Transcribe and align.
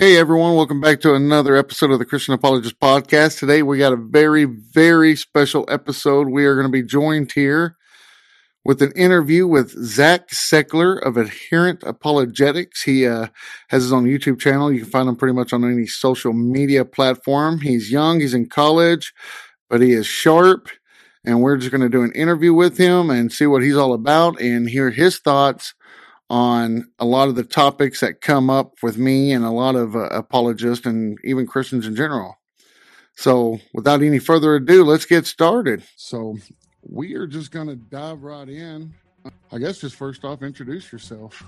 Hey 0.00 0.16
everyone, 0.16 0.54
welcome 0.54 0.80
back 0.80 1.00
to 1.02 1.14
another 1.14 1.56
episode 1.56 1.90
of 1.90 1.98
the 1.98 2.06
Christian 2.06 2.32
Apologist 2.32 2.80
Podcast. 2.80 3.38
Today 3.38 3.62
we 3.62 3.76
got 3.76 3.92
a 3.92 3.96
very, 3.96 4.46
very 4.46 5.14
special 5.14 5.66
episode. 5.68 6.30
We 6.30 6.46
are 6.46 6.54
going 6.54 6.66
to 6.66 6.72
be 6.72 6.82
joined 6.82 7.32
here 7.32 7.76
with 8.64 8.80
an 8.80 8.92
interview 8.92 9.46
with 9.46 9.72
Zac 9.84 10.30
Seckler 10.30 10.98
of 11.02 11.18
Adherent 11.18 11.82
Apologetics. 11.82 12.84
He 12.84 13.06
uh, 13.06 13.26
has 13.68 13.82
his 13.82 13.92
own 13.92 14.06
YouTube 14.06 14.40
channel. 14.40 14.72
You 14.72 14.80
can 14.80 14.90
find 14.90 15.06
him 15.06 15.16
pretty 15.16 15.34
much 15.34 15.52
on 15.52 15.70
any 15.70 15.86
social 15.86 16.32
media 16.32 16.86
platform. 16.86 17.60
He's 17.60 17.92
young, 17.92 18.20
he's 18.20 18.32
in 18.32 18.48
college, 18.48 19.12
but 19.68 19.82
he 19.82 19.92
is 19.92 20.06
sharp. 20.06 20.70
And 21.26 21.42
we're 21.42 21.58
just 21.58 21.72
going 21.72 21.82
to 21.82 21.90
do 21.90 22.04
an 22.04 22.12
interview 22.12 22.54
with 22.54 22.78
him 22.78 23.10
and 23.10 23.30
see 23.30 23.46
what 23.46 23.62
he's 23.62 23.76
all 23.76 23.92
about 23.92 24.40
and 24.40 24.66
hear 24.66 24.88
his 24.88 25.18
thoughts 25.18 25.74
on 26.30 26.88
a 27.00 27.04
lot 27.04 27.28
of 27.28 27.34
the 27.34 27.42
topics 27.42 28.00
that 28.00 28.20
come 28.20 28.48
up 28.48 28.74
with 28.82 28.96
me 28.96 29.32
and 29.32 29.44
a 29.44 29.50
lot 29.50 29.74
of 29.74 29.96
uh, 29.96 30.04
apologists 30.10 30.86
and 30.86 31.18
even 31.24 31.46
Christians 31.46 31.86
in 31.86 31.96
general. 31.96 32.38
So, 33.16 33.58
without 33.74 34.00
any 34.00 34.20
further 34.20 34.54
ado, 34.54 34.84
let's 34.84 35.04
get 35.04 35.26
started. 35.26 35.82
So, 35.96 36.38
we 36.82 37.14
are 37.14 37.26
just 37.26 37.50
going 37.50 37.66
to 37.66 37.76
dive 37.76 38.22
right 38.22 38.48
in. 38.48 38.94
I 39.52 39.58
guess 39.58 39.78
just 39.78 39.96
first 39.96 40.24
off, 40.24 40.42
introduce 40.42 40.90
yourself. 40.92 41.44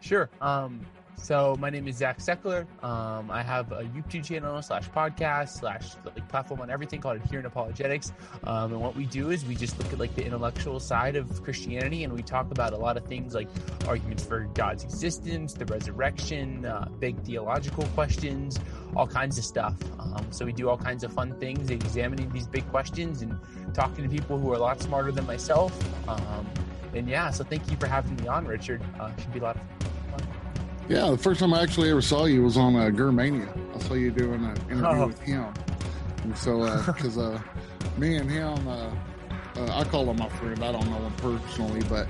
Sure. 0.00 0.30
Um, 0.40 0.80
so 1.16 1.56
my 1.58 1.70
name 1.70 1.86
is 1.88 1.96
Zac 1.96 2.18
Seckler. 2.18 2.66
Um, 2.82 3.30
I 3.30 3.42
have 3.42 3.70
a 3.72 3.84
YouTube 3.84 4.24
channel 4.24 4.60
slash 4.62 4.88
podcast 4.90 5.50
slash 5.60 5.92
like 6.04 6.28
platform 6.28 6.60
on 6.60 6.70
everything 6.70 7.00
called 7.00 7.16
Adherent 7.16 7.46
Apologetics. 7.46 8.12
Um, 8.44 8.72
and 8.72 8.80
what 8.80 8.96
we 8.96 9.06
do 9.06 9.30
is 9.30 9.44
we 9.44 9.54
just 9.54 9.78
look 9.78 9.92
at 9.92 9.98
like 9.98 10.14
the 10.14 10.24
intellectual 10.24 10.80
side 10.80 11.16
of 11.16 11.42
Christianity 11.42 12.04
and 12.04 12.12
we 12.12 12.22
talk 12.22 12.50
about 12.50 12.72
a 12.72 12.76
lot 12.76 12.96
of 12.96 13.04
things 13.06 13.34
like 13.34 13.48
arguments 13.86 14.24
for 14.24 14.40
God's 14.54 14.84
existence, 14.84 15.54
the 15.54 15.66
resurrection, 15.66 16.64
uh, 16.64 16.88
big 16.98 17.18
theological 17.22 17.84
questions, 17.94 18.58
all 18.96 19.06
kinds 19.06 19.38
of 19.38 19.44
stuff. 19.44 19.74
Um, 19.98 20.26
so 20.30 20.44
we 20.44 20.52
do 20.52 20.68
all 20.68 20.78
kinds 20.78 21.04
of 21.04 21.12
fun 21.12 21.38
things, 21.38 21.70
examining 21.70 22.30
these 22.30 22.46
big 22.46 22.68
questions 22.70 23.22
and 23.22 23.38
talking 23.74 24.02
to 24.02 24.10
people 24.10 24.38
who 24.38 24.50
are 24.52 24.56
a 24.56 24.60
lot 24.60 24.80
smarter 24.80 25.12
than 25.12 25.26
myself. 25.26 25.72
Um, 26.08 26.46
and 26.94 27.08
yeah, 27.08 27.30
so 27.30 27.44
thank 27.44 27.70
you 27.70 27.76
for 27.76 27.86
having 27.86 28.16
me 28.16 28.28
on, 28.28 28.46
Richard. 28.46 28.82
Uh, 29.00 29.14
should 29.16 29.32
be 29.32 29.38
a 29.38 29.42
lot 29.42 29.56
of 29.56 29.91
yeah, 30.92 31.10
the 31.10 31.16
first 31.16 31.40
time 31.40 31.54
I 31.54 31.62
actually 31.62 31.90
ever 31.90 32.02
saw 32.02 32.26
you 32.26 32.42
was 32.42 32.58
on 32.58 32.76
uh, 32.76 32.90
Germania. 32.90 33.48
I 33.74 33.78
saw 33.78 33.94
you 33.94 34.10
doing 34.10 34.44
an 34.44 34.56
interview 34.70 34.84
oh. 34.84 35.06
with 35.06 35.20
him. 35.20 35.46
And 36.22 36.36
so, 36.36 36.82
because 36.84 37.16
uh, 37.16 37.40
uh, 37.40 37.98
me 37.98 38.16
and 38.16 38.30
him, 38.30 38.68
uh, 38.68 38.90
uh, 39.56 39.80
I 39.80 39.84
call 39.84 40.10
him 40.10 40.18
my 40.18 40.28
friend. 40.28 40.62
I 40.62 40.70
don't 40.70 40.84
know 40.90 40.98
him 40.98 41.12
personally, 41.14 41.80
but 41.88 42.06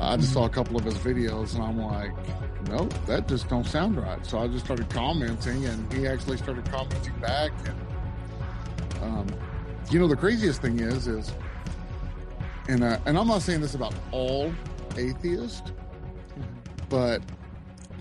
I 0.00 0.16
just 0.16 0.32
saw 0.32 0.46
a 0.46 0.48
couple 0.48 0.76
of 0.76 0.84
his 0.84 0.96
videos 0.96 1.54
and 1.54 1.62
I'm 1.62 1.78
like, 1.78 2.10
no, 2.68 2.86
that 3.06 3.28
just 3.28 3.48
don't 3.48 3.66
sound 3.66 3.96
right. 3.96 4.24
So 4.26 4.40
I 4.40 4.48
just 4.48 4.64
started 4.64 4.90
commenting 4.90 5.64
and 5.64 5.92
he 5.92 6.08
actually 6.08 6.38
started 6.38 6.68
commenting 6.72 7.14
back. 7.20 7.52
And, 7.66 9.04
um, 9.04 9.26
you 9.92 10.00
know, 10.00 10.08
the 10.08 10.16
craziest 10.16 10.60
thing 10.60 10.80
is, 10.80 11.06
is, 11.06 11.32
and, 12.68 12.82
uh, 12.82 12.98
and 13.06 13.16
I'm 13.16 13.28
not 13.28 13.42
saying 13.42 13.60
this 13.60 13.76
about 13.76 13.94
all 14.10 14.52
atheists, 14.96 15.70
but 16.88 17.22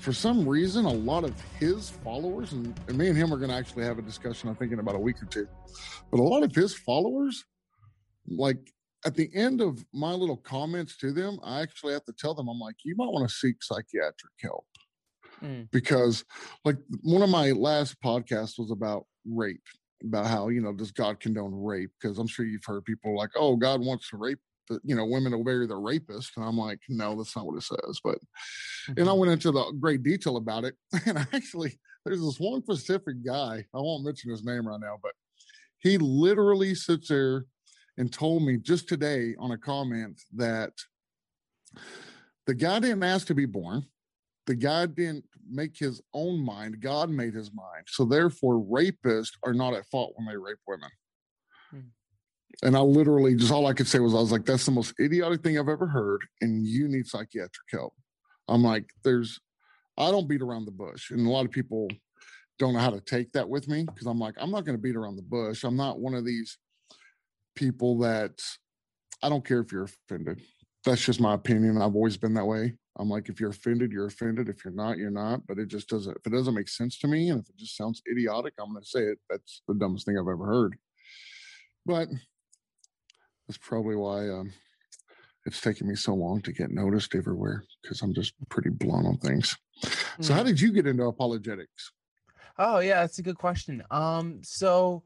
for 0.01 0.11
some 0.11 0.49
reason, 0.49 0.85
a 0.85 0.91
lot 0.91 1.23
of 1.23 1.39
his 1.59 1.91
followers, 1.91 2.53
and, 2.53 2.73
and 2.87 2.97
me 2.97 3.07
and 3.07 3.17
him 3.17 3.31
are 3.31 3.37
going 3.37 3.51
to 3.51 3.55
actually 3.55 3.83
have 3.83 3.99
a 3.99 4.01
discussion, 4.01 4.49
I 4.49 4.53
think, 4.53 4.71
in 4.71 4.79
about 4.79 4.95
a 4.95 4.99
week 4.99 5.21
or 5.21 5.27
two. 5.27 5.47
But 6.09 6.19
a 6.19 6.23
lot 6.23 6.41
of 6.41 6.55
his 6.55 6.73
followers, 6.73 7.45
like 8.27 8.57
at 9.05 9.15
the 9.15 9.29
end 9.35 9.61
of 9.61 9.85
my 9.93 10.13
little 10.13 10.37
comments 10.37 10.97
to 10.97 11.11
them, 11.11 11.39
I 11.43 11.61
actually 11.61 11.93
have 11.93 12.05
to 12.05 12.13
tell 12.13 12.33
them, 12.33 12.47
I'm 12.47 12.59
like, 12.59 12.77
you 12.83 12.95
might 12.97 13.11
want 13.11 13.29
to 13.29 13.33
seek 13.33 13.61
psychiatric 13.61 14.33
help. 14.41 14.65
Mm. 15.43 15.69
Because, 15.71 16.25
like, 16.65 16.77
one 17.03 17.21
of 17.21 17.29
my 17.29 17.51
last 17.51 17.95
podcasts 18.03 18.57
was 18.57 18.71
about 18.71 19.05
rape, 19.25 19.61
about 20.03 20.25
how, 20.25 20.49
you 20.49 20.61
know, 20.61 20.73
does 20.73 20.91
God 20.91 21.19
condone 21.19 21.53
rape? 21.53 21.91
Because 22.01 22.17
I'm 22.17 22.27
sure 22.27 22.45
you've 22.45 22.65
heard 22.65 22.85
people 22.85 23.15
like, 23.15 23.31
oh, 23.35 23.55
God 23.55 23.81
wants 23.81 24.09
to 24.09 24.17
rape 24.17 24.39
you 24.83 24.95
know 24.95 25.05
women 25.05 25.31
will 25.31 25.43
marry 25.43 25.67
their 25.67 25.79
rapist 25.79 26.31
and 26.35 26.45
i'm 26.45 26.57
like 26.57 26.79
no 26.89 27.15
that's 27.15 27.35
not 27.35 27.45
what 27.45 27.57
it 27.57 27.63
says 27.63 27.99
but 28.03 28.17
and 28.87 28.99
i 28.99 29.01
mm-hmm. 29.03 29.19
went 29.19 29.31
into 29.31 29.51
the 29.51 29.71
great 29.79 30.03
detail 30.03 30.37
about 30.37 30.63
it 30.63 30.75
and 31.05 31.17
actually 31.33 31.79
there's 32.05 32.21
this 32.21 32.39
one 32.39 32.61
specific 32.63 33.23
guy 33.25 33.63
i 33.73 33.77
won't 33.77 34.05
mention 34.05 34.31
his 34.31 34.43
name 34.43 34.67
right 34.67 34.79
now 34.79 34.97
but 35.01 35.13
he 35.79 35.97
literally 35.97 36.75
sits 36.75 37.07
there 37.07 37.45
and 37.97 38.11
told 38.11 38.43
me 38.43 38.57
just 38.57 38.87
today 38.87 39.35
on 39.39 39.51
a 39.51 39.57
comment 39.57 40.21
that 40.35 40.71
the 42.47 42.53
guy 42.53 42.79
didn't 42.79 43.03
ask 43.03 43.27
to 43.27 43.35
be 43.35 43.45
born 43.45 43.85
the 44.47 44.55
guy 44.55 44.85
didn't 44.85 45.25
make 45.49 45.77
his 45.77 46.01
own 46.13 46.43
mind 46.43 46.79
god 46.79 47.09
made 47.09 47.33
his 47.33 47.51
mind 47.53 47.85
so 47.87 48.05
therefore 48.05 48.55
rapists 48.55 49.33
are 49.43 49.53
not 49.53 49.73
at 49.73 49.85
fault 49.87 50.13
when 50.15 50.27
they 50.27 50.37
rape 50.37 50.57
women 50.67 50.89
and 52.63 52.75
I 52.75 52.79
literally 52.79 53.35
just 53.35 53.51
all 53.51 53.67
I 53.67 53.73
could 53.73 53.87
say 53.87 53.99
was 53.99 54.13
I 54.13 54.19
was 54.19 54.31
like, 54.31 54.45
that's 54.45 54.65
the 54.65 54.71
most 54.71 54.93
idiotic 54.99 55.43
thing 55.43 55.57
I've 55.57 55.69
ever 55.69 55.87
heard, 55.87 56.21
and 56.41 56.65
you 56.65 56.87
need 56.87 57.07
psychiatric 57.07 57.67
help. 57.71 57.93
I'm 58.47 58.63
like, 58.63 58.85
there's 59.03 59.39
I 59.97 60.11
don't 60.11 60.27
beat 60.27 60.41
around 60.41 60.65
the 60.65 60.71
bush. 60.71 61.11
And 61.11 61.25
a 61.25 61.29
lot 61.29 61.45
of 61.45 61.51
people 61.51 61.87
don't 62.59 62.73
know 62.73 62.79
how 62.79 62.89
to 62.89 63.01
take 63.01 63.31
that 63.33 63.47
with 63.47 63.67
me 63.67 63.83
because 63.83 64.07
I'm 64.07 64.19
like, 64.19 64.35
I'm 64.37 64.51
not 64.51 64.65
going 64.65 64.77
to 64.77 64.81
beat 64.81 64.95
around 64.95 65.15
the 65.15 65.21
bush. 65.21 65.63
I'm 65.63 65.75
not 65.75 65.99
one 65.99 66.13
of 66.13 66.25
these 66.25 66.57
people 67.55 67.99
that 67.99 68.41
I 69.21 69.29
don't 69.29 69.45
care 69.45 69.59
if 69.59 69.71
you're 69.71 69.83
offended. 69.83 70.41
That's 70.85 71.05
just 71.05 71.19
my 71.19 71.33
opinion. 71.33 71.81
I've 71.81 71.95
always 71.95 72.17
been 72.17 72.33
that 72.35 72.45
way. 72.45 72.73
I'm 72.97 73.09
like, 73.09 73.29
if 73.29 73.39
you're 73.39 73.51
offended, 73.51 73.91
you're 73.91 74.07
offended. 74.07 74.49
If 74.49 74.65
you're 74.65 74.73
not, 74.73 74.97
you're 74.97 75.11
not. 75.11 75.45
But 75.47 75.59
it 75.59 75.67
just 75.67 75.89
doesn't, 75.89 76.17
if 76.17 76.25
it 76.25 76.35
doesn't 76.35 76.55
make 76.55 76.69
sense 76.69 76.97
to 76.99 77.07
me 77.07 77.29
and 77.29 77.41
if 77.41 77.49
it 77.49 77.57
just 77.57 77.77
sounds 77.77 78.01
idiotic, 78.09 78.53
I'm 78.59 78.71
going 78.71 78.83
to 78.83 78.89
say 78.89 79.01
it. 79.01 79.19
That's 79.29 79.61
the 79.67 79.75
dumbest 79.75 80.05
thing 80.05 80.17
I've 80.17 80.27
ever 80.27 80.45
heard. 80.45 80.75
But 81.85 82.07
that's 83.51 83.67
probably 83.67 83.97
why 83.97 84.29
um, 84.29 84.53
it's 85.45 85.59
taken 85.59 85.85
me 85.85 85.95
so 85.95 86.13
long 86.13 86.41
to 86.43 86.53
get 86.53 86.71
noticed 86.71 87.15
everywhere 87.15 87.65
because 87.83 88.01
I'm 88.01 88.13
just 88.13 88.33
pretty 88.47 88.69
blunt 88.69 89.05
on 89.05 89.17
things. 89.17 89.57
Mm-hmm. 89.83 90.23
So, 90.23 90.33
how 90.33 90.43
mm. 90.43 90.45
did 90.45 90.61
you 90.61 90.71
get 90.71 90.87
into 90.87 91.03
apologetics? 91.03 91.91
Oh 92.57 92.79
yeah, 92.79 93.01
that's 93.01 93.19
a 93.19 93.23
good 93.23 93.37
question. 93.37 93.83
Um, 93.91 94.39
so 94.41 95.03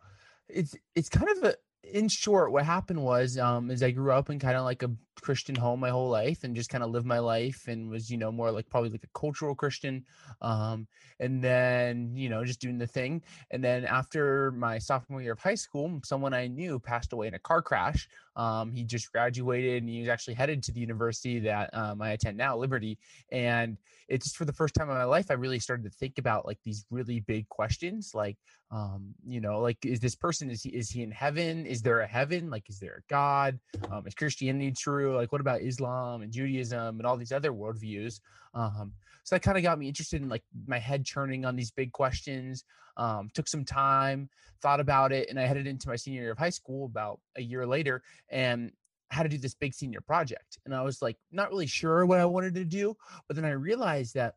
it's 0.47 0.75
it's 0.93 1.09
kind 1.09 1.27
of 1.35 1.43
a 1.43 1.55
in 1.91 2.07
short, 2.07 2.51
what 2.51 2.65
happened 2.65 3.01
was, 3.01 3.39
um, 3.39 3.71
is 3.71 3.81
I 3.81 3.89
grew 3.89 4.11
up 4.11 4.29
in 4.29 4.37
kind 4.37 4.57
of 4.57 4.63
like 4.63 4.83
a 4.83 4.91
Christian 5.21 5.55
home 5.55 5.79
my 5.79 5.89
whole 5.89 6.09
life 6.09 6.43
and 6.43 6.55
just 6.55 6.69
kind 6.69 6.83
of 6.83 6.91
lived 6.91 7.05
my 7.05 7.19
life 7.19 7.67
and 7.67 7.89
was, 7.89 8.09
you 8.09 8.17
know, 8.17 8.31
more 8.31 8.51
like 8.51 8.69
probably 8.69 8.89
like 8.89 9.03
a 9.03 9.19
cultural 9.19 9.55
Christian. 9.55 10.05
Um, 10.41 10.87
and 11.19 11.43
then, 11.43 12.11
you 12.15 12.29
know, 12.29 12.43
just 12.43 12.59
doing 12.59 12.77
the 12.77 12.87
thing. 12.87 13.21
And 13.51 13.63
then 13.63 13.85
after 13.85 14.51
my 14.51 14.77
sophomore 14.77 15.21
year 15.21 15.33
of 15.33 15.39
high 15.39 15.55
school, 15.55 15.99
someone 16.03 16.33
I 16.33 16.47
knew 16.47 16.79
passed 16.79 17.13
away 17.13 17.27
in 17.27 17.33
a 17.33 17.39
car 17.39 17.61
crash. 17.61 18.07
Um, 18.35 18.71
he 18.71 18.83
just 18.83 19.11
graduated 19.11 19.81
and 19.81 19.89
he 19.89 19.99
was 19.99 20.09
actually 20.09 20.33
headed 20.33 20.61
to 20.63 20.73
the 20.73 20.81
university 20.81 21.39
that 21.39 21.69
um, 21.73 22.01
I 22.01 22.11
attend 22.11 22.37
now, 22.37 22.57
Liberty. 22.57 22.97
And 23.31 23.77
it's 24.09 24.25
just 24.25 24.37
for 24.37 24.45
the 24.45 24.53
first 24.53 24.75
time 24.75 24.89
in 24.89 24.95
my 24.95 25.05
life, 25.05 25.31
I 25.31 25.35
really 25.35 25.59
started 25.59 25.83
to 25.83 25.89
think 25.89 26.17
about 26.17 26.45
like 26.45 26.59
these 26.65 26.85
really 26.91 27.21
big 27.21 27.47
questions, 27.49 28.11
like, 28.13 28.37
um, 28.71 29.13
you 29.25 29.39
know, 29.39 29.61
like, 29.61 29.85
is 29.85 29.99
this 29.99 30.15
person, 30.15 30.49
is 30.49 30.63
he, 30.63 30.69
is 30.69 30.89
he 30.89 31.01
in 31.01 31.11
heaven? 31.11 31.65
Is 31.65 31.81
there 31.81 32.01
a 32.01 32.07
heaven? 32.07 32.49
Like, 32.49 32.69
is 32.69 32.79
there 32.79 32.97
a 32.97 33.09
God? 33.09 33.57
Um, 33.89 34.05
is 34.05 34.13
Christianity 34.15 34.71
true? 34.71 35.04
Like, 35.13 35.31
what 35.31 35.41
about 35.41 35.61
Islam 35.61 36.21
and 36.21 36.31
Judaism 36.31 36.99
and 36.99 37.05
all 37.05 37.17
these 37.17 37.31
other 37.31 37.51
worldviews? 37.51 38.19
Um, 38.53 38.93
so 39.23 39.35
that 39.35 39.41
kind 39.41 39.57
of 39.57 39.63
got 39.63 39.79
me 39.79 39.87
interested 39.87 40.21
in 40.21 40.29
like 40.29 40.43
my 40.67 40.79
head 40.79 41.05
churning 41.05 41.45
on 41.45 41.55
these 41.55 41.71
big 41.71 41.91
questions. 41.91 42.63
Um, 42.97 43.29
took 43.33 43.47
some 43.47 43.65
time, 43.65 44.29
thought 44.61 44.79
about 44.79 45.11
it, 45.11 45.29
and 45.29 45.39
I 45.39 45.43
headed 45.43 45.67
into 45.67 45.89
my 45.89 45.95
senior 45.95 46.21
year 46.21 46.31
of 46.31 46.37
high 46.37 46.49
school 46.49 46.85
about 46.85 47.19
a 47.35 47.41
year 47.41 47.67
later 47.67 48.03
and 48.29 48.71
had 49.11 49.23
to 49.23 49.29
do 49.29 49.37
this 49.37 49.53
big 49.53 49.73
senior 49.73 50.01
project. 50.01 50.59
And 50.65 50.73
I 50.73 50.81
was 50.81 51.01
like, 51.01 51.17
not 51.31 51.49
really 51.49 51.67
sure 51.67 52.05
what 52.05 52.19
I 52.19 52.25
wanted 52.25 52.55
to 52.55 52.65
do. 52.65 52.95
But 53.27 53.35
then 53.35 53.45
I 53.45 53.51
realized 53.51 54.13
that 54.15 54.35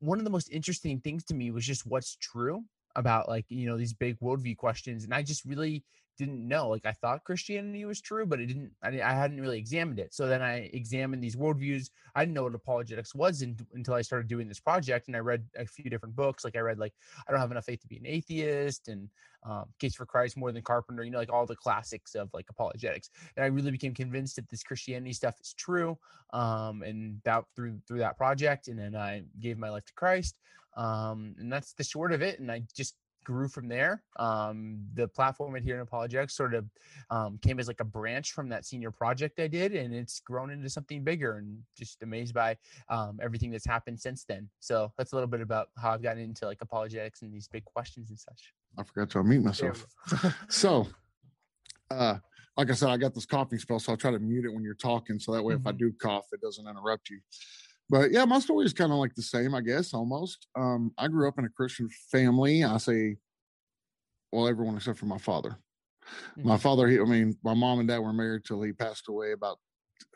one 0.00 0.18
of 0.18 0.24
the 0.24 0.30
most 0.30 0.50
interesting 0.50 1.00
things 1.00 1.24
to 1.24 1.34
me 1.34 1.50
was 1.50 1.66
just 1.66 1.86
what's 1.86 2.16
true 2.16 2.64
about 2.96 3.28
like, 3.28 3.46
you 3.48 3.66
know, 3.66 3.76
these 3.76 3.94
big 3.94 4.18
worldview 4.20 4.56
questions. 4.56 5.04
And 5.04 5.14
I 5.14 5.22
just 5.22 5.44
really 5.44 5.84
didn't 6.18 6.46
know. 6.46 6.68
Like 6.68 6.86
I 6.86 6.92
thought 6.92 7.24
Christianity 7.24 7.84
was 7.84 8.00
true, 8.00 8.26
but 8.26 8.40
it 8.40 8.46
didn't. 8.46 8.72
I, 8.82 9.00
I 9.00 9.12
hadn't 9.12 9.40
really 9.40 9.58
examined 9.58 9.98
it. 9.98 10.14
So 10.14 10.26
then 10.26 10.42
I 10.42 10.70
examined 10.72 11.22
these 11.22 11.36
worldviews. 11.36 11.90
I 12.14 12.22
didn't 12.22 12.34
know 12.34 12.44
what 12.44 12.54
apologetics 12.54 13.14
was 13.14 13.42
in, 13.42 13.56
until 13.74 13.94
I 13.94 14.02
started 14.02 14.28
doing 14.28 14.48
this 14.48 14.60
project, 14.60 15.08
and 15.08 15.16
I 15.16 15.20
read 15.20 15.44
a 15.56 15.66
few 15.66 15.90
different 15.90 16.14
books. 16.14 16.44
Like 16.44 16.56
I 16.56 16.60
read 16.60 16.78
like 16.78 16.94
I 17.26 17.30
don't 17.30 17.40
have 17.40 17.50
enough 17.50 17.64
faith 17.64 17.80
to 17.80 17.88
be 17.88 17.96
an 17.96 18.06
atheist, 18.06 18.88
and 18.88 19.08
um, 19.44 19.64
Case 19.80 19.94
for 19.94 20.06
Christ 20.06 20.36
more 20.36 20.52
than 20.52 20.62
Carpenter. 20.62 21.04
You 21.04 21.10
know, 21.10 21.18
like 21.18 21.32
all 21.32 21.46
the 21.46 21.56
classics 21.56 22.14
of 22.14 22.28
like 22.32 22.46
apologetics. 22.50 23.10
And 23.36 23.44
I 23.44 23.48
really 23.48 23.70
became 23.70 23.94
convinced 23.94 24.36
that 24.36 24.48
this 24.48 24.62
Christianity 24.62 25.12
stuff 25.12 25.40
is 25.40 25.54
true. 25.54 25.98
Um, 26.32 26.82
and 26.82 27.20
that 27.24 27.44
through 27.54 27.78
through 27.86 27.98
that 27.98 28.16
project, 28.16 28.68
and 28.68 28.78
then 28.78 28.94
I 28.96 29.22
gave 29.40 29.58
my 29.58 29.70
life 29.70 29.84
to 29.86 29.94
Christ. 29.94 30.36
Um, 30.76 31.34
and 31.38 31.52
that's 31.52 31.74
the 31.74 31.84
short 31.84 32.12
of 32.12 32.22
it. 32.22 32.40
And 32.40 32.50
I 32.50 32.62
just 32.74 32.94
grew 33.24 33.48
from 33.48 33.68
there. 33.68 34.02
Um, 34.16 34.80
the 34.94 35.08
platform 35.08 35.54
Adherent 35.54 35.82
Apologetics 35.82 36.34
sort 36.34 36.54
of 36.54 36.66
um, 37.10 37.38
came 37.42 37.58
as 37.58 37.68
like 37.68 37.80
a 37.80 37.84
branch 37.84 38.32
from 38.32 38.48
that 38.50 38.64
senior 38.64 38.90
project 38.90 39.40
I 39.40 39.48
did, 39.48 39.74
and 39.74 39.94
it's 39.94 40.20
grown 40.20 40.50
into 40.50 40.68
something 40.68 41.04
bigger. 41.04 41.38
And 41.38 41.58
just 41.76 42.02
amazed 42.02 42.34
by 42.34 42.56
um, 42.88 43.18
everything 43.22 43.50
that's 43.50 43.66
happened 43.66 44.00
since 44.00 44.24
then. 44.24 44.48
So 44.60 44.92
that's 44.96 45.12
a 45.12 45.16
little 45.16 45.28
bit 45.28 45.40
about 45.40 45.68
how 45.76 45.92
I've 45.92 46.02
gotten 46.02 46.22
into 46.22 46.46
like 46.46 46.58
apologetics 46.60 47.22
and 47.22 47.32
these 47.32 47.48
big 47.48 47.64
questions 47.64 48.10
and 48.10 48.18
such. 48.18 48.52
I 48.78 48.82
forgot 48.84 49.10
to 49.10 49.18
unmute 49.18 49.42
myself. 49.42 49.86
so, 50.48 50.86
uh, 51.90 52.16
like 52.56 52.70
I 52.70 52.74
said, 52.74 52.90
I 52.90 52.96
got 52.96 53.14
this 53.14 53.26
coughing 53.26 53.58
spell, 53.58 53.78
so 53.78 53.92
I'll 53.92 53.98
try 53.98 54.10
to 54.10 54.18
mute 54.18 54.44
it 54.44 54.52
when 54.52 54.62
you're 54.62 54.74
talking, 54.74 55.18
so 55.18 55.32
that 55.32 55.42
way 55.42 55.54
mm-hmm. 55.54 55.62
if 55.62 55.66
I 55.66 55.70
mm-hmm. 55.70 55.78
do 55.78 55.92
cough, 56.00 56.26
it 56.32 56.40
doesn't 56.40 56.66
interrupt 56.66 57.10
you. 57.10 57.20
But 57.88 58.10
yeah, 58.10 58.24
my 58.24 58.38
story 58.38 58.64
is 58.64 58.72
kind 58.72 58.92
of 58.92 58.98
like 58.98 59.14
the 59.14 59.22
same, 59.22 59.54
I 59.54 59.60
guess, 59.60 59.92
almost. 59.92 60.46
Um, 60.56 60.92
I 60.96 61.08
grew 61.08 61.28
up 61.28 61.38
in 61.38 61.44
a 61.44 61.50
Christian 61.50 61.88
family. 62.10 62.64
I 62.64 62.78
say, 62.78 63.16
well, 64.30 64.48
everyone 64.48 64.76
except 64.76 64.98
for 64.98 65.06
my 65.06 65.18
father. 65.18 65.58
Mm-hmm. 66.38 66.48
My 66.48 66.56
father, 66.56 66.88
he, 66.88 66.98
I 66.98 67.04
mean, 67.04 67.36
my 67.44 67.54
mom 67.54 67.80
and 67.80 67.88
dad 67.88 67.98
were 67.98 68.12
married 68.12 68.44
till 68.44 68.62
he 68.62 68.72
passed 68.72 69.08
away 69.08 69.32
about, 69.32 69.58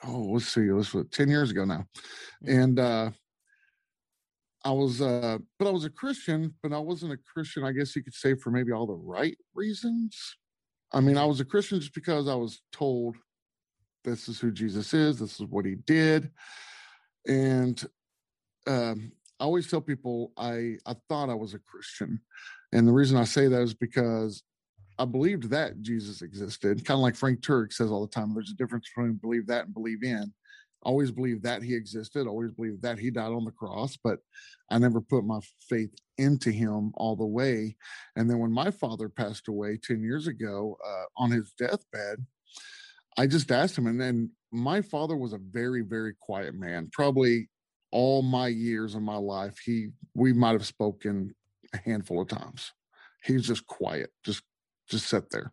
oh, 0.05 0.21
let's 0.33 0.49
see, 0.49 0.67
it 0.67 0.73
was 0.73 0.93
what, 0.93 1.11
10 1.11 1.29
years 1.29 1.51
ago 1.51 1.65
now. 1.65 1.87
Mm-hmm. 2.45 2.61
And 2.61 2.79
uh, 2.79 3.11
I 4.65 4.71
was, 4.71 5.01
uh, 5.01 5.39
but 5.59 5.69
I 5.69 5.71
was 5.71 5.85
a 5.85 5.91
Christian, 5.91 6.55
but 6.63 6.73
I 6.73 6.79
wasn't 6.79 7.13
a 7.13 7.19
Christian, 7.33 7.65
I 7.65 7.73
guess 7.73 7.95
you 7.95 8.03
could 8.03 8.15
say, 8.15 8.35
for 8.35 8.51
maybe 8.51 8.73
all 8.73 8.87
the 8.87 8.95
right 8.95 9.37
reasons. 9.55 10.37
I 10.93 11.01
mean, 11.01 11.19
I 11.19 11.25
was 11.25 11.41
a 11.41 11.45
Christian 11.45 11.81
just 11.81 11.95
because 11.95 12.29
I 12.29 12.35
was 12.35 12.63
told 12.73 13.17
this 14.05 14.29
is 14.29 14.41
who 14.41 14.51
Jesus 14.51 14.95
is, 14.95 15.19
this 15.19 15.41
is 15.41 15.47
what 15.47 15.67
he 15.67 15.75
did. 15.75 16.31
And 17.27 17.85
um, 18.67 19.13
I 19.41 19.45
always 19.45 19.69
tell 19.69 19.81
people 19.81 20.33
I 20.37 20.77
I 20.87 20.95
thought 21.09 21.31
I 21.31 21.35
was 21.35 21.55
a 21.55 21.59
Christian, 21.59 22.21
and 22.73 22.87
the 22.87 22.93
reason 22.93 23.17
I 23.17 23.25
say 23.25 23.49
that 23.49 23.63
is 23.63 23.75
because 23.75 24.43
I 24.99 25.05
believed 25.05 25.51
that 25.51 25.83
Jesus 25.83 26.23
existed. 26.23 26.85
Kind 26.85 26.99
of 26.99 27.03
like 27.03 27.17
Frank 27.17 27.41
Turek 27.41 27.73
says 27.73 27.91
all 27.91 28.01
the 28.07 28.13
time. 28.13 28.33
There's 28.35 28.51
a 28.51 28.57
difference 28.57 28.89
between 28.89 29.15
believe 29.15 29.47
that 29.49 29.67
and 29.67 29.75
believe 29.75 30.03
in. 30.03 30.33
always 30.83 31.11
believed 31.11 31.43
that 31.43 31.63
he 31.63 31.75
existed. 31.75 32.27
Always 32.27 32.53
believed 32.53 32.83
that 32.83 32.99
he 32.99 33.11
died 33.11 33.33
on 33.33 33.45
the 33.45 33.51
cross, 33.51 33.99
but 34.03 34.21
I 34.71 34.79
never 34.79 35.01
put 35.01 35.25
my 35.25 35.41
faith 35.69 35.95
into 36.17 36.51
him 36.51 36.93
all 36.95 37.17
the 37.17 37.27
way. 37.27 37.77
And 38.17 38.31
then 38.31 38.39
when 38.39 38.53
my 38.53 38.71
father 38.71 39.09
passed 39.09 39.49
away 39.49 39.79
ten 39.83 40.03
years 40.03 40.27
ago 40.27 40.79
uh, 40.87 41.23
on 41.23 41.31
his 41.31 41.53
deathbed, 41.59 42.25
I 43.19 43.27
just 43.27 43.51
asked 43.51 43.77
him, 43.77 43.87
and 43.87 44.01
then 44.01 44.31
my 44.53 44.81
father 44.81 45.17
was 45.17 45.33
a 45.33 45.39
very, 45.39 45.83
very 45.83 46.15
quiet 46.21 46.55
man. 46.55 46.89
Probably 46.93 47.49
all 47.93 48.23
my 48.23 48.49
years 48.49 48.95
of 48.95 49.03
my 49.03 49.17
life, 49.17 49.59
he 49.65 49.89
we 50.15 50.33
might 50.33 50.53
have 50.53 50.67
spoken 50.67 51.35
a 51.73 51.79
handful 51.79 52.21
of 52.21 52.29
times. 52.29 52.73
He's 53.25 53.47
just 53.47 53.67
quiet, 53.67 54.11
just 54.25 54.43
just 54.89 55.09
sit 55.09 55.31
there. 55.31 55.53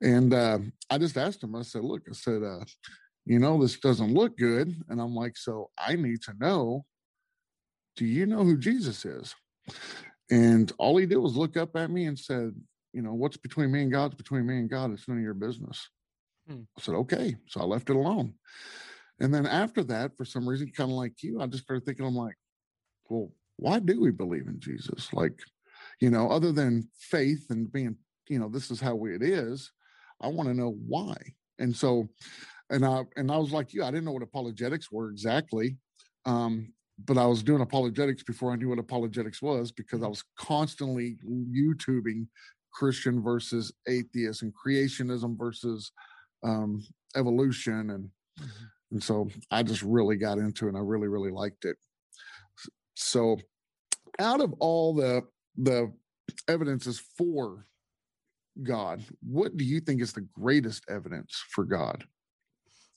And 0.00 0.32
uh, 0.32 0.58
I 0.90 0.98
just 0.98 1.16
asked 1.16 1.42
him. 1.42 1.54
I 1.54 1.62
said, 1.62 1.84
"Look," 1.84 2.02
I 2.08 2.12
said, 2.14 2.42
uh, 2.42 2.64
"You 3.26 3.38
know, 3.38 3.60
this 3.60 3.78
doesn't 3.78 4.14
look 4.14 4.36
good." 4.36 4.74
And 4.88 5.00
I'm 5.00 5.14
like, 5.14 5.36
"So 5.36 5.70
I 5.78 5.96
need 5.96 6.22
to 6.22 6.34
know. 6.38 6.84
Do 7.96 8.04
you 8.04 8.26
know 8.26 8.44
who 8.44 8.56
Jesus 8.56 9.04
is?" 9.04 9.34
And 10.30 10.72
all 10.78 10.96
he 10.96 11.06
did 11.06 11.18
was 11.18 11.36
look 11.36 11.56
up 11.56 11.76
at 11.76 11.90
me 11.90 12.06
and 12.06 12.18
said, 12.18 12.54
"You 12.92 13.02
know, 13.02 13.14
what's 13.14 13.36
between 13.36 13.70
me 13.70 13.82
and 13.82 13.92
God's 13.92 14.14
between 14.14 14.46
me 14.46 14.58
and 14.58 14.70
God. 14.70 14.92
It's 14.92 15.08
none 15.08 15.18
of 15.18 15.24
your 15.24 15.34
business." 15.34 15.88
Hmm. 16.48 16.62
I 16.76 16.80
said, 16.80 16.94
okay. 16.94 17.36
So 17.46 17.60
I 17.60 17.64
left 17.64 17.90
it 17.90 17.96
alone. 17.96 18.34
And 19.20 19.32
then 19.32 19.46
after 19.46 19.82
that, 19.84 20.16
for 20.16 20.24
some 20.24 20.48
reason, 20.48 20.72
kind 20.76 20.90
of 20.90 20.96
like 20.96 21.22
you, 21.22 21.40
I 21.40 21.46
just 21.46 21.64
started 21.64 21.84
thinking, 21.84 22.04
I'm 22.04 22.16
like, 22.16 22.36
well, 23.08 23.30
why 23.56 23.78
do 23.78 24.00
we 24.00 24.10
believe 24.10 24.46
in 24.48 24.58
Jesus? 24.58 25.12
Like, 25.12 25.38
you 26.00 26.10
know, 26.10 26.28
other 26.30 26.52
than 26.52 26.88
faith 26.98 27.46
and 27.50 27.70
being, 27.72 27.96
you 28.28 28.38
know, 28.38 28.48
this 28.48 28.70
is 28.70 28.80
how 28.80 29.04
it 29.04 29.22
is, 29.22 29.70
I 30.20 30.28
want 30.28 30.48
to 30.48 30.54
know 30.54 30.76
why. 30.86 31.14
And 31.58 31.74
so, 31.74 32.08
and 32.70 32.84
I, 32.84 33.02
and 33.16 33.30
I 33.30 33.36
was 33.36 33.52
like 33.52 33.72
you, 33.72 33.84
I 33.84 33.90
didn't 33.90 34.04
know 34.04 34.12
what 34.12 34.22
apologetics 34.22 34.90
were 34.90 35.10
exactly. 35.10 35.76
Um, 36.26 36.72
but 37.04 37.18
I 37.18 37.26
was 37.26 37.42
doing 37.42 37.60
apologetics 37.60 38.22
before 38.22 38.52
I 38.52 38.56
knew 38.56 38.68
what 38.68 38.78
apologetics 38.78 39.42
was 39.42 39.72
because 39.72 40.02
I 40.02 40.08
was 40.08 40.24
constantly 40.38 41.16
YouTubing 41.26 42.26
Christian 42.72 43.22
versus 43.22 43.72
atheist 43.88 44.42
and 44.42 44.52
creationism 44.54 45.38
versus 45.38 45.92
um, 46.44 46.84
evolution 47.16 47.90
and 47.90 48.08
mm-hmm. 48.38 48.64
and 48.92 49.02
so 49.02 49.28
I 49.50 49.62
just 49.62 49.82
really 49.82 50.16
got 50.16 50.38
into 50.38 50.66
it 50.66 50.70
and 50.70 50.76
I 50.76 50.80
really 50.80 51.08
really 51.08 51.30
liked 51.30 51.64
it. 51.64 51.76
So 52.94 53.38
out 54.18 54.40
of 54.40 54.52
all 54.60 54.94
the 54.94 55.22
the 55.56 55.92
evidences 56.48 57.00
for 57.16 57.66
God, 58.62 59.02
what 59.20 59.56
do 59.56 59.64
you 59.64 59.80
think 59.80 60.00
is 60.00 60.12
the 60.12 60.28
greatest 60.32 60.84
evidence 60.88 61.42
for 61.50 61.64
God? 61.64 62.04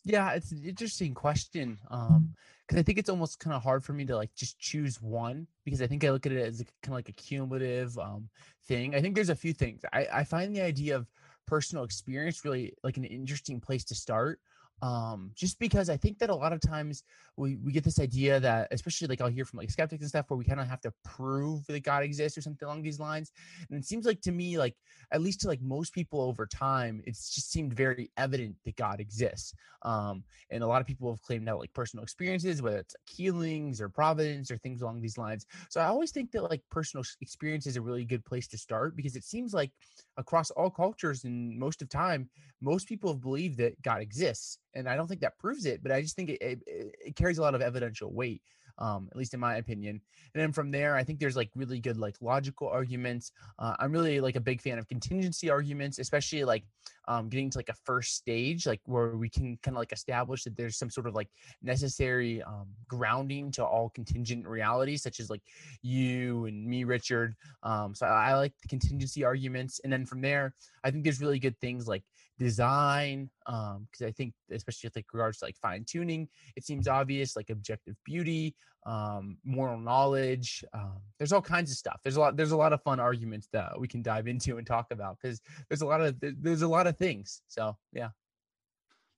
Yeah, 0.03 0.31
it's 0.31 0.51
an 0.51 0.63
interesting 0.63 1.13
question. 1.13 1.77
Um, 1.89 2.33
because 2.67 2.79
I 2.79 2.83
think 2.83 2.97
it's 2.97 3.09
almost 3.09 3.39
kind 3.39 3.55
of 3.55 3.63
hard 3.63 3.83
for 3.83 3.93
me 3.93 4.05
to 4.05 4.15
like 4.15 4.33
just 4.35 4.59
choose 4.59 5.01
one 5.01 5.47
because 5.63 5.81
I 5.81 5.87
think 5.87 6.03
I 6.03 6.09
look 6.09 6.25
at 6.25 6.33
it 6.33 6.45
as 6.45 6.57
kind 6.83 6.93
of 6.93 6.95
like 6.95 7.09
a 7.09 7.13
cumulative 7.13 7.97
um 7.97 8.29
thing. 8.67 8.93
I 8.93 9.01
think 9.01 9.15
there's 9.15 9.29
a 9.29 9.35
few 9.35 9.53
things. 9.53 9.81
I, 9.93 10.07
I 10.13 10.23
find 10.23 10.53
the 10.53 10.61
idea 10.61 10.97
of 10.97 11.07
personal 11.47 11.83
experience 11.83 12.45
really 12.45 12.73
like 12.83 12.97
an 12.97 13.05
interesting 13.05 13.59
place 13.59 13.83
to 13.85 13.95
start 13.95 14.39
um 14.83 15.31
just 15.33 15.57
because 15.57 15.89
i 15.89 15.97
think 15.97 16.19
that 16.19 16.29
a 16.29 16.35
lot 16.35 16.53
of 16.53 16.61
times 16.61 17.03
we 17.35 17.55
we 17.57 17.71
get 17.71 17.83
this 17.83 17.99
idea 17.99 18.39
that 18.39 18.67
especially 18.71 19.07
like 19.07 19.21
i'll 19.21 19.27
hear 19.27 19.45
from 19.45 19.57
like 19.57 19.71
skeptics 19.71 20.01
and 20.01 20.09
stuff 20.09 20.29
where 20.29 20.37
we 20.37 20.45
kind 20.45 20.59
of 20.59 20.67
have 20.67 20.81
to 20.81 20.93
prove 21.03 21.65
that 21.65 21.83
god 21.83 22.03
exists 22.03 22.37
or 22.37 22.41
something 22.41 22.65
along 22.65 22.83
these 22.83 22.99
lines 22.99 23.31
and 23.69 23.79
it 23.79 23.85
seems 23.85 24.05
like 24.05 24.21
to 24.21 24.31
me 24.31 24.57
like 24.57 24.75
at 25.11 25.21
least 25.21 25.41
to 25.41 25.47
like 25.47 25.61
most 25.61 25.93
people 25.93 26.21
over 26.21 26.45
time 26.45 27.01
it's 27.05 27.33
just 27.33 27.51
seemed 27.51 27.73
very 27.73 28.11
evident 28.17 28.55
that 28.65 28.75
god 28.75 28.99
exists 28.99 29.53
um 29.81 30.23
and 30.51 30.63
a 30.63 30.67
lot 30.67 30.81
of 30.81 30.85
people 30.85 31.11
have 31.11 31.21
claimed 31.23 31.49
out 31.49 31.59
like 31.59 31.73
personal 31.73 32.03
experiences 32.03 32.61
whether 32.61 32.77
it's 32.77 32.95
like 32.99 33.15
healings 33.15 33.81
or 33.81 33.89
providence 33.89 34.51
or 34.51 34.57
things 34.57 34.83
along 34.83 35.01
these 35.01 35.17
lines 35.17 35.47
so 35.69 35.81
i 35.81 35.85
always 35.85 36.11
think 36.11 36.31
that 36.31 36.43
like 36.43 36.61
personal 36.69 37.03
experience 37.21 37.65
is 37.65 37.77
a 37.77 37.81
really 37.81 38.05
good 38.05 38.23
place 38.25 38.47
to 38.47 38.57
start 38.57 38.95
because 38.95 39.15
it 39.15 39.23
seems 39.23 39.55
like 39.55 39.71
across 40.17 40.51
all 40.51 40.69
cultures 40.69 41.23
and 41.23 41.57
most 41.57 41.81
of 41.81 41.89
time 41.89 42.29
most 42.61 42.87
people 42.87 43.11
have 43.11 43.21
believed 43.21 43.57
that 43.57 43.79
god 43.81 44.01
exists 44.01 44.59
and 44.77 44.87
I 44.87 44.95
don't 44.95 45.07
think 45.07 45.21
that 45.21 45.37
proves 45.39 45.65
it, 45.65 45.81
but 45.81 45.91
I 45.91 46.01
just 46.01 46.15
think 46.15 46.29
it, 46.29 46.41
it, 46.41 46.59
it 46.67 47.15
carries 47.15 47.39
a 47.39 47.41
lot 47.41 47.55
of 47.55 47.61
evidential 47.61 48.13
weight. 48.13 48.41
Um, 48.79 49.07
at 49.09 49.17
least 49.17 49.33
in 49.33 49.39
my 49.39 49.55
opinion. 49.55 49.99
And 50.35 50.41
then 50.43 50.51
from 50.51 50.69
there, 50.69 50.95
I 50.95 51.03
think 51.03 51.19
there's 51.19 51.35
like 51.35 51.49
really 51.55 51.79
good 51.79 51.97
like 51.97 52.15
logical 52.21 52.69
arguments. 52.69 53.31
Uh, 53.57 53.73
I'm 53.79 53.91
really 53.91 54.21
like 54.21 54.35
a 54.35 54.39
big 54.39 54.61
fan 54.61 54.77
of 54.77 54.87
contingency 54.87 55.49
arguments, 55.49 55.97
especially 55.97 56.43
like 56.43 56.63
um, 57.07 57.29
getting 57.29 57.49
to 57.49 57.57
like 57.57 57.69
a 57.69 57.75
first 57.85 58.15
stage, 58.15 58.65
like 58.65 58.81
where 58.85 59.15
we 59.15 59.29
can 59.29 59.57
kind 59.63 59.75
of 59.75 59.79
like 59.79 59.91
establish 59.91 60.43
that 60.43 60.57
there's 60.57 60.77
some 60.77 60.89
sort 60.89 61.07
of 61.07 61.15
like 61.15 61.29
necessary 61.61 62.41
um, 62.43 62.67
grounding 62.87 63.51
to 63.51 63.65
all 63.65 63.89
contingent 63.89 64.47
realities, 64.47 65.03
such 65.03 65.19
as 65.19 65.29
like 65.29 65.41
you 65.81 66.45
and 66.45 66.65
me, 66.65 66.83
Richard. 66.83 67.35
Um, 67.63 67.95
so 67.95 68.05
I, 68.05 68.31
I 68.31 68.35
like 68.35 68.53
the 68.61 68.67
contingency 68.67 69.23
arguments, 69.23 69.79
and 69.83 69.91
then 69.91 70.05
from 70.05 70.21
there, 70.21 70.53
I 70.83 70.91
think 70.91 71.03
there's 71.03 71.21
really 71.21 71.39
good 71.39 71.57
things 71.59 71.87
like 71.87 72.03
design 72.39 73.29
um 73.47 73.87
because 73.91 74.05
i 74.05 74.11
think 74.11 74.33
especially 74.51 74.87
with 74.87 74.95
like 74.95 75.05
regards 75.11 75.39
to 75.39 75.45
like 75.45 75.57
fine 75.57 75.83
tuning 75.87 76.27
it 76.55 76.63
seems 76.63 76.87
obvious 76.87 77.35
like 77.35 77.49
objective 77.49 77.95
beauty 78.05 78.55
um 78.85 79.37
moral 79.43 79.77
knowledge 79.77 80.63
um 80.73 81.01
there's 81.17 81.33
all 81.33 81.41
kinds 81.41 81.71
of 81.71 81.77
stuff. 81.77 81.99
There's 82.03 82.15
a 82.15 82.19
lot 82.19 82.37
there's 82.37 82.51
a 82.51 82.57
lot 82.57 82.73
of 82.73 82.81
fun 82.83 82.99
arguments 82.99 83.47
that 83.53 83.79
we 83.79 83.87
can 83.87 84.01
dive 84.01 84.27
into 84.27 84.57
and 84.57 84.65
talk 84.65 84.87
about 84.91 85.17
because 85.21 85.41
there's 85.69 85.81
a 85.81 85.85
lot 85.85 86.01
of 86.01 86.15
there's 86.21 86.61
a 86.61 86.67
lot 86.67 86.87
of 86.87 86.97
things. 86.97 87.41
So 87.47 87.75
yeah. 87.91 88.09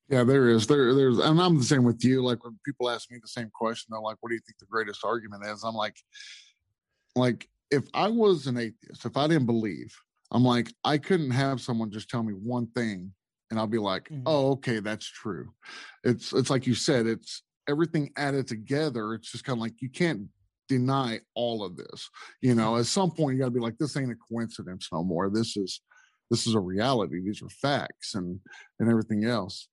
Yeah 0.08 0.24
there 0.24 0.50
is. 0.50 0.66
There 0.66 0.96
there's 0.96 1.20
and 1.20 1.39
i'm 1.42 1.58
the 1.58 1.63
same 1.63 1.84
with 1.84 2.04
you 2.04 2.24
like 2.24 2.44
when 2.44 2.58
people 2.66 2.89
ask 2.89 3.12
me 3.12 3.20
the 3.22 3.28
same 3.28 3.50
question 3.54 3.88
they're 3.92 4.01
like 4.01 4.18
what 4.22 4.30
do 4.30 4.36
you 4.36 4.42
think 4.46 4.58
the 4.60 4.66
greatest 4.66 5.04
argument 5.04 5.46
is? 5.46 5.63
I'm 5.63 5.75
like 5.75 5.98
like 7.16 7.48
if 7.72 7.84
i 7.94 8.08
was 8.08 8.48
an 8.48 8.58
atheist 8.58 9.06
if 9.06 9.18
i 9.18 9.28
didn't 9.28 9.46
believe 9.46 9.96
I'm 10.32 10.44
like, 10.44 10.72
I 10.84 10.98
couldn't 10.98 11.32
have 11.32 11.62
someone 11.62 11.92
just 11.92 12.10
tell 12.10 12.24
me 12.24 12.34
one 12.34 12.68
thing 12.68 13.12
and 13.50 13.60
I'll 13.60 13.68
be 13.68 13.80
like, 13.80 14.10
mm-hmm. 14.10 14.24
oh, 14.25 14.51
okay, 14.51 14.80
that's 14.80 15.08
true. 15.08 15.51
It's 16.04 16.34
it's 16.34 16.50
like 16.50 16.68
you 16.68 16.75
said, 16.75 17.08
it's 17.08 17.42
everything 17.70 18.12
added 18.18 18.48
together. 18.48 19.14
It's 19.14 19.32
just 19.32 19.44
kind 19.44 19.58
of 19.58 19.62
like 19.62 19.82
you 19.82 19.90
can't 19.90 20.28
deny 20.68 21.20
all 21.36 21.64
of 21.64 21.78
this. 21.78 22.10
You 22.42 22.56
know, 22.56 22.78
at 22.78 22.86
some 22.86 23.12
point 23.12 23.36
you 23.36 23.40
gotta 23.40 23.52
be 23.52 23.60
like, 23.60 23.78
this 23.78 23.96
ain't 23.96 24.12
a 24.12 24.16
coincidence 24.16 24.90
no 24.92 25.04
more. 25.04 25.30
This 25.30 25.56
is 25.56 25.82
this 26.30 26.46
is 26.48 26.56
a 26.56 26.60
reality. 26.60 27.22
These 27.22 27.42
are 27.42 27.50
facts 27.50 28.16
and 28.16 28.40
and 28.80 28.90
everything 28.90 29.26
else. 29.26 29.68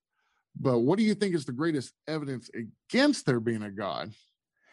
But 0.59 0.81
what 0.81 0.99
do 0.99 1.05
you 1.05 1.15
think 1.15 1.35
is 1.35 1.45
the 1.45 1.53
greatest 1.53 1.93
evidence 2.09 2.51
against 2.55 3.27
there 3.27 3.41
being 3.41 3.63
a 3.63 3.71
God? 3.71 4.13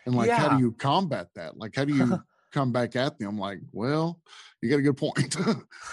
And 0.05 0.15
like, 0.15 0.27
yeah. 0.27 0.37
how 0.37 0.57
do 0.57 0.63
you 0.63 0.71
combat 0.73 1.27
that? 1.35 1.57
Like, 1.57 1.75
how 1.75 1.85
do 1.85 1.93
you 1.93 2.19
come 2.53 2.71
back 2.71 2.95
at 2.95 3.19
them 3.19 3.37
like, 3.37 3.59
well, 3.71 4.21
you 4.61 4.69
got 4.69 4.79
a 4.79 4.81
good 4.81 4.97
point. 4.97 5.35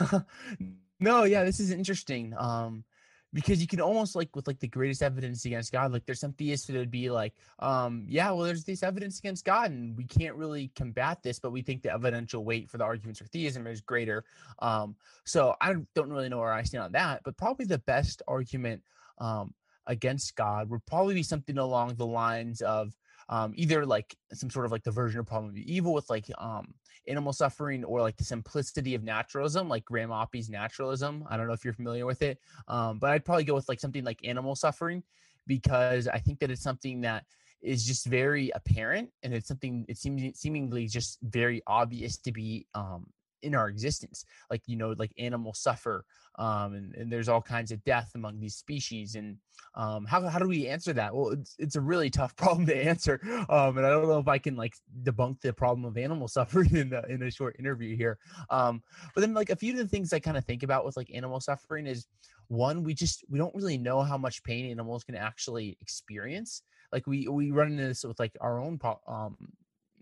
no, 1.01 1.25
yeah, 1.25 1.43
this 1.43 1.59
is 1.59 1.71
interesting. 1.71 2.35
Um, 2.39 2.85
because 3.33 3.61
you 3.61 3.67
can 3.67 3.81
almost 3.81 4.17
like 4.17 4.35
with 4.35 4.47
like 4.47 4.59
the 4.59 4.69
greatest 4.69 5.03
evidence 5.03 5.45
against 5.45 5.73
God, 5.73 5.93
like 5.93 6.05
there's 6.05 6.21
some 6.21 6.33
theists 6.33 6.67
that 6.67 6.77
would 6.77 6.91
be 6.91 7.11
like, 7.11 7.35
um, 7.61 8.05
yeah, 8.09 8.31
well, 8.31 8.45
there's 8.45 8.65
this 8.65 8.83
evidence 8.83 9.19
against 9.19 9.45
God, 9.45 9.71
and 9.71 9.97
we 9.97 10.05
can't 10.05 10.35
really 10.35 10.71
combat 10.75 11.23
this, 11.23 11.39
but 11.39 11.53
we 11.53 11.63
think 11.63 11.83
the 11.83 11.93
evidential 11.93 12.45
weight 12.45 12.69
for 12.69 12.79
the 12.79 12.85
arguments 12.85 13.21
for 13.21 13.27
theism 13.27 13.67
is 13.67 13.81
greater. 13.81 14.25
Um, 14.59 14.97
so 15.25 15.55
I 15.61 15.75
don't 15.95 16.11
really 16.11 16.29
know 16.29 16.39
where 16.39 16.53
I 16.53 16.63
stand 16.63 16.85
on 16.85 16.93
that, 16.93 17.23
but 17.25 17.37
probably 17.37 17.67
the 17.67 17.79
best 17.79 18.23
argument 18.27 18.83
um 19.19 19.55
against 19.87 20.37
God 20.37 20.71
would 20.71 20.85
probably 20.87 21.15
be 21.15 21.23
something 21.23 21.59
along 21.59 21.97
the 21.97 22.07
lines 22.07 22.63
of 22.63 22.97
um, 23.31 23.53
either 23.55 23.87
like 23.87 24.15
some 24.33 24.51
sort 24.51 24.67
of 24.67 24.73
like 24.73 24.83
the 24.83 24.91
version 24.91 25.21
of 25.21 25.27
problem 25.27 25.51
of 25.51 25.57
evil 25.57 25.95
with 25.95 26.11
like 26.11 26.27
um, 26.39 26.75
animal 27.09 27.33
suffering 27.33 27.85
or 27.85 28.01
like 28.01 28.17
the 28.17 28.25
simplicity 28.25 28.95
of 28.97 29.05
naturalism, 29.05 29.69
like 29.69 29.85
Graham 29.85 30.11
Oppy's 30.11 30.51
naturalism. 30.51 31.25
I 31.31 31.37
don't 31.37 31.47
know 31.47 31.53
if 31.53 31.65
you're 31.65 31.73
familiar 31.73 32.07
with 32.07 32.23
it, 32.23 32.39
um, 32.67 32.99
but 32.99 33.11
I'd 33.13 33.25
probably 33.25 33.45
go 33.45 33.55
with 33.55 33.69
like 33.69 33.81
something 33.81 34.05
like 34.05 34.19
animal 34.25 34.57
suffering 34.57 35.05
because 35.47 36.09
I 36.09 36.19
think 36.19 36.41
that 36.41 36.51
it's 36.51 36.63
something 36.63 37.01
that 37.03 37.25
is 37.63 37.85
just 37.85 38.07
very 38.07 38.51
apparent 38.55 39.11
and 39.23 39.33
it's 39.33 39.47
something 39.47 39.85
it 39.89 39.97
seems 39.97 40.39
seemingly 40.39 40.87
just 40.87 41.19
very 41.23 41.63
obvious 41.67 42.17
to 42.17 42.33
be 42.33 42.67
um, 42.75 43.07
in 43.43 43.55
our 43.55 43.69
existence 43.69 44.25
like 44.51 44.63
you 44.67 44.77
know 44.77 44.95
like 44.99 45.13
animals 45.19 45.59
suffer 45.59 46.05
um, 46.39 46.75
and, 46.75 46.95
and 46.95 47.13
there's 47.13 47.29
all 47.29 47.43
kinds 47.43 47.71
of 47.71 47.85
death 47.85 48.13
among 48.15 48.41
these 48.41 48.55
species 48.55 49.15
and 49.15 49.37
um, 49.75 50.07
how, 50.07 50.27
how 50.27 50.39
do 50.39 50.49
we 50.49 50.69
answer 50.69 50.93
that? 50.95 51.15
Well 51.15 51.31
it's, 51.31 51.55
it's 51.59 51.77
a 51.77 51.81
really 51.81 52.09
tough 52.09 52.35
problem 52.37 52.67
to 52.67 52.77
answer 52.77 53.21
um, 53.49 53.77
and 53.77 53.87
i 53.87 53.91
don't 53.91 54.09
know 54.09 54.19
if 54.19 54.29
i 54.29 54.39
can 54.39 54.57
like 54.57 54.75
debunk 55.03 55.41
the 55.41 55.53
problem 55.53 55.85
of 55.85 55.97
animal 55.97 56.29
suffering 56.41 56.75
in, 56.75 56.91
the, 56.91 57.05
in 57.09 57.23
a 57.23 57.31
short 57.31 57.57
interview 57.59 57.97
here 57.97 58.19
um, 58.51 58.83
but 59.15 59.21
then 59.21 59.35
like 59.35 59.51
a 59.51 59.57
few 59.57 59.73
of 59.73 59.79
the 59.79 59.87
things 59.87 60.13
i 60.13 60.19
kind 60.19 60.37
of 60.37 60.45
think 60.45 60.63
about 60.63 60.85
with 60.85 60.97
like 60.97 61.11
animal 61.15 61.41
suffering 61.41 61.87
is 61.87 62.07
one 62.49 62.83
we 62.83 62.93
just 62.93 63.25
we 63.31 63.39
don't 63.39 63.55
really 63.55 63.79
know 63.79 64.03
how 64.03 64.19
much 64.19 64.43
pain 64.43 64.69
animals 64.71 65.05
can 65.05 65.15
actually 65.15 65.77
experience 65.81 66.63
like 66.93 67.07
we 67.07 67.29
we 67.29 67.53
run 67.53 67.71
into 67.71 67.85
this 67.85 68.05
with 68.05 68.19
like 68.19 68.37
our 68.41 68.61
own 68.61 68.79
um 69.07 69.37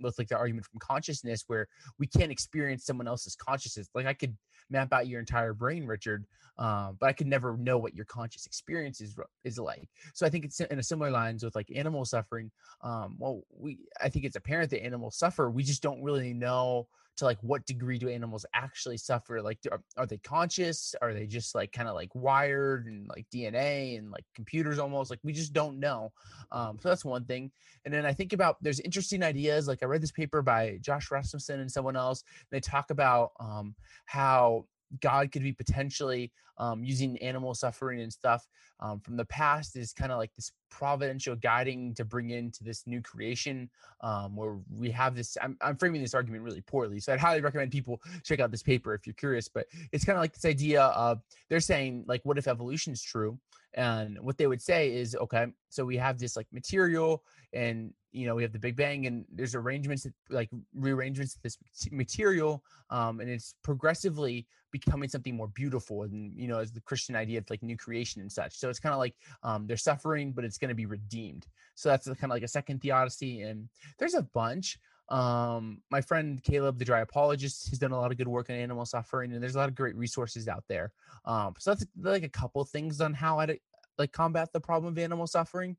with 0.00 0.19
like 0.19 0.28
the 0.28 0.37
argument 0.37 0.67
from 0.67 0.81
consciousness 0.81 1.45
where 1.47 1.67
we 1.99 2.07
can't 2.07 2.33
experience 2.33 2.85
someone 2.85 3.09
else's 3.09 3.37
consciousness. 3.37 3.88
Like 3.95 4.07
i 4.07 4.14
could 4.14 4.37
map 4.71 4.93
out 4.93 5.07
your 5.07 5.19
entire 5.19 5.55
brain 5.55 5.87
richard 5.87 6.26
um, 6.59 6.97
but 7.00 7.09
i 7.09 7.12
could 7.12 7.26
never 7.26 7.57
know 7.57 7.78
what 7.78 7.95
your 7.95 8.05
conscious 8.05 8.47
experience 8.47 9.00
is 9.00 9.17
is 9.45 9.59
like. 9.59 9.88
So 10.14 10.26
i 10.26 10.31
think 10.31 10.45
it's 10.45 10.61
in 10.61 10.78
a 10.78 10.83
similar 10.83 11.11
lines 11.11 11.45
with 11.45 11.55
like 11.55 11.71
animal 11.75 12.05
suffering 12.05 12.50
um, 12.83 13.17
well 13.19 13.43
we 13.50 13.78
i 14.02 14.09
think 14.09 14.25
it's 14.25 14.37
apparent 14.37 14.71
that 14.71 14.85
animals 14.85 15.17
suffer. 15.17 15.50
We 15.50 15.62
just 15.62 15.83
don't 15.83 16.02
really 16.02 16.33
know 16.35 16.88
to 17.19 17.25
like 17.25 17.39
what 17.43 17.67
degree 17.67 17.99
do 17.99 18.09
animals 18.09 18.47
actually 18.55 18.97
suffer? 18.97 19.43
Like 19.43 19.59
are, 19.71 19.83
are 19.97 20.07
they 20.07 20.19
conscious? 20.19 20.95
Are 21.03 21.13
they 21.13 21.27
just 21.27 21.55
like 21.55 21.73
kind 21.73 21.89
of 21.89 21.95
like 21.95 22.15
wired 22.15 22.87
and 22.87 23.09
like 23.09 23.27
dna 23.33 23.99
and 23.99 24.11
like 24.11 24.25
computers 24.35 24.79
almost? 24.79 25.11
Like 25.11 25.21
we 25.23 25.33
just 25.33 25.53
don't 25.53 25.79
know. 25.79 26.13
Um, 26.51 26.79
so 26.81 26.89
that's 26.89 27.05
one 27.05 27.25
thing. 27.25 27.51
And 27.85 27.93
then 27.95 28.05
i 28.05 28.13
think 28.13 28.33
about 28.33 28.57
there's 28.61 28.81
interesting 28.81 29.23
ideas 29.23 29.67
like 29.67 29.83
i 29.83 29.87
read 29.87 30.03
this 30.03 30.13
paper 30.13 30.43
by 30.43 30.79
josh 30.81 31.11
rasmussen 31.11 31.61
and 31.61 31.71
someone 31.71 31.97
else. 31.97 32.23
And 32.51 32.57
they 32.57 32.61
talk 32.61 32.91
about 32.91 33.33
um, 33.41 33.75
how 34.07 34.65
God 35.01 35.33
could 35.33 35.43
be 35.43 35.53
potentially 35.53 36.33
um, 36.59 36.85
using 36.85 37.17
animal 37.19 37.55
suffering 37.55 38.00
and 38.00 38.12
stuff 38.12 38.47
um, 38.81 39.00
from 39.00 39.17
the 39.17 39.25
past 39.25 39.77
is 39.77 39.93
kind 39.93 40.12
of 40.12 40.19
like 40.19 40.35
this 40.37 40.53
providential 40.71 41.35
guiding 41.35 41.95
to 41.95 42.05
bring 42.05 42.31
into 42.31 42.62
this 42.62 42.87
new 42.87 43.00
creation 43.00 43.69
um, 44.03 44.37
where 44.37 44.59
we 44.77 44.91
have 44.91 45.15
this. 45.17 45.37
I'm, 45.43 45.57
I'm, 45.61 45.77
framing 45.77 46.03
this 46.03 46.15
argument 46.15 46.45
really 46.45 46.61
poorly, 46.61 47.00
so 47.00 47.12
I'd 47.12 47.21
highly 47.21 47.41
recommend 47.41 47.71
people 47.71 48.00
check 48.23 48.41
out 48.41 48.50
this 48.50 48.62
paper 48.62 48.95
if 48.95 49.07
you're 49.07 49.15
curious. 49.15 49.49
But 49.49 49.67
it's 49.93 50.05
kind 50.05 50.17
of 50.17 50.23
like 50.23 50.35
this 50.35 50.45
idea 50.45 50.83
of 50.83 51.21
they're 51.49 51.61
saying 51.61 52.05
like, 52.07 52.25
what 52.25 52.38
if 52.38 52.47
evolution 52.47 52.93
is 52.93 53.03
true? 53.03 53.38
And 53.75 54.19
what 54.21 54.38
they 54.38 54.47
would 54.47 54.62
say 54.62 54.93
is, 54.95 55.15
okay, 55.15 55.47
so 55.69 55.85
we 55.85 55.97
have 55.97 56.19
this 56.19 56.37
like 56.37 56.47
material 56.53 57.23
and 57.53 57.93
you 58.12 58.27
know 58.27 58.35
we 58.35 58.43
have 58.43 58.53
the 58.53 58.59
big 58.59 58.77
bang 58.77 59.07
and 59.07 59.25
there's 59.33 59.55
arrangements 59.55 60.07
like 60.31 60.49
rearrangements 60.75 61.37
of 61.37 61.43
this 61.43 61.59
material 61.91 62.62
um, 62.91 63.21
and 63.21 63.31
it's 63.31 63.55
progressively 63.62 64.47
becoming 64.71 65.09
something 65.09 65.37
more 65.37 65.49
beautiful 65.49 66.03
and 66.03 66.33
you 66.37 66.48
know 66.49 66.59
as 66.59 66.73
the 66.73 66.81
christian 66.81 67.14
idea 67.14 67.38
of 67.38 67.49
like 67.50 67.62
new 67.62 67.76
creation 67.76 68.21
and 68.21 68.31
such. 68.31 68.59
So 68.59 68.69
it's 68.69 68.81
kind 68.81 68.93
of 68.93 68.99
like 68.99 69.14
um, 69.43 69.67
they're 69.67 69.76
suffering 69.76 70.33
but 70.33 70.45
it's 70.45 70.59
going 70.59 70.71
to 70.71 70.75
be 70.75 70.87
redeemed. 70.87 71.47
So 71.75 71.88
that's 71.88 72.07
kind 72.07 72.25
of 72.25 72.31
like 72.31 72.43
a 72.43 72.49
second 72.49 72.81
theodicy 72.81 73.43
and 73.43 73.69
there's 73.99 74.14
a 74.14 74.23
bunch. 74.23 74.78
Um, 75.09 75.81
my 75.90 76.02
friend 76.02 76.43
caleb 76.43 76.78
the 76.78 76.85
dry 76.85 77.00
apologist 77.00 77.71
has 77.71 77.78
done 77.78 77.93
a 77.93 78.00
lot 78.00 78.11
of 78.11 78.19
good 78.19 78.28
work 78.28 78.50
on 78.50 78.57
animal 78.57 78.85
suffering 78.85 79.33
and 79.33 79.43
there's 79.43 79.55
a 79.55 79.59
lot 79.59 79.69
of 79.69 79.75
great 79.75 79.97
resources 79.97 80.49
out 80.49 80.64
there. 80.69 80.93
Um, 81.25 81.55
so 81.59 81.71
that's 81.71 81.87
like 82.00 82.25
a 82.25 82.28
couple 82.28 82.64
things 82.64 83.00
on 83.00 83.14
how 83.14 83.38
i 83.38 83.59
like 83.99 84.12
combat 84.12 84.52
the 84.52 84.61
problem 84.61 84.93
of 84.93 84.99
animal 84.99 85.26
suffering. 85.26 85.76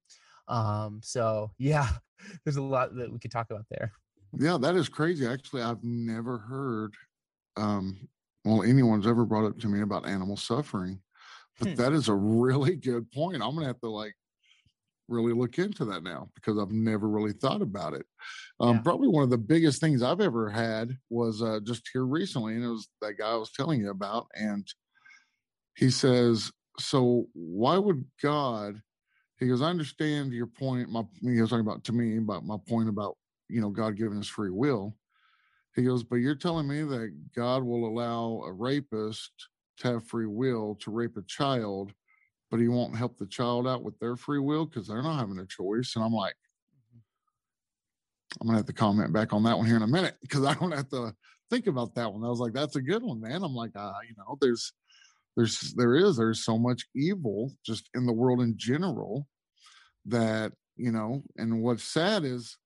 Um, 0.48 1.00
so 1.04 1.52
yeah, 1.58 1.88
there's 2.44 2.58
a 2.58 2.64
lot 2.64 2.96
that 2.96 3.12
we 3.12 3.20
could 3.20 3.32
talk 3.32 3.50
about 3.50 3.66
there. 3.70 3.92
Yeah, 4.38 4.58
that 4.58 4.76
is 4.76 4.90
crazy. 4.90 5.26
Actually, 5.26 5.64
I've 5.64 5.84
never 5.84 6.38
heard 6.38 6.94
um 7.58 8.08
well 8.50 8.64
anyone's 8.64 9.08
ever 9.08 9.26
brought 9.26 9.46
up 9.46 9.60
to 9.60 9.68
me 9.68 9.82
about 9.82 10.08
animal 10.08 10.38
suffering. 10.38 11.00
But 11.60 11.70
hmm. 11.70 11.76
that 11.76 11.94
is 11.94 12.08
a 12.08 12.14
really 12.14 12.76
good 12.76 13.12
point. 13.12 13.42
I'm 13.44 13.54
gonna 13.54 13.68
have 13.68 13.82
to 13.82 13.90
like 13.90 14.16
really 15.08 15.34
look 15.34 15.58
into 15.58 15.86
that 15.86 16.04
now 16.04 16.30
because 16.36 16.58
I've 16.60 16.72
never 16.72 17.10
really 17.10 17.34
thought 17.34 17.62
about 17.62 17.94
it. 17.94 18.06
Um, 18.60 18.78
yeah. 18.78 18.82
Probably 18.82 19.08
one 19.08 19.24
of 19.24 19.30
the 19.30 19.38
biggest 19.38 19.82
things 19.82 20.04
I've 20.04 20.22
ever 20.22 20.50
had 20.50 20.96
was 21.10 21.42
uh, 21.42 21.60
just 21.64 21.90
here 21.92 22.06
recently, 22.06 22.56
and 22.56 22.64
it 22.64 22.70
was 22.70 22.88
that 23.02 23.18
guy 23.18 23.32
I 23.32 23.36
was 23.36 23.52
telling 23.52 23.82
you 23.82 23.90
about. 23.90 24.28
And 24.36 24.68
he 25.76 25.90
says, 25.90 26.52
So, 26.78 27.26
why 27.34 27.78
would 27.78 28.06
God 28.22 28.82
he 29.40 29.48
goes, 29.48 29.62
I 29.62 29.70
understand 29.70 30.34
your 30.34 30.48
point. 30.48 30.90
My 30.90 31.04
he 31.22 31.40
was 31.40 31.50
talking 31.50 31.66
about 31.66 31.84
to 31.86 31.94
me 31.94 32.18
about 32.18 32.46
my 32.46 32.58
point 32.68 32.90
about 32.90 33.18
you 33.48 33.62
know 33.62 33.70
God 33.70 33.96
giving 33.96 34.20
us 34.20 34.28
free 34.28 34.50
will. 34.50 34.96
He 35.80 35.86
goes, 35.86 36.04
but 36.04 36.18
you're 36.18 36.36
telling 36.36 36.68
me 36.68 36.84
that 36.84 37.14
God 37.36 37.64
will 37.64 37.88
allow 37.88 38.44
a 38.46 38.52
rapist 38.52 39.32
to 39.80 39.88
have 39.88 40.08
free 40.08 40.28
will 40.28 40.76
to 40.82 40.92
rape 40.92 41.16
a 41.18 41.22
child, 41.22 41.94
but 42.52 42.60
he 42.60 42.68
won't 42.68 42.98
help 42.98 43.18
the 43.18 43.26
child 43.26 43.68
out 43.68 43.84
with 43.84 43.98
their 44.00 44.16
free 44.16 44.40
will 44.40 44.66
because 44.66 44.88
they're 44.88 45.02
not 45.02 45.20
having 45.20 45.40
a 45.40 45.46
choice. 45.46 45.96
And 45.96 46.04
I'm 46.04 46.14
like, 46.14 46.36
I'm 48.40 48.48
gonna 48.48 48.60
have 48.60 48.68
to 48.68 48.74
comment 48.74 49.14
back 49.14 49.34
on 49.34 49.44
that 49.44 49.58
one 49.58 49.66
here 49.66 49.78
in 49.78 49.82
a 49.82 49.88
minute 49.88 50.16
because 50.22 50.46
I 50.46 50.54
don't 50.54 50.72
have 50.72 50.90
to 50.90 51.14
think 51.50 51.68
about 51.68 51.96
that 51.96 52.12
one. 52.12 52.24
I 52.24 52.30
was 52.30 52.40
like, 52.40 52.54
that's 52.54 52.76
a 52.76 52.82
good 52.82 53.02
one, 53.02 53.22
man. 53.22 53.44
I'm 53.44 53.56
like, 53.56 53.72
uh, 53.76 53.94
you 54.08 54.16
know, 54.18 54.38
there's 54.42 54.74
there's 55.36 55.74
there 55.76 55.96
is 55.96 56.18
there's 56.18 56.44
so 56.44 56.58
much 56.58 56.86
evil 56.96 57.54
just 57.66 57.90
in 57.96 58.06
the 58.06 58.14
world 58.14 58.42
in 58.42 58.56
general 58.58 59.28
that 60.06 60.52
you 60.76 60.92
know 60.92 61.24
and 61.38 61.62
what's 61.62 61.84
sad 61.84 62.24
is 62.24 62.58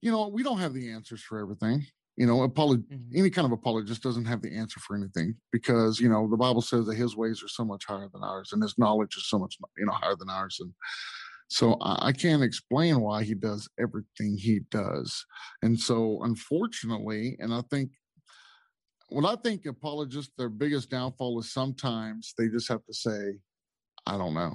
you 0.00 0.10
know 0.10 0.28
we 0.28 0.42
don't 0.42 0.58
have 0.58 0.72
the 0.72 0.90
answers 0.90 1.22
for 1.22 1.38
everything 1.38 1.84
you 2.20 2.26
know 2.26 2.46
apolog- 2.46 2.84
mm-hmm. 2.84 3.16
any 3.18 3.30
kind 3.30 3.46
of 3.46 3.52
apologist 3.52 4.02
doesn't 4.02 4.26
have 4.26 4.42
the 4.42 4.54
answer 4.54 4.78
for 4.80 4.94
anything 4.94 5.34
because 5.52 5.98
you 5.98 6.08
know 6.08 6.28
the 6.28 6.36
bible 6.36 6.60
says 6.60 6.84
that 6.86 6.96
his 6.96 7.16
ways 7.16 7.42
are 7.42 7.48
so 7.48 7.64
much 7.64 7.84
higher 7.86 8.08
than 8.12 8.22
ours 8.22 8.50
and 8.52 8.62
his 8.62 8.76
knowledge 8.78 9.16
is 9.16 9.28
so 9.28 9.38
much 9.38 9.56
you 9.78 9.86
know 9.86 9.92
higher 9.92 10.16
than 10.16 10.28
ours 10.28 10.58
and 10.60 10.72
so 11.48 11.76
I, 11.80 12.08
I 12.08 12.12
can't 12.12 12.44
explain 12.44 13.00
why 13.00 13.24
he 13.24 13.34
does 13.34 13.68
everything 13.80 14.36
he 14.36 14.60
does 14.70 15.24
and 15.62 15.80
so 15.80 16.20
unfortunately 16.22 17.36
and 17.40 17.54
i 17.54 17.62
think 17.70 17.90
what 19.10 19.24
I 19.24 19.36
think 19.40 19.66
apologists, 19.66 20.32
their 20.38 20.48
biggest 20.48 20.90
downfall 20.90 21.40
is 21.40 21.52
sometimes 21.52 22.32
they 22.38 22.48
just 22.48 22.68
have 22.68 22.84
to 22.86 22.94
say, 22.94 23.34
I 24.06 24.16
don't 24.16 24.34
know, 24.34 24.54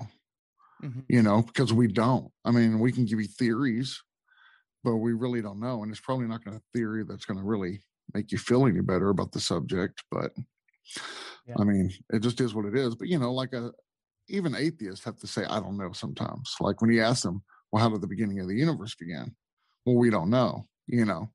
mm-hmm. 0.84 1.02
you 1.10 1.22
know, 1.22 1.42
because 1.42 1.74
we 1.74 1.88
don't. 1.88 2.32
I 2.46 2.52
mean, 2.52 2.80
we 2.80 2.92
can 2.92 3.06
give 3.06 3.20
you 3.20 3.28
theories, 3.28 4.02
but 4.86 4.98
we 4.98 5.14
really 5.14 5.42
don't 5.42 5.60
know. 5.60 5.84
And 5.84 5.92
it's 5.92 6.00
probably 6.00 6.28
not 6.28 6.46
going 6.46 6.58
to 6.58 6.64
theory 6.74 7.04
that's 7.04 7.26
going 7.26 7.40
to 7.40 7.44
really 7.44 7.82
make 8.14 8.32
you 8.32 8.38
feel 8.38 8.68
any 8.68 8.82
better 8.82 9.10
about 9.10 9.32
the 9.32 9.40
subject. 9.40 10.04
But 10.12 10.32
yeah. 11.48 11.56
I 11.60 11.64
mean, 11.64 11.92
it 12.14 12.20
just 12.20 12.40
is 12.40 12.54
what 12.54 12.66
it 12.66 12.76
is. 12.76 12.96
But, 12.96 13.08
you 13.08 13.18
know, 13.18 13.34
like 13.34 13.54
a, 13.54 13.72
even 14.30 14.56
atheists 14.56 15.04
have 15.04 15.18
to 15.18 15.28
say, 15.28 15.44
I 15.44 15.60
don't 15.60 15.78
know 15.78 15.92
sometimes. 15.92 16.56
Like 16.62 16.82
when 16.82 16.92
you 16.92 17.02
ask 17.02 17.24
them, 17.24 17.44
well, 17.72 17.84
how 17.84 17.90
did 17.90 18.02
the 18.02 18.08
beginning 18.08 18.40
of 18.40 18.48
the 18.48 18.56
universe 18.56 18.96
begin? 18.96 19.36
Well, 19.86 19.96
we 19.96 20.12
don't 20.12 20.30
know, 20.30 20.68
you 20.88 21.06
know. 21.06 21.30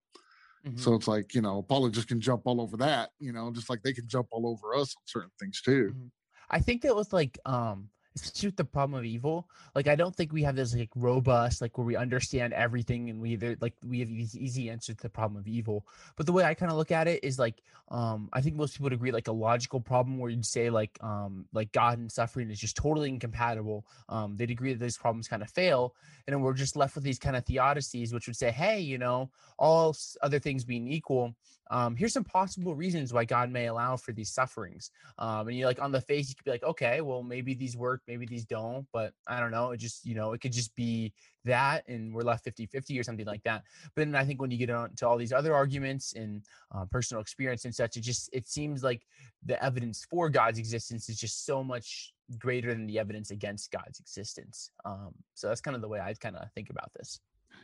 Mm-hmm. 0.66 0.78
So 0.78 0.94
it's 0.94 1.08
like, 1.08 1.34
you 1.34 1.42
know, 1.42 1.58
apologists 1.58 2.04
can 2.04 2.20
jump 2.20 2.42
all 2.44 2.60
over 2.60 2.76
that, 2.78 3.10
you 3.18 3.32
know, 3.32 3.50
just 3.50 3.68
like 3.68 3.82
they 3.82 3.92
can 3.92 4.06
jump 4.06 4.28
all 4.30 4.46
over 4.46 4.74
us 4.74 4.94
on 4.96 5.02
certain 5.06 5.30
things 5.40 5.60
too. 5.60 5.90
Mm-hmm. 5.90 6.06
I 6.50 6.60
think 6.60 6.82
that 6.82 6.94
was 6.94 7.12
like 7.12 7.38
um 7.46 7.88
especially 8.16 8.48
with 8.48 8.56
the 8.56 8.64
problem 8.64 8.98
of 8.98 9.04
evil 9.04 9.48
like 9.74 9.86
i 9.86 9.94
don't 9.94 10.14
think 10.16 10.32
we 10.32 10.42
have 10.42 10.56
this 10.56 10.74
like 10.74 10.90
robust 10.96 11.60
like 11.60 11.76
where 11.78 11.86
we 11.86 11.96
understand 11.96 12.52
everything 12.52 13.08
and 13.08 13.20
we 13.20 13.30
either 13.30 13.56
like 13.60 13.74
we 13.86 14.00
have 14.00 14.08
these 14.08 14.36
easy 14.36 14.68
answers 14.68 14.96
to 14.96 15.02
the 15.02 15.08
problem 15.08 15.38
of 15.38 15.46
evil 15.46 15.86
but 16.16 16.26
the 16.26 16.32
way 16.32 16.44
i 16.44 16.52
kind 16.52 16.72
of 16.72 16.78
look 16.78 16.90
at 16.90 17.06
it 17.06 17.22
is 17.22 17.38
like 17.38 17.62
um 17.88 18.28
i 18.32 18.40
think 18.40 18.56
most 18.56 18.74
people 18.74 18.84
would 18.84 18.92
agree 18.92 19.12
like 19.12 19.28
a 19.28 19.32
logical 19.32 19.80
problem 19.80 20.18
where 20.18 20.30
you'd 20.30 20.44
say 20.44 20.70
like 20.70 20.98
um 21.02 21.46
like 21.52 21.70
god 21.72 21.98
and 21.98 22.10
suffering 22.10 22.50
is 22.50 22.58
just 22.58 22.76
totally 22.76 23.08
incompatible 23.08 23.86
um 24.08 24.36
they'd 24.36 24.50
agree 24.50 24.72
that 24.72 24.80
these 24.80 24.98
problems 24.98 25.28
kind 25.28 25.42
of 25.42 25.50
fail 25.50 25.94
and 26.26 26.34
then 26.34 26.42
we're 26.42 26.52
just 26.52 26.76
left 26.76 26.96
with 26.96 27.04
these 27.04 27.18
kind 27.18 27.36
of 27.36 27.44
theodicies 27.44 28.12
which 28.12 28.26
would 28.26 28.36
say 28.36 28.50
hey 28.50 28.80
you 28.80 28.98
know 28.98 29.30
all 29.58 29.96
other 30.22 30.38
things 30.38 30.64
being 30.64 30.88
equal 30.88 31.34
um, 31.70 31.94
here's 31.94 32.12
some 32.12 32.24
possible 32.24 32.74
reasons 32.74 33.12
why 33.12 33.24
God 33.24 33.50
may 33.50 33.66
allow 33.66 33.96
for 33.96 34.12
these 34.12 34.30
sufferings. 34.30 34.90
Um, 35.18 35.48
and 35.48 35.56
you 35.56 35.66
like 35.66 35.80
on 35.80 35.92
the 35.92 36.00
face, 36.00 36.28
you 36.28 36.34
could 36.34 36.44
be 36.44 36.50
like, 36.50 36.64
okay, 36.64 37.00
well, 37.00 37.22
maybe 37.22 37.54
these 37.54 37.76
were 37.76 37.99
work, 38.00 38.08
maybe 38.08 38.26
these 38.26 38.44
don't, 38.44 38.86
but 38.92 39.12
I 39.26 39.40
don't 39.40 39.50
know. 39.50 39.72
It 39.72 39.78
just, 39.78 40.04
you 40.04 40.14
know, 40.14 40.32
it 40.32 40.40
could 40.40 40.52
just 40.52 40.74
be 40.76 41.12
that 41.44 41.84
and 41.88 42.12
we're 42.12 42.22
left 42.22 42.44
50 42.44 42.66
50 42.66 42.98
or 42.98 43.02
something 43.02 43.26
like 43.26 43.42
that. 43.44 43.62
But 43.94 44.04
then 44.04 44.14
I 44.14 44.24
think 44.24 44.40
when 44.40 44.50
you 44.50 44.58
get 44.58 44.70
on 44.70 44.94
to 44.96 45.08
all 45.08 45.16
these 45.16 45.32
other 45.32 45.54
arguments 45.54 46.14
and 46.14 46.42
uh, 46.74 46.84
personal 46.90 47.20
experience 47.20 47.64
and 47.64 47.74
such, 47.74 47.96
it 47.96 48.02
just, 48.02 48.30
it 48.32 48.48
seems 48.48 48.82
like 48.82 49.02
the 49.44 49.62
evidence 49.62 50.06
for 50.10 50.28
God's 50.28 50.58
existence 50.58 51.08
is 51.08 51.18
just 51.18 51.46
so 51.46 51.62
much 51.62 52.12
greater 52.38 52.72
than 52.72 52.86
the 52.86 52.98
evidence 52.98 53.30
against 53.30 53.70
God's 53.70 54.00
existence. 54.00 54.70
Um, 54.84 55.14
so 55.34 55.48
that's 55.48 55.60
kind 55.60 55.74
of 55.74 55.82
the 55.82 55.88
way 55.88 56.00
I 56.00 56.14
kind 56.14 56.36
of 56.36 56.50
think 56.54 56.70
about 56.70 56.90
this. 56.96 57.20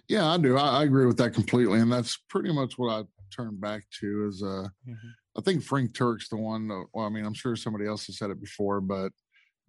Yeah, 0.09 0.27
I 0.29 0.39
do. 0.39 0.57
I, 0.57 0.81
I, 0.81 0.85
agree 0.85 1.07
with 1.07 1.17
that 1.17 1.33
completely, 1.33 1.81
and 1.81 1.91
that's 1.91 2.17
pretty 2.29 2.53
much 2.53 2.79
what 2.79 2.93
I 2.93 3.03
turn 3.35 3.57
back 3.57 3.85
to. 4.01 4.29
Is 4.29 4.41
uh, 4.41 4.69
mm-hmm. 4.89 5.09
I 5.37 5.41
think 5.41 5.65
Frank 5.65 5.93
Turek's 5.93 6.29
the 6.29 6.37
one. 6.37 6.69
That, 6.69 6.87
well, 6.93 7.07
I 7.07 7.09
mean, 7.09 7.25
I'm 7.25 7.35
sure 7.35 7.57
somebody 7.57 7.87
else 7.87 8.07
has 8.07 8.19
said 8.19 8.31
it 8.31 8.41
before, 8.41 8.81
but 8.81 9.11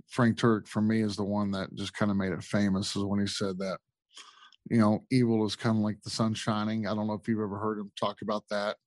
Frank 0.10 0.38
Turek 0.38 0.68
for 0.68 0.82
me 0.82 1.02
is 1.02 1.16
the 1.16 1.24
one 1.24 1.52
that 1.52 1.74
just 1.76 1.94
kind 1.94 2.12
of 2.12 2.18
made 2.18 2.32
it 2.32 2.44
famous. 2.44 2.96
Is 2.96 3.04
when 3.04 3.20
he 3.20 3.28
said 3.28 3.58
that, 3.60 3.80
you 4.70 4.78
know, 4.78 5.06
evil 5.12 5.46
is 5.46 5.56
kind 5.56 5.78
of 5.78 5.84
like 5.84 6.02
the 6.04 6.10
sun 6.10 6.34
shining. 6.34 6.88
I 6.88 6.96
don't 6.96 7.08
know 7.08 7.14
if 7.14 7.28
you've 7.28 7.40
ever 7.40 7.58
heard 7.58 7.80
him 7.80 7.92
talk 8.00 8.22
about 8.22 8.44
that. 8.50 8.78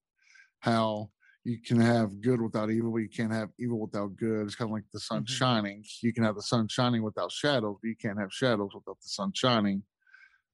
How 0.61 1.11
you 1.45 1.59
can 1.61 1.81
have 1.81 2.21
good 2.21 2.41
without 2.41 2.71
evil, 2.71 2.93
but 2.93 2.99
you 2.99 3.09
can't 3.09 3.33
have 3.33 3.49
evil 3.59 3.81
without 3.81 4.17
good. 4.17 4.47
It's 4.47 4.55
kind 4.55 4.71
of 4.71 4.73
like 4.73 4.85
the 4.93 5.01
sun 5.01 5.23
mm-hmm. 5.23 5.33
shining. 5.33 5.85
You 6.03 6.13
can 6.13 6.25
have 6.25 6.37
the 6.37 6.43
sun 6.43 6.69
shining 6.69 7.03
without 7.03 7.33
shadows, 7.33 7.77
but 7.83 7.89
you 7.89 7.97
can't 7.97 8.19
have 8.19 8.33
shadows 8.33 8.71
without 8.75 8.99
the 9.01 9.09
sun 9.09 9.33
shining. 9.35 9.83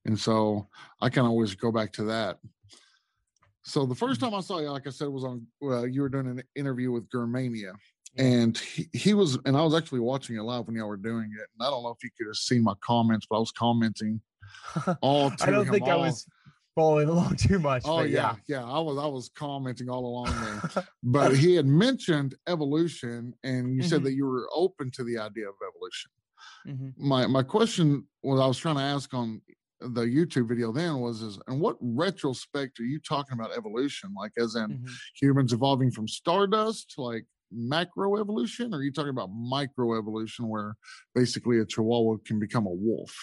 And 0.04 0.18
so 0.18 0.68
I 1.00 1.08
kind 1.08 1.26
of 1.26 1.32
always 1.32 1.54
go 1.54 1.72
back 1.72 1.92
to 1.94 2.04
that. 2.04 2.38
So 3.64 3.84
the 3.84 3.96
first 3.96 4.20
mm-hmm. 4.20 4.30
time 4.30 4.38
I 4.38 4.42
saw 4.42 4.60
you, 4.60 4.70
like 4.70 4.86
I 4.86 4.90
said, 4.90 5.08
was 5.08 5.25
on 5.25 5.44
uh, 5.62 5.82
you 5.84 6.02
were 6.02 6.08
doing 6.08 6.28
an 6.28 6.42
interview 6.54 6.92
with 6.92 7.10
Germania, 7.10 7.72
and 8.18 8.56
he, 8.58 8.88
he 8.92 9.14
was, 9.14 9.38
and 9.44 9.56
I 9.56 9.62
was 9.62 9.75
actually 9.75 10.00
watching 10.00 10.37
it 10.37 10.42
live 10.42 10.66
when 10.66 10.76
y'all 10.76 10.88
were 10.88 10.96
doing 10.96 11.30
it. 11.32 11.46
And 11.58 11.66
I 11.66 11.70
don't 11.70 11.82
know 11.82 11.90
if 11.90 12.02
you 12.02 12.11
could 12.16 12.26
have 12.28 12.37
seen 12.37 12.62
my 12.62 12.75
comments, 12.80 13.26
but 13.28 13.37
I 13.37 13.40
was 13.40 13.52
commenting 13.52 14.20
all. 15.00 15.32
I 15.40 15.50
don't 15.50 15.68
think 15.68 15.85
all. 15.85 15.90
I 15.90 15.96
was 15.96 16.26
following 16.75 17.08
along 17.11 17.37
too 17.37 17.58
much. 17.58 17.82
Oh 17.85 18.02
yeah, 18.02 18.37
yeah, 18.46 18.61
yeah, 18.61 18.64
I 18.64 18.78
was, 18.78 18.99
I 18.99 19.06
was 19.06 19.30
commenting 19.35 19.88
all 19.88 20.04
along 20.06 20.26
there. 20.40 20.85
but 21.02 21.37
he 21.37 21.54
had 21.54 21.66
mentioned 21.66 22.35
evolution, 22.46 23.35
and 23.42 23.75
you 23.75 23.80
mm-hmm. 23.80 23.88
said 23.88 24.04
that 24.04 24.14
you 24.14 24.26
were 24.26 24.49
open 24.54 24.90
to 24.92 25.04
the 25.04 25.18
idea 25.18 25.49
of 25.49 25.54
evolution. 25.68 26.11
Mm-hmm. 26.66 27.08
My 27.08 27.26
my 27.26 27.42
question 27.42 28.06
was 28.23 28.40
I 28.40 28.46
was 28.46 28.58
trying 28.58 28.76
to 28.76 28.82
ask 28.82 29.12
on 29.14 29.40
the 29.80 30.02
YouTube 30.02 30.49
video 30.49 30.73
then 30.73 31.00
was 31.00 31.23
is 31.23 31.38
and 31.49 31.61
what 31.61 31.76
retrospect 31.80 32.80
are 32.80 32.85
you 32.85 32.99
talking 32.99 33.38
about 33.38 33.56
evolution? 33.56 34.14
Like 34.16 34.32
as 34.38 34.54
in 34.54 34.68
mm-hmm. 34.68 34.87
humans 35.20 35.52
evolving 35.52 35.90
from 35.90 36.08
stardust 36.08 36.94
like 36.99 37.26
macro 37.50 38.19
evolution, 38.21 38.75
or 38.75 38.79
are 38.79 38.83
you 38.83 38.93
talking 38.93 39.11
about 39.11 39.31
micro 39.33 39.99
evolution 39.99 40.49
where 40.49 40.76
basically 41.15 41.59
a 41.59 41.67
chihuahua 41.67 42.17
can 42.25 42.38
become 42.38 42.67
a 42.67 42.73
wolf? 42.73 43.15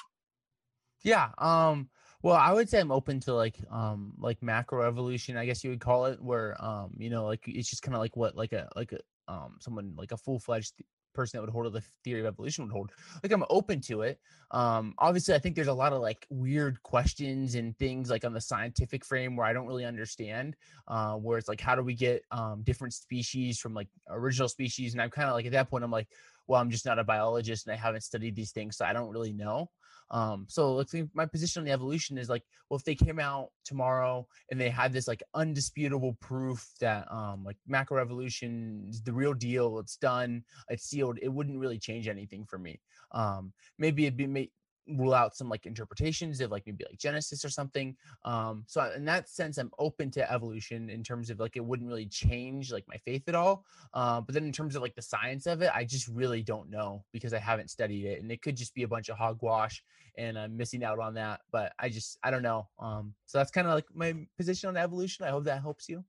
Yeah. 1.03 1.31
Um 1.37 1.89
well, 2.23 2.35
I 2.35 2.53
would 2.53 2.69
say 2.69 2.79
I'm 2.79 2.91
open 2.91 3.19
to 3.21 3.33
like 3.33 3.57
um 3.69 4.13
like 4.17 4.41
macro 4.41 4.87
evolution, 4.87 5.35
I 5.35 5.45
guess 5.45 5.63
you 5.63 5.69
would 5.71 5.81
call 5.81 6.05
it, 6.05 6.21
where 6.21 6.55
um, 6.63 6.93
you 6.97 7.09
know, 7.09 7.25
like 7.25 7.43
it's 7.47 7.69
just 7.69 7.83
kind 7.83 7.95
of 7.95 7.99
like 7.99 8.15
what 8.15 8.35
like 8.35 8.53
a 8.53 8.69
like 8.75 8.93
a 8.93 8.99
um 9.31 9.57
someone 9.59 9.93
like 9.97 10.13
a 10.13 10.17
full 10.17 10.39
fledged 10.39 10.73
person 11.13 11.37
that 11.37 11.41
would 11.41 11.51
hold 11.51 11.71
the 11.71 11.81
theory 12.03 12.21
of 12.21 12.25
evolution 12.25 12.65
would 12.65 12.73
hold. 12.73 12.91
Like 13.21 13.31
I'm 13.31 13.43
open 13.49 13.81
to 13.81 14.01
it. 14.01 14.19
Um, 14.51 14.93
obviously, 14.99 15.33
I 15.33 15.39
think 15.39 15.55
there's 15.55 15.67
a 15.67 15.73
lot 15.73 15.93
of 15.93 16.01
like 16.01 16.27
weird 16.29 16.81
questions 16.83 17.55
and 17.55 17.77
things 17.77 18.09
like 18.09 18.23
on 18.23 18.33
the 18.33 18.41
scientific 18.41 19.03
frame 19.05 19.35
where 19.35 19.45
I 19.45 19.53
don't 19.53 19.67
really 19.67 19.85
understand. 19.85 20.55
Uh, 20.87 21.15
where 21.15 21.37
it's 21.37 21.47
like, 21.47 21.61
how 21.61 21.75
do 21.75 21.81
we 21.81 21.95
get 21.95 22.23
um, 22.31 22.61
different 22.63 22.93
species 22.93 23.59
from 23.59 23.73
like 23.73 23.87
original 24.09 24.47
species? 24.47 24.93
And 24.93 25.01
I'm 25.01 25.09
kind 25.09 25.29
of 25.29 25.33
like 25.33 25.45
at 25.45 25.51
that 25.53 25.69
point, 25.69 25.83
I'm 25.83 25.91
like, 25.91 26.07
well, 26.47 26.61
I'm 26.61 26.69
just 26.69 26.85
not 26.85 26.99
a 26.99 27.03
biologist 27.03 27.67
and 27.67 27.73
I 27.73 27.77
haven't 27.77 28.01
studied 28.01 28.35
these 28.35 28.51
things, 28.51 28.77
so 28.77 28.85
I 28.85 28.93
don't 28.93 29.09
really 29.09 29.33
know. 29.33 29.69
Um, 30.11 30.45
so 30.49 30.73
let's 30.73 30.91
see, 30.91 31.05
my 31.13 31.25
position 31.25 31.61
on 31.61 31.65
the 31.65 31.71
evolution 31.71 32.17
is 32.17 32.29
like, 32.29 32.43
well, 32.69 32.77
if 32.77 32.83
they 32.83 32.95
came 32.95 33.19
out 33.19 33.49
tomorrow 33.65 34.27
and 34.51 34.59
they 34.59 34.69
had 34.69 34.93
this 34.93 35.07
like 35.07 35.23
undisputable 35.33 36.17
proof 36.19 36.67
that 36.79 37.11
um 37.11 37.43
like 37.43 37.57
macroevolution 37.69 38.89
is 38.89 39.01
the 39.01 39.13
real 39.13 39.33
deal, 39.33 39.79
it's 39.79 39.97
done, 39.97 40.43
it's 40.69 40.85
sealed, 40.85 41.19
it 41.21 41.29
wouldn't 41.29 41.59
really 41.59 41.79
change 41.79 42.07
anything 42.07 42.45
for 42.45 42.57
me. 42.57 42.79
Um, 43.11 43.53
maybe 43.77 44.05
it'd 44.05 44.17
be 44.17 44.49
rule 44.87 45.13
out 45.13 45.35
some 45.35 45.49
like 45.49 45.65
interpretations 45.65 46.41
of 46.41 46.51
like 46.51 46.63
maybe 46.65 46.85
like 46.89 46.99
Genesis 46.99 47.45
or 47.45 47.49
something. 47.49 47.95
Um, 48.25 48.63
so 48.67 48.91
in 48.95 49.05
that 49.05 49.29
sense, 49.29 49.57
I'm 49.57 49.71
open 49.79 50.11
to 50.11 50.31
evolution 50.31 50.89
in 50.89 51.03
terms 51.03 51.29
of 51.29 51.39
like 51.39 51.55
it 51.55 51.63
wouldn't 51.63 51.87
really 51.87 52.05
change 52.05 52.71
like 52.71 52.85
my 52.87 52.97
faith 52.97 53.23
at 53.27 53.35
all. 53.35 53.65
Uh, 53.93 54.21
but 54.21 54.33
then 54.33 54.45
in 54.45 54.51
terms 54.51 54.75
of 54.75 54.81
like 54.81 54.95
the 54.95 55.01
science 55.01 55.45
of 55.45 55.61
it, 55.61 55.71
I 55.73 55.83
just 55.83 56.07
really 56.07 56.43
don't 56.43 56.69
know 56.69 57.03
because 57.11 57.33
I 57.33 57.39
haven't 57.39 57.69
studied 57.69 58.05
it, 58.05 58.21
and 58.21 58.31
it 58.31 58.41
could 58.41 58.55
just 58.55 58.73
be 58.73 58.83
a 58.83 58.87
bunch 58.87 59.09
of 59.09 59.17
hogwash, 59.17 59.83
and 60.17 60.37
I'm 60.37 60.57
missing 60.57 60.83
out 60.83 60.99
on 60.99 61.13
that. 61.15 61.41
But 61.51 61.73
I 61.79 61.89
just 61.89 62.17
I 62.23 62.31
don't 62.31 62.43
know. 62.43 62.67
Um, 62.79 63.13
so 63.25 63.37
that's 63.37 63.51
kind 63.51 63.67
of 63.67 63.73
like 63.73 63.85
my 63.93 64.13
position 64.37 64.69
on 64.69 64.77
evolution. 64.77 65.25
I 65.25 65.29
hope 65.29 65.45
that 65.45 65.61
helps 65.61 65.87
you. 65.87 66.03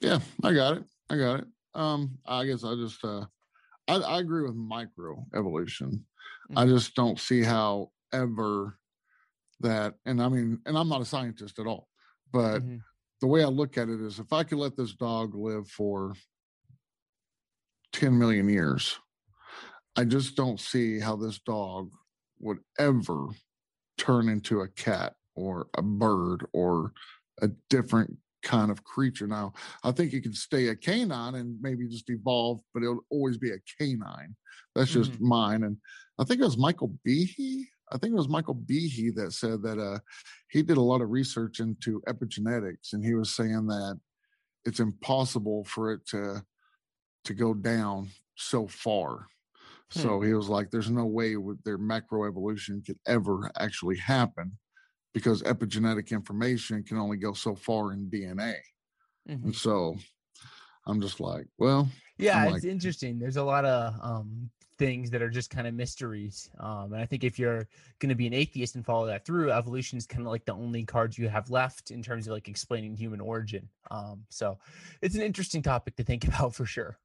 Yeah, 0.00 0.18
I 0.42 0.52
got 0.52 0.78
it. 0.78 0.84
I 1.10 1.16
got 1.16 1.40
it. 1.40 1.46
Um, 1.74 2.18
I 2.26 2.44
guess 2.44 2.64
I 2.64 2.74
just 2.74 3.04
uh, 3.04 3.24
I, 3.88 3.96
I 3.96 4.20
agree 4.20 4.42
with 4.42 4.54
micro 4.54 5.24
evolution. 5.34 6.04
Mm-hmm. 6.50 6.58
I 6.58 6.66
just 6.66 6.94
don't 6.94 7.18
see 7.18 7.42
how 7.42 7.90
ever 8.12 8.78
that, 9.60 9.94
and 10.04 10.22
I 10.22 10.28
mean, 10.28 10.60
and 10.66 10.76
I'm 10.76 10.88
not 10.88 11.00
a 11.00 11.06
scientist 11.06 11.58
at 11.58 11.66
all, 11.66 11.88
but 12.32 12.58
mm-hmm. 12.58 12.76
the 13.20 13.26
way 13.26 13.42
I 13.42 13.48
look 13.48 13.78
at 13.78 13.88
it 13.88 14.00
is 14.00 14.18
if 14.18 14.32
I 14.32 14.44
could 14.44 14.58
let 14.58 14.76
this 14.76 14.94
dog 14.94 15.34
live 15.34 15.68
for 15.68 16.14
10 17.92 18.18
million 18.18 18.48
years, 18.48 18.98
I 19.96 20.04
just 20.04 20.36
don't 20.36 20.60
see 20.60 20.98
how 20.98 21.16
this 21.16 21.38
dog 21.38 21.90
would 22.40 22.58
ever 22.78 23.28
turn 23.96 24.28
into 24.28 24.60
a 24.60 24.68
cat 24.68 25.14
or 25.36 25.68
a 25.76 25.82
bird 25.82 26.46
or 26.52 26.92
a 27.40 27.48
different 27.70 28.16
kind 28.42 28.70
of 28.70 28.84
creature. 28.84 29.26
Now, 29.26 29.52
I 29.82 29.92
think 29.92 30.12
it 30.12 30.22
can 30.22 30.34
stay 30.34 30.68
a 30.68 30.76
canine 30.76 31.36
and 31.36 31.58
maybe 31.60 31.88
just 31.88 32.10
evolve, 32.10 32.60
but 32.72 32.82
it'll 32.82 33.04
always 33.10 33.38
be 33.38 33.50
a 33.50 33.58
canine. 33.78 34.36
That's 34.74 34.92
just 34.92 35.12
mm-hmm. 35.12 35.28
mine. 35.28 35.62
And 35.64 35.76
I 36.18 36.24
think 36.24 36.40
it 36.40 36.44
was 36.44 36.58
Michael 36.58 36.94
Behe. 37.06 37.64
I 37.92 37.98
think 37.98 38.12
it 38.12 38.16
was 38.16 38.28
Michael 38.28 38.54
Behe 38.54 39.14
that 39.16 39.32
said 39.32 39.62
that 39.62 39.78
uh, 39.78 39.98
he 40.48 40.62
did 40.62 40.76
a 40.76 40.82
lot 40.82 41.02
of 41.02 41.10
research 41.10 41.60
into 41.60 42.00
epigenetics, 42.08 42.92
and 42.92 43.04
he 43.04 43.14
was 43.14 43.34
saying 43.34 43.66
that 43.66 44.00
it's 44.64 44.80
impossible 44.80 45.64
for 45.64 45.92
it 45.92 46.06
to 46.08 46.42
to 47.24 47.34
go 47.34 47.54
down 47.54 48.10
so 48.36 48.66
far. 48.66 49.26
Hmm. 49.92 50.00
So 50.00 50.20
he 50.20 50.34
was 50.34 50.48
like, 50.48 50.70
"There's 50.70 50.90
no 50.90 51.04
way 51.04 51.36
with 51.36 51.62
their 51.64 51.78
macroevolution 51.78 52.84
could 52.84 52.98
ever 53.06 53.50
actually 53.58 53.98
happen." 53.98 54.58
because 55.14 55.42
epigenetic 55.44 56.10
information 56.10 56.82
can 56.82 56.98
only 56.98 57.16
go 57.16 57.32
so 57.32 57.54
far 57.54 57.92
in 57.92 58.10
DNA. 58.10 58.56
Mm-hmm. 59.30 59.44
And 59.44 59.54
so 59.54 59.96
I'm 60.86 61.00
just 61.00 61.20
like, 61.20 61.46
well, 61.56 61.88
yeah, 62.18 62.52
it's 62.52 62.64
interesting. 62.64 63.18
There's 63.18 63.36
a 63.36 63.44
lot 63.44 63.64
of 63.64 63.94
um, 64.02 64.50
things 64.78 65.10
that 65.10 65.22
are 65.22 65.30
just 65.30 65.50
kind 65.50 65.66
of 65.66 65.74
mysteries. 65.74 66.50
Um, 66.58 66.92
and 66.92 67.02
I 67.02 67.06
think 67.06 67.24
if 67.24 67.38
you're 67.38 67.68
going 67.98 68.08
to 68.08 68.14
be 68.14 68.26
an 68.26 68.34
atheist 68.34 68.74
and 68.74 68.84
follow 68.84 69.06
that 69.06 69.24
through, 69.24 69.52
evolution 69.52 69.98
is 69.98 70.06
kind 70.06 70.22
of 70.22 70.32
like 70.32 70.44
the 70.44 70.54
only 70.54 70.84
card 70.84 71.16
you 71.16 71.28
have 71.28 71.50
left 71.50 71.90
in 71.90 72.02
terms 72.02 72.26
of 72.26 72.32
like 72.32 72.48
explaining 72.48 72.96
human 72.96 73.20
origin. 73.20 73.68
Um, 73.90 74.24
so 74.30 74.58
it's 75.02 75.14
an 75.14 75.22
interesting 75.22 75.62
topic 75.62 75.96
to 75.96 76.04
think 76.04 76.24
about 76.28 76.54
for 76.54 76.66
sure. 76.66 76.98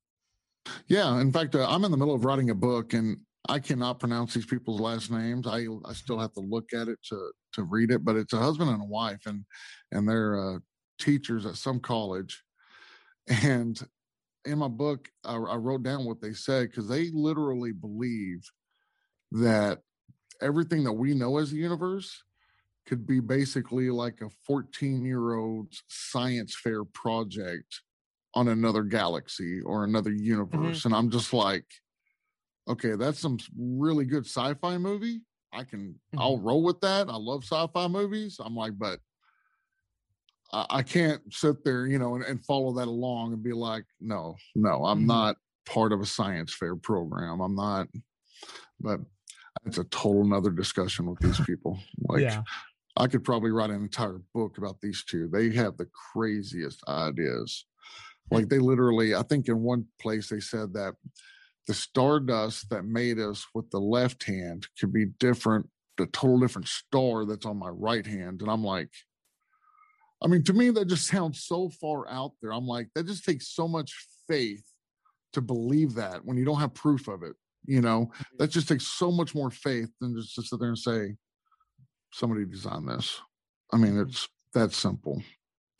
Yeah. 0.87 1.19
In 1.19 1.31
fact, 1.31 1.55
uh, 1.55 1.67
I'm 1.67 1.83
in 1.85 1.91
the 1.91 1.97
middle 1.97 2.15
of 2.15 2.25
writing 2.25 2.49
a 2.49 2.55
book 2.55 2.93
and 2.93 3.17
I 3.47 3.59
cannot 3.59 3.99
pronounce 3.99 4.33
these 4.33 4.45
people's 4.45 4.81
last 4.81 5.11
names. 5.11 5.47
I 5.47 5.65
I 5.85 5.93
still 5.93 6.19
have 6.19 6.33
to 6.33 6.41
look 6.41 6.73
at 6.73 6.87
it 6.87 6.99
to 7.09 7.31
to 7.53 7.63
read 7.63 7.91
it, 7.91 8.03
but 8.03 8.15
it's 8.15 8.33
a 8.33 8.37
husband 8.37 8.69
and 8.69 8.81
a 8.81 8.85
wife, 8.85 9.25
and 9.25 9.45
and 9.91 10.07
they're 10.07 10.37
uh, 10.37 10.59
teachers 10.99 11.45
at 11.45 11.55
some 11.55 11.79
college. 11.79 12.43
And 13.43 13.79
in 14.45 14.59
my 14.59 14.67
book, 14.67 15.09
I, 15.23 15.35
I 15.35 15.55
wrote 15.55 15.83
down 15.83 16.05
what 16.05 16.21
they 16.21 16.33
said 16.33 16.69
because 16.69 16.87
they 16.87 17.09
literally 17.13 17.71
believe 17.71 18.49
that 19.31 19.79
everything 20.41 20.83
that 20.85 20.93
we 20.93 21.13
know 21.13 21.37
as 21.37 21.51
a 21.51 21.57
universe 21.57 22.23
could 22.87 23.05
be 23.05 23.19
basically 23.19 23.89
like 23.89 24.21
a 24.21 24.29
14 24.47 25.05
year 25.05 25.35
old's 25.35 25.83
science 25.87 26.55
fair 26.55 26.83
project 26.83 27.81
on 28.33 28.47
another 28.47 28.83
galaxy 28.83 29.61
or 29.61 29.83
another 29.83 30.11
mm-hmm. 30.11 30.23
universe. 30.23 30.79
Mm-hmm. 30.79 30.87
And 30.87 30.95
I'm 30.95 31.09
just 31.09 31.33
like, 31.33 31.65
okay, 32.67 32.95
that's 32.95 33.19
some 33.19 33.37
really 33.57 34.05
good 34.05 34.25
sci-fi 34.25 34.77
movie. 34.77 35.21
I 35.51 35.63
can 35.63 35.89
mm-hmm. 35.89 36.19
I'll 36.19 36.39
roll 36.39 36.63
with 36.63 36.79
that. 36.81 37.09
I 37.09 37.15
love 37.15 37.43
sci-fi 37.43 37.87
movies. 37.87 38.37
I'm 38.43 38.55
like, 38.55 38.73
but 38.77 38.99
I, 40.51 40.81
can't 40.81 41.21
sit 41.31 41.63
there, 41.63 41.85
you 41.85 41.99
know, 41.99 42.15
and, 42.15 42.23
and, 42.23 42.43
follow 42.45 42.73
that 42.73 42.87
along 42.87 43.33
and 43.33 43.43
be 43.43 43.53
like, 43.53 43.83
no, 44.01 44.35
no, 44.55 44.85
I'm 44.85 44.99
mm-hmm. 44.99 45.07
not 45.07 45.35
part 45.65 45.91
of 45.91 46.01
a 46.01 46.05
science 46.05 46.53
fair 46.53 46.75
program. 46.75 47.39
I'm 47.39 47.55
not, 47.55 47.87
but 48.79 48.99
it's 49.65 49.77
a 49.77 49.83
total 49.85 50.23
another 50.23 50.49
discussion 50.49 51.05
with 51.05 51.19
these 51.19 51.39
people. 51.41 51.79
Like 51.99 52.21
yeah. 52.21 52.43
I 52.97 53.07
could 53.07 53.23
probably 53.23 53.51
write 53.51 53.69
an 53.69 53.81
entire 53.81 54.21
book 54.33 54.57
about 54.57 54.81
these 54.81 55.03
two. 55.03 55.27
They 55.27 55.51
have 55.51 55.77
the 55.77 55.87
craziest 56.13 56.81
ideas. 56.87 57.65
Like 58.31 58.49
they 58.49 58.59
literally, 58.59 59.15
I 59.15 59.23
think 59.23 59.47
in 59.47 59.61
one 59.61 59.85
place 60.01 60.29
they 60.29 60.39
said 60.39 60.73
that 60.73 60.95
the 61.67 61.73
stardust 61.73 62.69
that 62.69 62.83
made 62.83 63.19
us 63.19 63.45
with 63.53 63.69
the 63.69 63.79
left 63.79 64.23
hand 64.23 64.67
could 64.79 64.91
be 64.91 65.05
different, 65.19 65.67
the 65.97 66.07
total 66.07 66.39
different 66.39 66.67
star 66.67 67.25
that's 67.25 67.45
on 67.45 67.57
my 67.57 67.69
right 67.69 68.05
hand. 68.05 68.41
And 68.41 68.49
I'm 68.49 68.63
like, 68.63 68.89
I 70.21 70.27
mean, 70.27 70.43
to 70.43 70.53
me, 70.53 70.69
that 70.71 70.87
just 70.87 71.07
sounds 71.07 71.43
so 71.43 71.69
far 71.81 72.09
out 72.09 72.33
there. 72.41 72.51
I'm 72.51 72.67
like, 72.67 72.87
that 72.95 73.05
just 73.07 73.23
takes 73.23 73.49
so 73.49 73.67
much 73.67 73.93
faith 74.27 74.63
to 75.33 75.41
believe 75.41 75.93
that 75.95 76.25
when 76.25 76.37
you 76.37 76.45
don't 76.45 76.59
have 76.59 76.73
proof 76.73 77.07
of 77.07 77.23
it. 77.23 77.35
You 77.65 77.81
know, 77.81 78.05
mm-hmm. 78.05 78.37
that 78.39 78.49
just 78.49 78.67
takes 78.67 78.87
so 78.87 79.11
much 79.11 79.35
more 79.35 79.51
faith 79.51 79.89
than 80.01 80.15
just 80.15 80.35
to 80.35 80.41
sit 80.41 80.59
there 80.59 80.69
and 80.69 80.77
say, 80.77 81.15
somebody 82.11 82.45
designed 82.45 82.87
this. 82.87 83.19
I 83.71 83.77
mean, 83.77 83.91
mm-hmm. 83.91 84.09
it's 84.09 84.27
that 84.53 84.73
simple. 84.73 85.21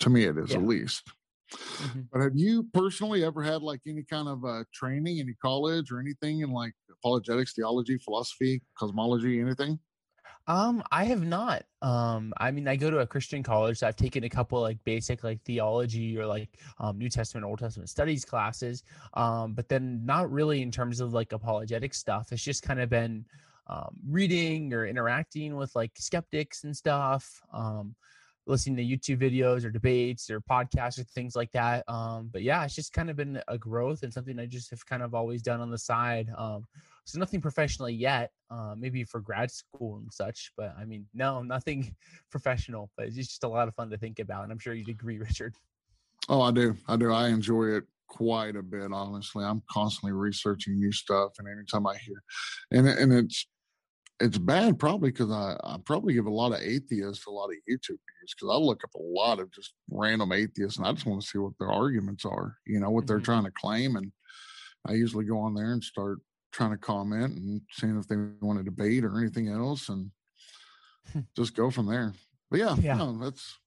To 0.02 0.10
me, 0.10 0.26
it 0.26 0.38
is 0.38 0.52
yeah. 0.52 0.58
at 0.58 0.64
least. 0.64 1.12
Mm-hmm. 1.52 2.02
But 2.12 2.22
have 2.22 2.36
you 2.36 2.68
personally 2.74 3.24
ever 3.24 3.42
had 3.42 3.62
like 3.62 3.82
any 3.88 4.04
kind 4.04 4.28
of 4.28 4.46
uh, 4.46 4.64
training, 4.74 5.20
any 5.20 5.34
college 5.42 5.92
or 5.92 6.00
anything 6.00 6.42
in 6.42 6.52
like 6.52 6.74
apologetics, 6.92 7.54
theology, 7.54 7.98
philosophy, 7.98 8.62
cosmology, 8.78 9.40
anything? 9.42 9.80
Um, 10.50 10.82
I 10.92 11.06
have 11.06 11.24
not. 11.24 11.64
Um, 11.84 12.34
I 12.38 12.50
mean, 12.50 12.68
I 12.68 12.76
go 12.76 12.90
to 12.90 12.98
a 13.00 13.08
Christian 13.08 13.44
college. 13.44 13.78
So 13.78 13.88
I've 13.88 13.96
taken 13.96 14.24
a 14.24 14.30
couple 14.30 14.60
like 14.60 14.84
basic 14.84 15.24
like 15.24 15.40
theology 15.44 16.18
or 16.18 16.26
like 16.26 16.50
um, 16.80 16.98
New 16.98 17.08
Testament, 17.08 17.46
Old 17.46 17.60
Testament 17.60 17.88
studies 17.88 18.26
classes. 18.26 18.84
Um, 19.14 19.54
but 19.54 19.70
then 19.70 20.04
not 20.04 20.32
really 20.32 20.64
in 20.64 20.72
terms 20.72 21.02
of 21.02 21.14
like 21.14 21.34
apologetic 21.34 21.94
stuff. 21.94 22.32
It's 22.32 22.44
just 22.44 22.64
kind 22.64 22.80
of 22.82 22.90
been 22.90 23.26
um, 23.68 23.96
reading 24.10 24.74
or 24.74 24.88
interacting 24.88 25.56
with 25.56 25.76
like 25.76 25.92
skeptics 26.00 26.64
and 26.64 26.76
stuff. 26.76 27.42
Um, 27.54 27.96
listening 28.48 28.76
to 28.78 28.84
YouTube 28.84 29.22
videos 29.22 29.64
or 29.64 29.70
debates 29.70 30.32
or 30.32 30.42
podcasts 30.42 30.98
or 30.98 31.04
things 31.04 31.36
like 31.36 31.52
that. 31.52 31.84
Um, 31.88 32.30
but 32.34 32.42
yeah, 32.42 32.66
it's 32.66 32.74
just 32.74 32.92
kind 32.92 33.12
of 33.12 33.16
been 33.16 33.40
a 33.48 33.60
growth 33.60 34.02
and 34.02 34.12
something 34.12 34.40
I 34.40 34.48
just 34.48 34.72
have 34.72 34.84
kind 34.88 35.04
of 35.04 35.14
always 35.14 35.44
done 35.44 35.62
on 35.62 35.70
the 35.70 35.78
side. 35.78 36.32
Um, 36.36 36.66
so 37.06 37.20
nothing 37.20 37.42
professionally 37.42 37.94
yet, 37.94 38.32
uh, 38.50 38.76
maybe 38.78 39.04
for 39.04 39.20
grad 39.22 39.52
school 39.52 39.98
and 39.98 40.12
such. 40.12 40.52
But 40.58 40.74
I 40.78 40.86
mean, 40.86 41.06
no, 41.14 41.42
nothing 41.42 41.96
professional. 42.32 42.90
But 42.98 43.08
it's 43.08 43.16
just 43.16 43.44
a 43.44 43.48
lot 43.48 43.68
of 43.68 43.76
fun 43.76 43.90
to 43.90 43.98
think 43.98 44.20
about, 44.20 44.44
and 44.44 44.52
I'm 44.52 44.60
sure 44.60 44.74
you'd 44.74 44.90
agree, 44.90 45.18
Richard. 45.20 45.56
Oh, 46.28 46.42
I 46.42 46.52
do. 46.52 46.76
I 46.88 46.96
do. 46.96 47.12
I 47.12 47.30
enjoy 47.30 47.66
it 47.66 47.86
quite 48.08 48.56
a 48.56 48.64
bit. 48.64 48.92
Honestly, 48.92 49.44
I'm 49.44 49.64
constantly 49.72 50.12
researching 50.12 50.80
new 50.80 50.92
stuff, 50.92 51.34
and 51.40 51.48
anytime 51.48 51.88
I 51.88 51.98
hear, 51.98 52.22
and 52.72 52.88
and 52.88 53.14
it's 53.14 53.48
it's 54.20 54.38
bad 54.38 54.78
probably 54.78 55.12
because 55.12 55.32
I, 55.32 55.56
I 55.64 55.78
probably 55.86 56.14
give 56.14 56.26
a 56.26 56.34
lot 56.34 56.52
of 56.52 56.60
atheists 56.60 57.26
a 57.26 57.32
lot 57.32 57.50
of 57.50 57.56
YouTube 57.70 57.88
views 57.88 58.36
because 58.36 58.50
I 58.54 58.58
look 58.58 58.84
up 58.84 58.94
a 58.96 59.02
lot 59.02 59.40
of 59.40 59.52
just 59.52 59.74
random 59.90 60.32
atheists 60.34 60.78
and 60.78 60.86
I 60.86 60.92
just 60.92 61.06
want 61.06 61.22
to 61.22 61.28
see 61.28 61.38
what 61.38 61.54
their 61.58 61.72
arguments 61.72 62.26
are, 62.26 62.58
you 62.68 62.80
know, 62.80 62.90
what 62.90 63.08
they're 63.08 63.18
mm-hmm. 63.18 63.26
trying 63.26 63.46
to 63.46 63.52
claim. 63.52 63.96
And 63.96 64.12
I 64.86 64.94
usually 64.94 65.26
go 65.26 65.40
on 65.40 65.54
there 65.54 65.72
and 65.72 65.84
start 65.84 66.20
trying 66.52 66.72
to 66.72 66.78
comment 66.78 67.38
and 67.38 67.62
seeing 67.72 67.98
if 67.98 68.08
they 68.08 68.16
want 68.42 68.60
to 68.60 68.64
debate 68.64 69.04
or 69.04 69.20
anything 69.20 69.50
else 69.50 69.90
and 69.90 70.12
hmm. 71.12 71.20
just 71.36 71.56
go 71.56 71.70
from 71.70 71.86
there. 71.86 72.14
But 72.50 72.60
yeah, 72.60 72.76
yeah. 72.76 72.96
No, 72.96 73.18
that's 73.18 73.58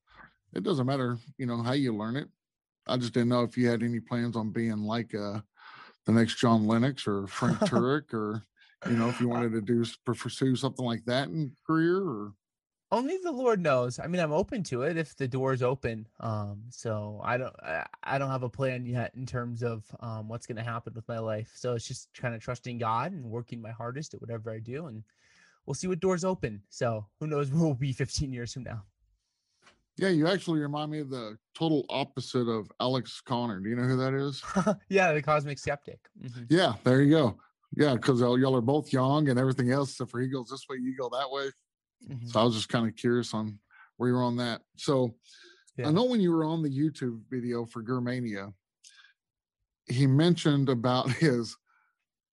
it 0.55 0.63
doesn't 0.63 0.87
matter, 0.87 1.19
you 1.39 1.47
know, 1.47 1.63
how 1.63 1.73
you 1.73 1.95
learn 1.95 2.17
it. 2.17 2.29
I 2.87 2.97
just 2.97 3.15
didn't 3.15 3.29
know 3.29 3.43
if 3.43 3.57
you 3.57 3.69
had 3.69 3.83
any 3.83 4.01
plans 4.01 4.37
on 4.37 4.51
being 4.51 4.83
like 4.83 5.15
uh 5.15 5.41
the 6.05 6.13
next 6.13 6.39
John 6.39 6.67
Lennox 6.67 7.07
or 7.07 7.27
Frank 7.27 7.59
Turek 7.61 8.13
or 8.13 8.45
you 8.89 8.97
know, 8.97 9.09
if 9.09 9.21
you 9.21 9.29
wanted 9.29 9.53
to 9.53 9.61
do 9.61 9.85
pursue 10.05 10.57
something 10.57 10.85
like 10.85 11.05
that 11.05 11.29
in 11.29 11.53
career 11.67 11.99
or 11.99 12.33
only 12.93 13.17
the 13.17 13.33
Lord 13.33 13.61
knows. 13.61 13.99
I 13.99 14.07
mean, 14.07 14.21
I'm 14.21 14.33
open 14.33 14.63
to 14.65 14.83
it 14.83 14.99
if 14.99 15.17
the 15.17 15.27
door's 15.27 15.63
open. 15.63 16.07
Um, 16.21 16.65
so 16.69 17.21
I 17.25 17.39
don't, 17.39 17.55
I, 18.05 18.19
don't 18.19 18.31
have 18.31 18.43
a 18.43 18.51
plan 18.51 18.85
yet 18.85 19.13
in 19.17 19.25
terms 19.25 19.63
of 19.63 19.85
um, 20.01 20.29
what's 20.29 20.47
going 20.47 20.59
to 20.59 20.63
happen 20.63 20.93
with 20.95 21.09
my 21.09 21.19
life. 21.19 21.51
So 21.57 21.73
it's 21.73 21.89
just 21.89 22.11
kind 22.15 22.35
of 22.35 22.43
trusting 22.43 22.79
God 22.79 23.13
and 23.13 23.25
working 23.25 23.63
my 23.63 23.71
hardest 23.71 24.13
at 24.13 24.21
whatever 24.21 24.53
I 24.53 24.59
do, 24.59 24.87
and 24.87 25.03
we'll 25.65 25.75
see 25.75 25.89
what 25.89 26.01
doors 26.01 26.23
open. 26.23 26.63
So 26.69 27.07
who 27.19 27.27
knows 27.27 27.51
where 27.51 27.63
we'll 27.63 27.75
be 27.75 27.93
15 27.93 28.31
years 28.31 28.53
from 28.53 28.65
now. 28.65 28.85
Yeah, 29.97 30.09
you 30.09 30.27
actually 30.29 30.61
remind 30.61 30.91
me 30.91 31.01
of 31.01 31.11
the 31.11 31.37
total 31.55 31.85
opposite 31.89 32.49
of 32.49 32.71
Alex 32.81 33.23
O'Connor. 33.27 33.61
Do 33.61 33.69
you 33.71 33.77
know 33.77 33.83
who 33.83 33.97
that 33.97 34.15
is? 34.15 34.43
yeah, 34.89 35.13
the 35.13 35.23
cosmic 35.23 35.59
skeptic. 35.59 35.99
Mm-hmm. 36.23 36.45
Yeah, 36.49 36.75
there 36.85 37.03
you 37.03 37.11
go. 37.11 37.39
Yeah, 37.75 37.95
because 37.95 38.21
y'all 38.21 38.57
are 38.57 38.63
both 38.63 38.93
young 38.93 39.29
and 39.29 39.39
everything 39.39 39.71
else. 39.71 39.97
So 39.97 40.05
for 40.07 40.21
he 40.21 40.29
goes 40.29 40.49
this 40.49 40.65
way, 40.69 40.77
you 40.81 40.95
go 40.97 41.09
that 41.11 41.31
way. 41.31 41.51
Mm-hmm. 42.09 42.27
So 42.29 42.41
I 42.41 42.45
was 42.45 42.55
just 42.55 42.69
kind 42.69 42.89
of 42.89 42.97
curious 42.97 43.35
on 43.35 43.59
where 43.97 44.09
you 44.09 44.15
were 44.15 44.23
on 44.23 44.37
that. 44.37 44.63
So 44.77 45.15
yeah. 45.77 45.89
I 45.89 45.91
know 45.91 46.05
when 46.05 46.21
you 46.21 46.33
were 46.33 46.45
on 46.45 46.63
the 46.63 46.71
YouTube 46.71 47.21
video 47.31 47.65
for 47.65 47.83
Germania, 47.83 48.53
he 49.87 50.07
mentioned 50.07 50.69
about 50.69 51.11
his, 51.13 51.57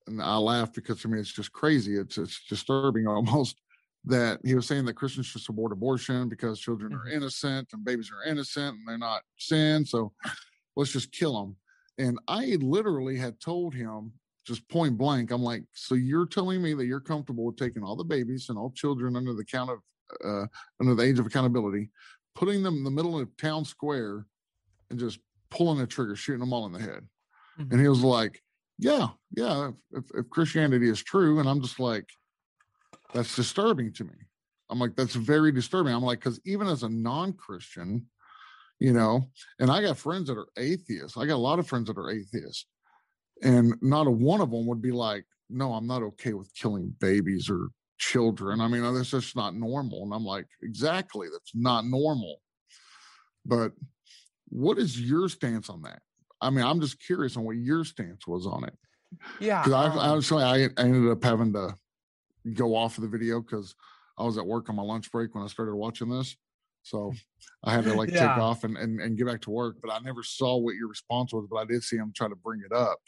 and 0.07 0.21
I 0.21 0.37
laughed 0.37 0.75
because 0.75 0.99
for 0.99 1.07
me 1.07 1.19
it's 1.19 1.31
just 1.31 1.51
crazy. 1.51 1.97
It's 1.97 2.17
it's 2.17 2.41
disturbing 2.47 3.07
almost 3.07 3.57
that 4.05 4.39
he 4.43 4.55
was 4.55 4.65
saying 4.65 4.85
that 4.85 4.95
Christians 4.95 5.27
should 5.27 5.41
support 5.41 5.71
abortion 5.71 6.29
because 6.29 6.59
children 6.59 6.93
are 6.93 6.99
mm-hmm. 6.99 7.17
innocent 7.17 7.67
and 7.73 7.83
babies 7.83 8.11
are 8.11 8.29
innocent 8.29 8.77
and 8.77 8.87
they're 8.87 8.97
not 8.97 9.21
sin. 9.37 9.85
So 9.85 10.13
let's 10.75 10.91
just 10.91 11.11
kill 11.11 11.39
them. 11.39 11.57
And 11.97 12.17
I 12.27 12.57
literally 12.61 13.17
had 13.17 13.41
told 13.41 13.75
him 13.75 14.13
just 14.49 14.67
point 14.67 14.97
blank. 14.97 15.29
I'm 15.29 15.43
like, 15.43 15.63
so 15.73 15.93
you're 15.93 16.25
telling 16.25 16.59
me 16.61 16.73
that 16.73 16.87
you're 16.87 16.99
comfortable 16.99 17.45
with 17.45 17.55
taking 17.55 17.83
all 17.83 17.95
the 17.95 18.03
babies 18.03 18.49
and 18.49 18.57
all 18.57 18.71
children 18.71 19.15
under 19.15 19.33
the 19.33 19.45
count 19.45 19.69
of 19.69 19.79
uh, 20.25 20.47
under 20.81 20.95
the 20.95 21.03
age 21.03 21.19
of 21.19 21.27
accountability, 21.27 21.91
putting 22.33 22.63
them 22.63 22.75
in 22.77 22.83
the 22.83 22.89
middle 22.89 23.19
of 23.19 23.37
town 23.37 23.63
square, 23.63 24.25
and 24.89 24.99
just 24.99 25.19
pulling 25.51 25.81
a 25.81 25.85
trigger, 25.85 26.15
shooting 26.15 26.39
them 26.39 26.51
all 26.51 26.65
in 26.65 26.73
the 26.73 26.79
head. 26.79 27.07
Mm-hmm. 27.59 27.71
And 27.71 27.79
he 27.79 27.87
was 27.87 28.01
like, 28.01 28.41
yeah, 28.79 29.09
yeah. 29.37 29.69
If, 29.91 30.05
if 30.15 30.29
Christianity 30.31 30.89
is 30.89 31.03
true, 31.03 31.39
and 31.39 31.47
I'm 31.47 31.61
just 31.61 31.79
like, 31.79 32.09
that's 33.13 33.35
disturbing 33.35 33.93
to 33.93 34.03
me. 34.03 34.15
I'm 34.71 34.79
like, 34.79 34.95
that's 34.95 35.15
very 35.15 35.51
disturbing. 35.51 35.93
I'm 35.93 36.01
like, 36.01 36.19
because 36.19 36.39
even 36.43 36.67
as 36.67 36.81
a 36.81 36.89
non-Christian, 36.89 38.07
you 38.79 38.93
know, 38.93 39.29
and 39.59 39.69
I 39.69 39.83
got 39.83 39.97
friends 39.97 40.27
that 40.27 40.37
are 40.37 40.47
atheists. 40.57 41.17
I 41.17 41.27
got 41.27 41.35
a 41.35 41.47
lot 41.49 41.59
of 41.59 41.67
friends 41.67 41.87
that 41.87 41.97
are 41.97 42.09
atheists 42.09 42.65
and 43.43 43.75
not 43.81 44.07
a 44.07 44.11
one 44.11 44.41
of 44.41 44.51
them 44.51 44.65
would 44.65 44.81
be 44.81 44.91
like 44.91 45.25
no 45.49 45.73
i'm 45.73 45.87
not 45.87 46.03
okay 46.03 46.33
with 46.33 46.53
killing 46.53 46.93
babies 46.99 47.49
or 47.49 47.69
children 47.97 48.61
i 48.61 48.67
mean 48.67 48.81
that's 48.93 49.11
just 49.11 49.35
not 49.35 49.55
normal 49.55 50.03
and 50.03 50.13
i'm 50.13 50.23
like 50.23 50.45
exactly 50.61 51.27
that's 51.31 51.51
not 51.53 51.85
normal 51.85 52.37
but 53.45 53.71
what 54.47 54.77
is 54.77 54.99
your 54.99 55.27
stance 55.27 55.69
on 55.69 55.81
that 55.81 56.01
i 56.41 56.49
mean 56.49 56.63
i'm 56.63 56.79
just 56.79 57.03
curious 57.03 57.35
on 57.35 57.43
what 57.43 57.57
your 57.57 57.83
stance 57.83 58.25
was 58.25 58.45
on 58.47 58.63
it 58.63 58.73
yeah 59.39 59.63
because 59.63 59.91
um, 59.91 59.99
I, 59.99 60.07
honestly 60.07 60.43
I, 60.43 60.63
I 60.77 60.83
ended 60.83 61.11
up 61.11 61.23
having 61.23 61.53
to 61.53 61.75
go 62.53 62.75
off 62.75 62.97
of 62.97 63.03
the 63.03 63.09
video 63.09 63.41
because 63.41 63.75
i 64.17 64.23
was 64.23 64.37
at 64.37 64.45
work 64.45 64.69
on 64.69 64.75
my 64.75 64.83
lunch 64.83 65.11
break 65.11 65.35
when 65.35 65.43
i 65.43 65.47
started 65.47 65.75
watching 65.75 66.09
this 66.09 66.37
so 66.83 67.13
I 67.63 67.73
had 67.73 67.83
to 67.85 67.93
like 67.93 68.09
yeah. 68.09 68.29
take 68.29 68.37
off 68.37 68.63
and, 68.63 68.77
and, 68.77 68.99
and 68.99 69.17
get 69.17 69.27
back 69.27 69.41
to 69.41 69.51
work. 69.51 69.77
But 69.81 69.91
I 69.91 69.99
never 69.99 70.23
saw 70.23 70.57
what 70.57 70.75
your 70.75 70.87
response 70.87 71.33
was, 71.33 71.47
but 71.49 71.57
I 71.57 71.65
did 71.65 71.83
see 71.83 71.97
him 71.97 72.13
try 72.15 72.27
to 72.27 72.35
bring 72.35 72.61
it 72.65 72.75
up. 72.75 72.99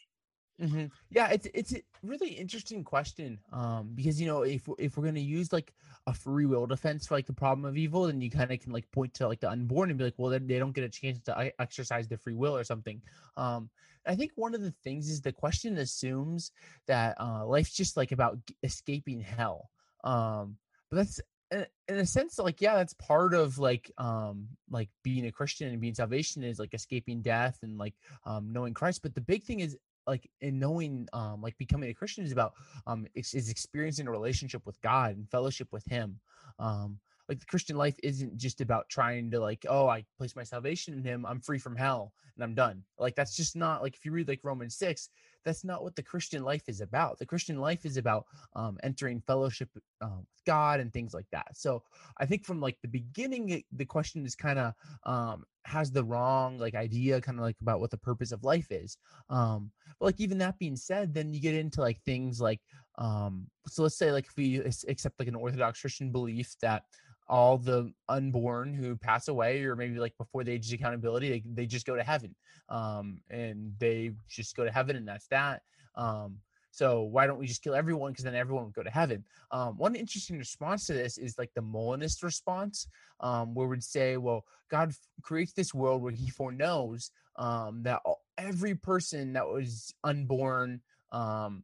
Mm-hmm. 0.62 0.86
Yeah, 1.10 1.30
it's 1.32 1.48
it's 1.54 1.74
a 1.74 1.82
really 2.04 2.30
interesting 2.30 2.84
question. 2.84 3.40
Um, 3.52 3.92
because 3.96 4.22
you 4.22 4.28
know, 4.28 4.44
if 4.44 4.68
if 4.78 4.96
we're 4.96 5.06
gonna 5.06 5.20
use 5.20 5.52
like 5.52 5.74
a 6.06 6.14
free 6.14 6.46
will 6.46 6.68
defense 6.68 7.08
for 7.08 7.16
like 7.16 7.26
the 7.26 7.34
problem 7.34 7.66
of 7.66 7.78
evil, 7.78 8.06
then 8.06 8.22
you 8.22 8.30
kind 8.30 8.52
of 8.52 8.60
can 8.60 8.72
like 8.72 8.90
point 8.92 9.16
to 9.16 9.28
like 9.28 9.40
the 9.40 9.50
unborn 9.50 9.90
and 9.90 9.98
be 9.98 10.06
like, 10.06 10.14
well, 10.18 10.30
then 10.30 10.46
they 10.46 10.60
don't 10.60 10.74
get 10.74 10.84
a 10.84 10.90
chance 10.90 11.20
to 11.22 11.52
exercise 11.60 12.08
their 12.08 12.20
free 12.20 12.36
will 12.36 12.56
or 12.56 12.64
something. 12.64 13.02
Um, 13.38 13.70
I 14.06 14.16
think 14.16 14.32
one 14.36 14.54
of 14.54 14.62
the 14.62 14.74
things 14.84 15.10
is 15.10 15.22
the 15.22 15.32
question 15.32 15.78
assumes 15.78 16.52
that 16.88 17.20
uh, 17.20 17.46
life's 17.46 17.74
just 17.74 17.98
like 17.98 18.12
about 18.12 18.38
escaping 18.62 19.22
hell. 19.22 19.70
Um, 20.04 20.58
but 20.90 20.98
that's 20.98 21.22
in 21.52 21.66
a 21.98 22.06
sense 22.06 22.40
like 22.40 22.62
yeah 22.62 22.76
that's 22.76 22.94
part 22.94 23.34
of 23.34 23.60
like 23.60 23.92
um 23.98 24.48
like 24.70 24.88
being 25.04 25.26
a 25.26 25.32
christian 25.34 25.68
and 25.68 25.82
being 25.82 25.94
salvation 25.94 26.44
is 26.46 26.58
like 26.58 26.74
escaping 26.74 27.22
death 27.22 27.60
and 27.62 27.78
like 27.78 27.94
um 28.26 28.54
knowing 28.54 28.74
christ 28.74 29.02
but 29.02 29.14
the 29.14 29.20
big 29.20 29.44
thing 29.44 29.60
is 29.60 29.78
like 30.08 30.30
in 30.42 30.60
knowing 30.60 31.08
um 31.14 31.42
like 31.42 31.58
becoming 31.58 31.90
a 31.90 31.94
christian 31.94 32.24
is 32.24 32.32
about 32.32 32.54
um 32.88 33.06
is 33.16 33.50
experiencing 33.50 34.08
a 34.08 34.12
relationship 34.12 34.66
with 34.66 34.82
god 34.82 35.16
and 35.16 35.30
fellowship 35.30 35.68
with 35.72 35.86
him. 35.86 36.20
Um 36.60 37.00
like 37.30 37.40
the 37.40 37.46
christian 37.46 37.78
life 37.78 37.96
isn't 38.04 38.36
just 38.38 38.62
about 38.62 38.90
trying 38.90 39.32
to 39.32 39.40
like 39.40 39.66
oh 39.70 39.88
i 39.88 40.04
place 40.18 40.36
my 40.36 40.44
salvation 40.44 40.94
in 40.94 41.04
him 41.04 41.26
i'm 41.26 41.40
free 41.40 41.60
from 41.60 41.76
hell 41.76 42.14
and 42.36 42.44
i'm 42.44 42.54
done. 42.54 42.84
Like 42.98 43.16
that's 43.16 43.36
just 43.36 43.56
not 43.56 43.82
like 43.82 43.96
if 43.96 44.06
you 44.06 44.12
read 44.12 44.28
like 44.28 44.42
romans 44.44 44.76
6 44.76 45.10
that's 45.46 45.64
not 45.64 45.84
what 45.84 45.96
the 45.96 46.04
Christian 46.04 46.44
life 46.44 46.64
is 46.68 46.82
about. 46.82 47.20
The 47.20 47.26
Christian 47.26 47.58
life 47.58 47.86
is 47.86 47.98
about 47.98 48.26
um, 48.56 48.78
entering 48.84 49.22
fellowship 49.22 49.70
um, 50.02 50.20
with 50.20 50.46
God 50.46 50.80
and 50.80 50.92
things 50.94 51.14
like 51.14 51.28
that. 51.32 51.48
So 51.56 51.84
I 52.18 52.26
think 52.26 52.46
from 52.46 52.60
like 52.60 52.78
the 52.82 52.88
beginning, 52.88 53.64
the 53.72 53.86
question 53.86 54.26
is 54.26 54.36
kind 54.36 54.60
of 54.60 54.74
um, 55.06 55.44
has 55.66 55.92
the 55.92 56.04
wrong 56.04 56.58
like 56.58 56.76
idea, 56.76 57.22
kind 57.22 57.38
of 57.38 57.44
like 57.44 57.58
about 57.62 57.80
what 57.80 57.92
the 57.92 57.98
purpose 57.98 58.32
of 58.32 58.44
life 58.44 58.72
is. 58.72 58.98
Um, 59.30 59.72
but 60.00 60.08
like 60.08 60.20
even 60.20 60.38
that 60.40 60.60
being 60.60 60.76
said, 60.76 61.14
then 61.14 61.34
you 61.34 61.40
get 61.40 61.56
into 61.56 61.82
like 61.82 62.02
things 62.02 62.42
like 62.42 62.60
um, 62.98 63.48
so 63.68 63.84
let's 63.84 63.98
say 63.98 64.12
like 64.12 64.26
if 64.26 64.36
we 64.38 64.58
accept 64.60 65.20
like 65.20 65.28
an 65.28 65.36
Orthodox 65.36 65.82
Christian 65.82 66.12
belief 66.12 66.56
that 66.62 66.84
all 67.32 67.58
the 67.58 67.92
unborn 68.10 68.76
who 68.76 68.96
pass 68.96 69.28
away 69.30 69.64
or 69.64 69.76
maybe 69.76 69.98
like 69.98 70.16
before 70.18 70.44
the 70.44 70.52
age 70.52 70.68
of 70.68 70.80
accountability 70.80 71.30
they, 71.30 71.44
they 71.56 71.66
just 71.66 71.88
go 71.88 71.96
to 71.96 72.04
heaven 72.04 72.36
um, 72.70 73.22
and 73.32 73.74
they 73.80 74.12
just 74.30 74.56
go 74.56 74.66
to 74.66 74.72
heaven 74.72 74.96
and 74.96 75.08
that's 75.08 75.28
that 75.28 75.64
um, 75.96 76.40
So 76.72 77.02
why 77.04 77.28
don't 77.28 77.40
we 77.40 77.48
just 77.48 77.64
kill 77.64 77.76
everyone? 77.76 78.12
Because 78.12 78.24
then 78.26 78.36
everyone 78.36 78.66
would 78.66 78.74
go 78.74 78.84
to 78.84 78.90
heaven. 78.90 79.26
Um, 79.52 79.78
one 79.78 79.96
interesting 79.96 80.38
response 80.38 80.86
to 80.88 80.94
this 80.94 81.18
is 81.18 81.38
like 81.38 81.52
the 81.54 81.62
Molinist 81.62 82.24
response, 82.24 82.88
um, 83.20 83.54
where 83.54 83.68
we'd 83.68 83.84
say, 83.84 84.18
well, 84.18 84.46
God 84.70 84.94
creates 85.22 85.54
this 85.54 85.74
world 85.74 86.02
where 86.02 86.14
He 86.14 86.30
foreknows 86.30 87.12
um, 87.36 87.84
that 87.84 88.02
all, 88.06 88.22
every 88.38 88.76
person 88.76 89.34
that 89.34 89.48
was 89.48 89.94
unborn 90.04 90.82
um, 91.12 91.64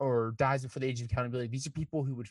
or 0.00 0.34
dies 0.38 0.62
before 0.62 0.80
the 0.80 0.86
age 0.86 1.00
of 1.00 1.10
accountability, 1.10 1.48
these 1.48 1.66
are 1.66 1.70
people 1.70 2.04
who 2.04 2.14
would 2.14 2.28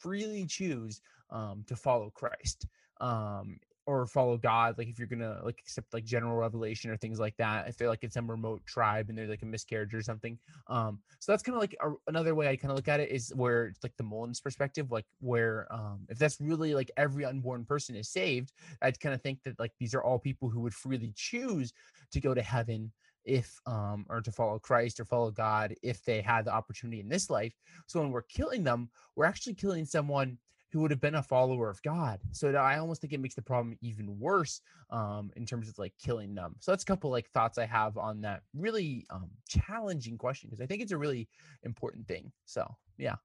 freely 0.00 0.46
choose 0.46 1.00
um, 1.30 1.64
to 1.66 1.76
follow 1.76 2.10
Christ. 2.10 2.66
Um, 3.00 3.58
or 3.88 4.06
follow 4.06 4.36
God, 4.36 4.76
like 4.76 4.88
if 4.88 4.98
you're 4.98 5.08
gonna 5.08 5.40
like 5.42 5.60
accept 5.60 5.94
like 5.94 6.04
general 6.04 6.36
revelation 6.36 6.90
or 6.90 6.96
things 6.98 7.18
like 7.18 7.34
that, 7.38 7.68
if 7.68 7.78
they're 7.78 7.88
like 7.88 8.04
in 8.04 8.10
some 8.10 8.30
remote 8.30 8.60
tribe 8.66 9.08
and 9.08 9.16
they're 9.16 9.26
like 9.26 9.40
a 9.40 9.46
miscarriage 9.46 9.94
or 9.94 10.02
something. 10.02 10.38
Um, 10.66 10.98
so 11.20 11.32
that's 11.32 11.42
kind 11.42 11.56
of 11.56 11.62
like 11.62 11.74
a, 11.80 11.92
another 12.06 12.34
way 12.34 12.48
I 12.48 12.56
kind 12.56 12.70
of 12.70 12.76
look 12.76 12.88
at 12.88 13.00
it 13.00 13.10
is 13.10 13.32
where 13.34 13.64
it's 13.64 13.82
like 13.82 13.96
the 13.96 14.02
Molinist 14.02 14.44
perspective, 14.44 14.92
like 14.92 15.06
where 15.20 15.66
um, 15.70 16.00
if 16.10 16.18
that's 16.18 16.38
really 16.38 16.74
like 16.74 16.90
every 16.98 17.24
unborn 17.24 17.64
person 17.64 17.96
is 17.96 18.10
saved, 18.10 18.52
I'd 18.82 19.00
kind 19.00 19.14
of 19.14 19.22
think 19.22 19.42
that 19.44 19.58
like 19.58 19.72
these 19.80 19.94
are 19.94 20.04
all 20.04 20.18
people 20.18 20.50
who 20.50 20.60
would 20.60 20.74
freely 20.74 21.14
choose 21.16 21.72
to 22.12 22.20
go 22.20 22.34
to 22.34 22.42
heaven 22.42 22.92
if 23.24 23.58
um 23.66 24.06
or 24.08 24.20
to 24.20 24.32
follow 24.32 24.58
Christ 24.58 25.00
or 25.00 25.04
follow 25.04 25.30
God 25.30 25.74
if 25.82 26.02
they 26.04 26.20
had 26.20 26.44
the 26.44 26.52
opportunity 26.52 27.00
in 27.00 27.08
this 27.08 27.30
life. 27.30 27.54
So 27.86 28.00
when 28.00 28.10
we're 28.10 28.22
killing 28.22 28.64
them, 28.64 28.90
we're 29.16 29.24
actually 29.24 29.54
killing 29.54 29.86
someone 29.86 30.36
who 30.72 30.80
would 30.80 30.90
have 30.90 31.00
been 31.00 31.14
a 31.14 31.22
follower 31.22 31.70
of 31.70 31.82
God. 31.82 32.20
So 32.32 32.54
I 32.54 32.78
almost 32.78 33.00
think 33.00 33.12
it 33.12 33.20
makes 33.20 33.34
the 33.34 33.42
problem 33.42 33.78
even 33.80 34.18
worse 34.18 34.60
um, 34.90 35.30
in 35.36 35.46
terms 35.46 35.68
of 35.68 35.78
like 35.78 35.94
killing 36.02 36.34
them. 36.34 36.56
So 36.60 36.72
that's 36.72 36.82
a 36.82 36.86
couple 36.86 37.10
like 37.10 37.28
thoughts 37.30 37.58
I 37.58 37.66
have 37.66 37.96
on 37.96 38.20
that 38.22 38.42
really 38.54 39.06
um, 39.10 39.30
challenging 39.48 40.18
question 40.18 40.48
because 40.50 40.62
I 40.62 40.66
think 40.66 40.82
it's 40.82 40.92
a 40.92 40.98
really 40.98 41.28
important 41.62 42.06
thing. 42.06 42.32
So 42.44 42.76
yeah. 42.98 43.16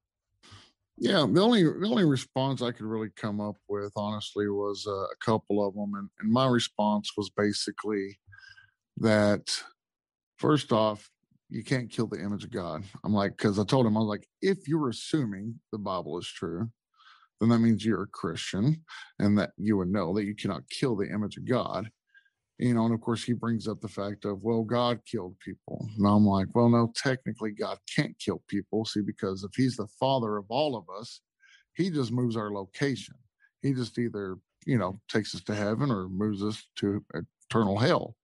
Yeah, 0.96 1.26
the 1.28 1.40
only 1.40 1.64
the 1.64 1.88
only 1.88 2.04
response 2.04 2.62
I 2.62 2.70
could 2.70 2.86
really 2.86 3.10
come 3.16 3.40
up 3.40 3.56
with, 3.68 3.92
honestly, 3.96 4.48
was 4.48 4.86
uh, 4.86 4.92
a 4.92 5.16
couple 5.20 5.66
of 5.66 5.74
them, 5.74 5.92
and, 5.94 6.08
and 6.20 6.30
my 6.30 6.46
response 6.46 7.10
was 7.16 7.30
basically 7.30 8.16
that 8.98 9.60
first 10.36 10.70
off, 10.70 11.10
you 11.50 11.64
can't 11.64 11.90
kill 11.90 12.06
the 12.06 12.20
image 12.20 12.44
of 12.44 12.52
God. 12.52 12.84
I'm 13.02 13.12
like, 13.12 13.36
because 13.36 13.58
I 13.58 13.64
told 13.64 13.86
him 13.86 13.96
I 13.96 14.00
was 14.00 14.08
like, 14.08 14.28
if 14.40 14.68
you're 14.68 14.88
assuming 14.88 15.58
the 15.72 15.78
Bible 15.78 16.16
is 16.18 16.28
true, 16.28 16.70
then 17.40 17.48
that 17.50 17.58
means 17.58 17.84
you're 17.84 18.02
a 18.02 18.08
Christian 18.08 18.82
and 19.18 19.38
that 19.38 19.50
you 19.56 19.76
would 19.76 19.88
know 19.88 20.14
that 20.14 20.24
you 20.24 20.34
cannot 20.34 20.68
kill 20.70 20.96
the 20.96 21.08
image 21.08 21.36
of 21.36 21.48
God. 21.48 21.88
You 22.58 22.72
know, 22.72 22.84
and 22.84 22.94
of 22.94 23.00
course, 23.00 23.24
he 23.24 23.32
brings 23.32 23.66
up 23.66 23.80
the 23.80 23.88
fact 23.88 24.24
of, 24.24 24.42
well, 24.42 24.62
God 24.62 25.00
killed 25.10 25.36
people. 25.40 25.88
And 25.96 26.06
I'm 26.06 26.24
like, 26.24 26.46
well, 26.54 26.68
no, 26.68 26.92
technically, 26.94 27.50
God 27.50 27.78
can't 27.94 28.16
kill 28.20 28.42
people. 28.46 28.84
See, 28.84 29.00
because 29.00 29.42
if 29.42 29.50
he's 29.56 29.76
the 29.76 29.88
father 29.98 30.36
of 30.36 30.44
all 30.48 30.76
of 30.76 30.84
us, 30.96 31.20
he 31.74 31.90
just 31.90 32.12
moves 32.12 32.36
our 32.36 32.52
location. 32.52 33.16
He 33.62 33.72
just 33.72 33.98
either, 33.98 34.36
you 34.66 34.78
know, 34.78 35.00
takes 35.08 35.34
us 35.34 35.42
to 35.44 35.54
heaven 35.54 35.90
or 35.90 36.08
moves 36.08 36.44
us 36.44 36.62
to 36.76 37.04
eternal 37.50 37.76
hell. 37.76 38.14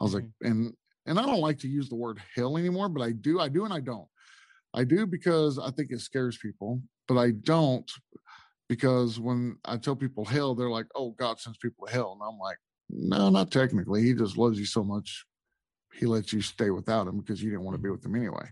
I 0.00 0.04
was 0.04 0.14
mm-hmm. 0.14 0.24
like, 0.24 0.50
and 0.50 0.72
and 1.06 1.20
I 1.20 1.22
don't 1.22 1.40
like 1.40 1.58
to 1.60 1.68
use 1.68 1.88
the 1.88 1.96
word 1.96 2.20
hell 2.34 2.56
anymore, 2.56 2.88
but 2.88 3.02
I 3.02 3.12
do, 3.12 3.38
I 3.40 3.48
do, 3.48 3.64
and 3.64 3.72
I 3.72 3.80
don't. 3.80 4.08
I 4.74 4.84
do 4.84 5.06
because 5.06 5.58
I 5.58 5.70
think 5.70 5.90
it 5.90 6.00
scares 6.00 6.36
people, 6.36 6.80
but 7.06 7.16
I 7.16 7.30
don't 7.30 7.90
because 8.68 9.20
when 9.20 9.58
I 9.64 9.76
tell 9.76 9.96
people 9.96 10.24
hell, 10.24 10.54
they're 10.54 10.70
like, 10.70 10.86
"Oh, 10.94 11.12
God 11.12 11.40
sends 11.40 11.58
people 11.58 11.86
to 11.86 11.92
hell," 11.92 12.12
and 12.12 12.22
I'm 12.22 12.38
like, 12.38 12.58
"No, 12.90 13.28
not 13.28 13.50
technically. 13.50 14.02
He 14.02 14.14
just 14.14 14.36
loves 14.36 14.58
you 14.58 14.66
so 14.66 14.82
much, 14.84 15.24
he 15.94 16.06
lets 16.06 16.32
you 16.32 16.40
stay 16.40 16.70
without 16.70 17.06
him 17.06 17.18
because 17.18 17.42
you 17.42 17.50
didn't 17.50 17.64
want 17.64 17.76
to 17.76 17.82
be 17.82 17.90
with 17.90 18.04
him 18.04 18.16
anyway." 18.16 18.48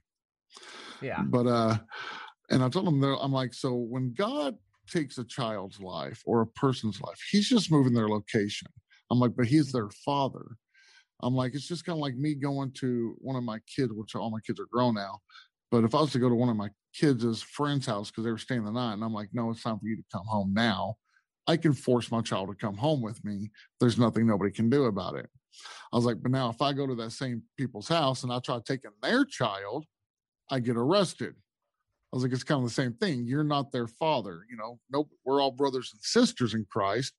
Yeah. 1.00 1.22
But 1.22 1.46
uh, 1.46 1.78
and 2.50 2.62
I 2.62 2.68
told 2.68 2.88
him 2.88 3.00
there, 3.00 3.16
I'm 3.16 3.32
like, 3.32 3.54
so 3.54 3.74
when 3.74 4.12
God 4.14 4.56
takes 4.90 5.18
a 5.18 5.24
child's 5.24 5.80
life 5.80 6.22
or 6.26 6.42
a 6.42 6.46
person's 6.46 7.00
life, 7.00 7.18
he's 7.30 7.48
just 7.48 7.70
moving 7.70 7.94
their 7.94 8.08
location. 8.08 8.68
I'm 9.10 9.18
like, 9.18 9.32
but 9.36 9.46
he's 9.46 9.72
their 9.72 9.88
father. 10.04 10.44
I'm 11.22 11.34
like, 11.34 11.54
it's 11.54 11.68
just 11.68 11.84
kind 11.84 11.96
of 11.96 12.00
like 12.00 12.16
me 12.16 12.34
going 12.34 12.72
to 12.80 13.14
one 13.18 13.36
of 13.36 13.44
my 13.44 13.58
kids, 13.74 13.92
which 13.92 14.14
all 14.14 14.30
my 14.30 14.40
kids 14.46 14.60
are 14.60 14.68
grown 14.70 14.94
now. 14.94 15.20
But 15.70 15.84
if 15.84 15.94
I 15.94 16.00
was 16.00 16.12
to 16.12 16.18
go 16.18 16.28
to 16.28 16.34
one 16.34 16.48
of 16.48 16.56
my 16.56 16.68
kids' 16.94 17.42
friend's 17.42 17.86
house 17.86 18.10
because 18.10 18.24
they 18.24 18.30
were 18.30 18.38
staying 18.38 18.64
the 18.64 18.70
night. 18.70 18.94
And 18.94 19.04
I'm 19.04 19.12
like, 19.12 19.28
no, 19.32 19.50
it's 19.50 19.62
time 19.62 19.78
for 19.78 19.86
you 19.86 19.96
to 19.96 20.04
come 20.12 20.26
home 20.26 20.52
now. 20.54 20.96
I 21.46 21.56
can 21.56 21.72
force 21.72 22.10
my 22.10 22.22
child 22.22 22.48
to 22.48 22.54
come 22.54 22.76
home 22.76 23.02
with 23.02 23.22
me. 23.24 23.50
There's 23.80 23.98
nothing 23.98 24.26
nobody 24.26 24.50
can 24.50 24.70
do 24.70 24.84
about 24.84 25.16
it. 25.16 25.28
I 25.92 25.96
was 25.96 26.04
like, 26.04 26.22
but 26.22 26.32
now 26.32 26.50
if 26.50 26.62
I 26.62 26.72
go 26.72 26.86
to 26.86 26.94
that 26.96 27.12
same 27.12 27.42
people's 27.56 27.88
house 27.88 28.22
and 28.22 28.32
I 28.32 28.38
try 28.38 28.60
taking 28.64 28.90
their 29.02 29.24
child, 29.24 29.84
I 30.50 30.60
get 30.60 30.76
arrested. 30.76 31.34
I 32.12 32.16
was 32.16 32.22
like, 32.22 32.32
it's 32.32 32.44
kind 32.44 32.62
of 32.62 32.68
the 32.68 32.74
same 32.74 32.94
thing. 32.94 33.26
You're 33.26 33.44
not 33.44 33.72
their 33.72 33.86
father. 33.88 34.42
You 34.50 34.56
know, 34.56 34.78
nope, 34.90 35.10
we're 35.24 35.42
all 35.42 35.50
brothers 35.50 35.90
and 35.92 36.00
sisters 36.02 36.54
in 36.54 36.64
Christ, 36.70 37.12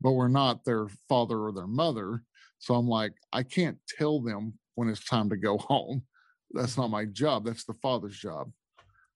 but 0.00 0.12
we're 0.12 0.28
not 0.28 0.64
their 0.64 0.88
father 1.08 1.38
or 1.40 1.52
their 1.52 1.66
mother. 1.66 2.22
So 2.58 2.74
I'm 2.74 2.86
like, 2.86 3.12
I 3.32 3.42
can't 3.42 3.78
tell 3.98 4.20
them 4.20 4.54
when 4.74 4.88
it's 4.88 5.04
time 5.04 5.28
to 5.30 5.36
go 5.36 5.58
home. 5.58 6.04
That's 6.52 6.76
not 6.76 6.90
my 6.90 7.06
job. 7.06 7.44
That's 7.44 7.64
the 7.64 7.74
father's 7.74 8.16
job. 8.16 8.52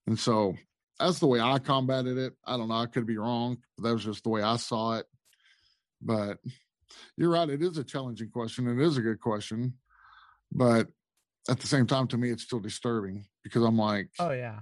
And 0.07 0.19
so 0.19 0.55
that's 0.99 1.19
the 1.19 1.27
way 1.27 1.41
I 1.41 1.59
combated 1.59 2.19
it. 2.19 2.35
I 2.45 2.57
don't 2.57 2.69
know. 2.69 2.77
I 2.77 2.87
could 2.87 3.07
be 3.07 3.19
wrong. 3.19 3.59
But 3.77 3.85
that 3.85 3.95
was 3.95 4.05
just 4.05 4.25
the 4.25 4.31
way 4.31 4.43
I 4.43 4.57
saw 4.57 4.95
it. 4.95 5.07
But 6.01 6.39
you're 7.17 7.31
right. 7.31 7.49
It 7.49 7.63
is 7.63 7.79
a 7.79 7.85
challenging 7.85 8.31
question. 8.31 8.69
It 8.69 8.85
is 8.85 8.97
a 8.97 9.03
good 9.03 9.21
question. 9.21 9.75
But 10.53 10.89
at 11.49 11.61
the 11.61 11.67
same 11.67 11.87
time, 11.87 12.07
to 12.09 12.19
me, 12.19 12.31
it's 12.31 12.43
still 12.43 12.61
disturbing 12.61 13.27
because 13.43 13.63
I'm 13.63 13.79
like, 13.79 14.11
oh, 14.19 14.33
yeah. 14.33 14.61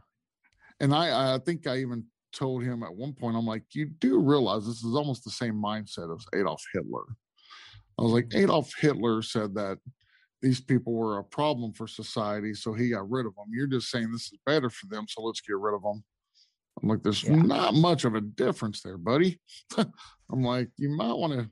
And 0.81 0.95
I, 0.95 1.35
I 1.35 1.39
think 1.39 1.67
I 1.67 1.79
even 1.79 2.05
told 2.33 2.65
him 2.65 2.83
at 2.83 2.95
one 2.95 3.13
point, 3.13 3.37
I'm 3.37 3.47
like, 3.47 3.63
you 3.73 3.87
do 3.87 4.19
realize 4.19 4.67
this 4.67 4.83
is 4.83 4.95
almost 4.95 5.25
the 5.25 5.31
same 5.31 5.55
mindset 5.55 6.15
as 6.15 6.27
Adolf 6.35 6.63
Hitler. 6.73 7.05
I 7.99 8.03
was 8.03 8.13
like, 8.13 8.29
mm-hmm. 8.29 8.45
Adolf 8.45 8.73
Hitler 8.79 9.23
said 9.23 9.55
that 9.55 9.79
these 10.45 10.61
people 10.61 10.93
were 10.93 11.19
a 11.19 11.25
problem 11.25 11.73
for 11.73 11.89
society, 11.89 12.53
so 12.53 12.75
he 12.75 12.91
got 12.91 13.11
rid 13.11 13.25
of 13.25 13.35
them. 13.35 13.47
You're 13.51 13.67
just 13.67 13.91
saying 13.91 14.13
this 14.13 14.27
is 14.27 14.39
better 14.45 14.69
for 14.69 14.87
them, 14.87 15.07
so 15.09 15.23
let's 15.23 15.41
get 15.41 15.57
rid 15.57 15.75
of 15.75 15.83
them. 15.83 16.05
I'm 16.83 16.89
like, 16.91 17.03
there's 17.03 17.25
yeah. 17.25 17.37
not 17.37 17.73
much 17.73 18.05
of 18.05 18.15
a 18.15 18.21
difference 18.21 18.83
there, 18.83 18.99
buddy. 18.99 19.41
I'm 19.79 20.43
like, 20.43 20.69
you 20.77 20.91
might 20.91 21.15
want 21.15 21.33
to, 21.33 21.51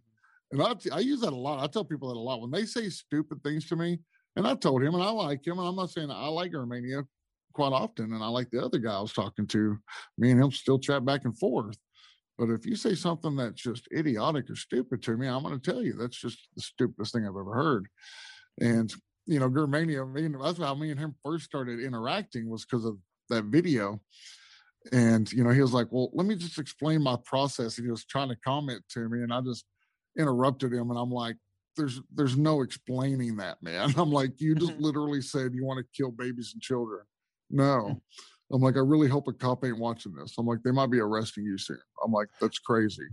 and 0.53 0.63
I, 0.63 0.75
I 0.95 1.01
use 1.01 1.23
that 1.23 1.33
a 1.33 1.37
lot. 1.37 1.65
I 1.65 1.69
tell 1.69 1.87
people 1.87 2.11
that 2.11 2.19
a 2.19 2.21
lot 2.21 2.43
when 2.43 2.51
they 2.51 2.67
say 2.67 2.91
stupid 2.91 3.43
things 3.43 3.67
to 3.69 3.77
me. 3.77 3.99
And 4.37 4.47
I 4.47 4.55
told 4.55 4.83
him, 4.83 4.95
and 4.95 5.03
I 5.03 5.11
like 5.11 5.47
him, 5.47 5.59
and 5.59 5.69
I'm 5.69 5.77
not 5.77 5.91
saying 5.91 6.11
I 6.11 6.29
like 6.29 6.53
Romania 6.55 7.03
quite 7.53 7.73
often, 7.73 8.13
and 8.13 8.23
I 8.23 8.29
like 8.29 8.51
the 8.51 8.65
other 8.65 8.79
guy 8.79 8.95
I 8.95 9.01
was 9.01 9.13
talking 9.13 9.47
to. 9.49 9.79
Me 10.19 10.31
and 10.31 10.43
him 10.43 10.51
still 10.51 10.79
chat 10.79 11.05
back 11.05 11.25
and 11.25 11.39
forth. 11.39 11.77
But 12.39 12.49
if 12.49 12.65
you 12.65 12.77
say 12.77 12.95
something 12.95 13.37
that's 13.37 13.63
just 13.63 13.89
idiotic 13.95 14.49
or 14.51 14.57
stupid 14.57 15.03
to 15.03 15.17
me, 15.17 15.29
I'm 15.29 15.43
going 15.43 15.59
to 15.59 15.71
tell 15.71 15.83
you 15.83 15.93
that's 15.93 16.19
just 16.19 16.39
the 16.57 16.63
stupidest 16.63 17.13
thing 17.13 17.25
I've 17.25 17.31
ever 17.31 17.53
heard. 17.53 17.89
And 18.61 18.93
you 19.27 19.39
know, 19.39 19.49
Germania, 19.49 20.03
I 20.03 20.07
mean, 20.07 20.37
that's 20.41 20.59
how 20.59 20.75
me 20.75 20.91
and 20.91 20.99
him 20.99 21.15
first 21.25 21.45
started 21.45 21.81
interacting 21.81 22.49
was 22.51 22.65
because 22.65 22.85
of 22.85 22.97
that 23.31 23.45
video. 23.45 24.01
And 24.93 25.31
you 25.33 25.45
know, 25.45 25.51
he 25.51 25.61
was 25.61 25.73
like, 25.73 25.87
"Well, 25.91 26.11
let 26.13 26.27
me 26.27 26.35
just 26.35 26.59
explain 26.59 27.03
my 27.03 27.17
process." 27.25 27.79
And 27.79 27.87
he 27.87 27.91
was 27.91 28.05
trying 28.05 28.29
to 28.31 28.37
comment 28.45 28.83
to 28.91 29.09
me, 29.09 29.23
and 29.23 29.33
I 29.33 29.41
just 29.41 29.65
interrupted 30.19 30.73
him, 30.73 30.91
and 30.91 30.99
I'm 30.99 31.11
like, 31.11 31.37
"There's, 31.77 32.01
there's 32.13 32.37
no 32.37 32.63
explaining 32.63 33.37
that, 33.37 33.63
man." 33.63 33.95
I'm 33.97 34.11
like, 34.11 34.41
"You 34.41 34.57
just 34.57 34.77
literally 34.81 35.23
said 35.23 35.55
you 35.55 35.65
want 35.65 35.79
to 35.79 36.03
kill 36.03 36.11
babies 36.11 36.51
and 36.53 36.61
children." 36.61 37.03
No, 37.49 37.81
hmm. 37.81 38.55
I'm 38.55 38.61
like, 38.61 38.77
I 38.77 38.81
really 38.81 39.09
hope 39.09 39.29
a 39.29 39.33
cop 39.33 39.65
ain't 39.65 39.79
watching 39.79 40.15
this. 40.15 40.35
I'm 40.37 40.47
like, 40.47 40.63
they 40.63 40.73
might 40.73 40.91
be 40.91 41.01
arresting 41.01 41.45
you 41.45 41.57
soon. 41.57 41.79
I'm 42.05 42.13
like, 42.13 42.29
that's 42.41 42.59
crazy. 42.59 43.07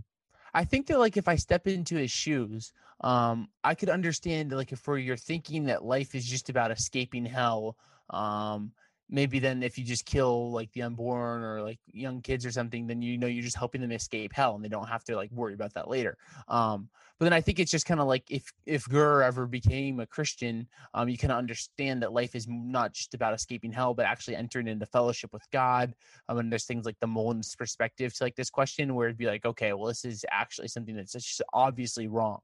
I 0.52 0.64
think 0.64 0.86
that 0.86 0.98
like 0.98 1.16
if 1.16 1.28
I 1.28 1.36
step 1.36 1.66
into 1.66 1.96
his 1.96 2.10
shoes, 2.10 2.72
um, 3.00 3.48
I 3.64 3.74
could 3.74 3.88
understand 3.88 4.52
like 4.52 4.72
if 4.72 4.86
you're 4.86 5.16
thinking 5.16 5.64
that 5.66 5.84
life 5.84 6.14
is 6.14 6.26
just 6.26 6.48
about 6.48 6.70
escaping 6.70 7.24
hell, 7.24 7.76
um, 8.10 8.72
maybe 9.10 9.38
then 9.38 9.62
if 9.62 9.76
you 9.76 9.84
just 9.84 10.06
kill 10.06 10.52
like 10.52 10.72
the 10.72 10.82
unborn 10.82 11.42
or 11.42 11.60
like 11.62 11.78
young 11.92 12.22
kids 12.22 12.46
or 12.46 12.50
something 12.50 12.86
then 12.86 13.02
you 13.02 13.18
know 13.18 13.26
you're 13.26 13.42
just 13.42 13.56
helping 13.56 13.80
them 13.80 13.92
escape 13.92 14.32
hell 14.32 14.54
and 14.54 14.64
they 14.64 14.68
don't 14.68 14.88
have 14.88 15.04
to 15.04 15.16
like 15.16 15.30
worry 15.32 15.54
about 15.54 15.74
that 15.74 15.88
later. 15.88 16.16
Um 16.48 16.88
but 17.18 17.24
then 17.24 17.32
i 17.34 17.40
think 17.40 17.58
it's 17.58 17.70
just 17.70 17.84
kind 17.84 18.00
of 18.00 18.06
like 18.06 18.24
if 18.30 18.50
if 18.64 18.88
Gur 18.88 19.22
ever 19.22 19.46
became 19.46 20.00
a 20.00 20.06
christian 20.06 20.66
um 20.94 21.08
you 21.08 21.18
kind 21.18 21.30
of 21.30 21.36
understand 21.36 22.02
that 22.02 22.14
life 22.14 22.34
is 22.34 22.46
not 22.48 22.94
just 22.94 23.12
about 23.12 23.34
escaping 23.34 23.70
hell 23.70 23.92
but 23.92 24.06
actually 24.06 24.36
entering 24.36 24.66
into 24.66 24.86
fellowship 24.86 25.30
with 25.32 25.42
god. 25.52 25.92
Um, 26.28 26.38
and 26.38 26.50
there's 26.50 26.64
things 26.64 26.86
like 26.86 26.98
the 27.00 27.06
Molinist 27.06 27.58
perspective 27.58 28.14
to 28.14 28.24
like 28.24 28.36
this 28.36 28.48
question 28.48 28.94
where 28.94 29.08
it'd 29.08 29.18
be 29.18 29.26
like 29.26 29.44
okay 29.44 29.72
well 29.74 29.86
this 29.86 30.04
is 30.04 30.24
actually 30.30 30.68
something 30.68 30.96
that's 30.96 31.12
just 31.12 31.42
obviously 31.52 32.08
wrong. 32.08 32.40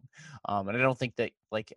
Um 0.46 0.68
and 0.68 0.76
i 0.76 0.80
don't 0.80 0.98
think 0.98 1.16
that 1.16 1.30
like 1.50 1.72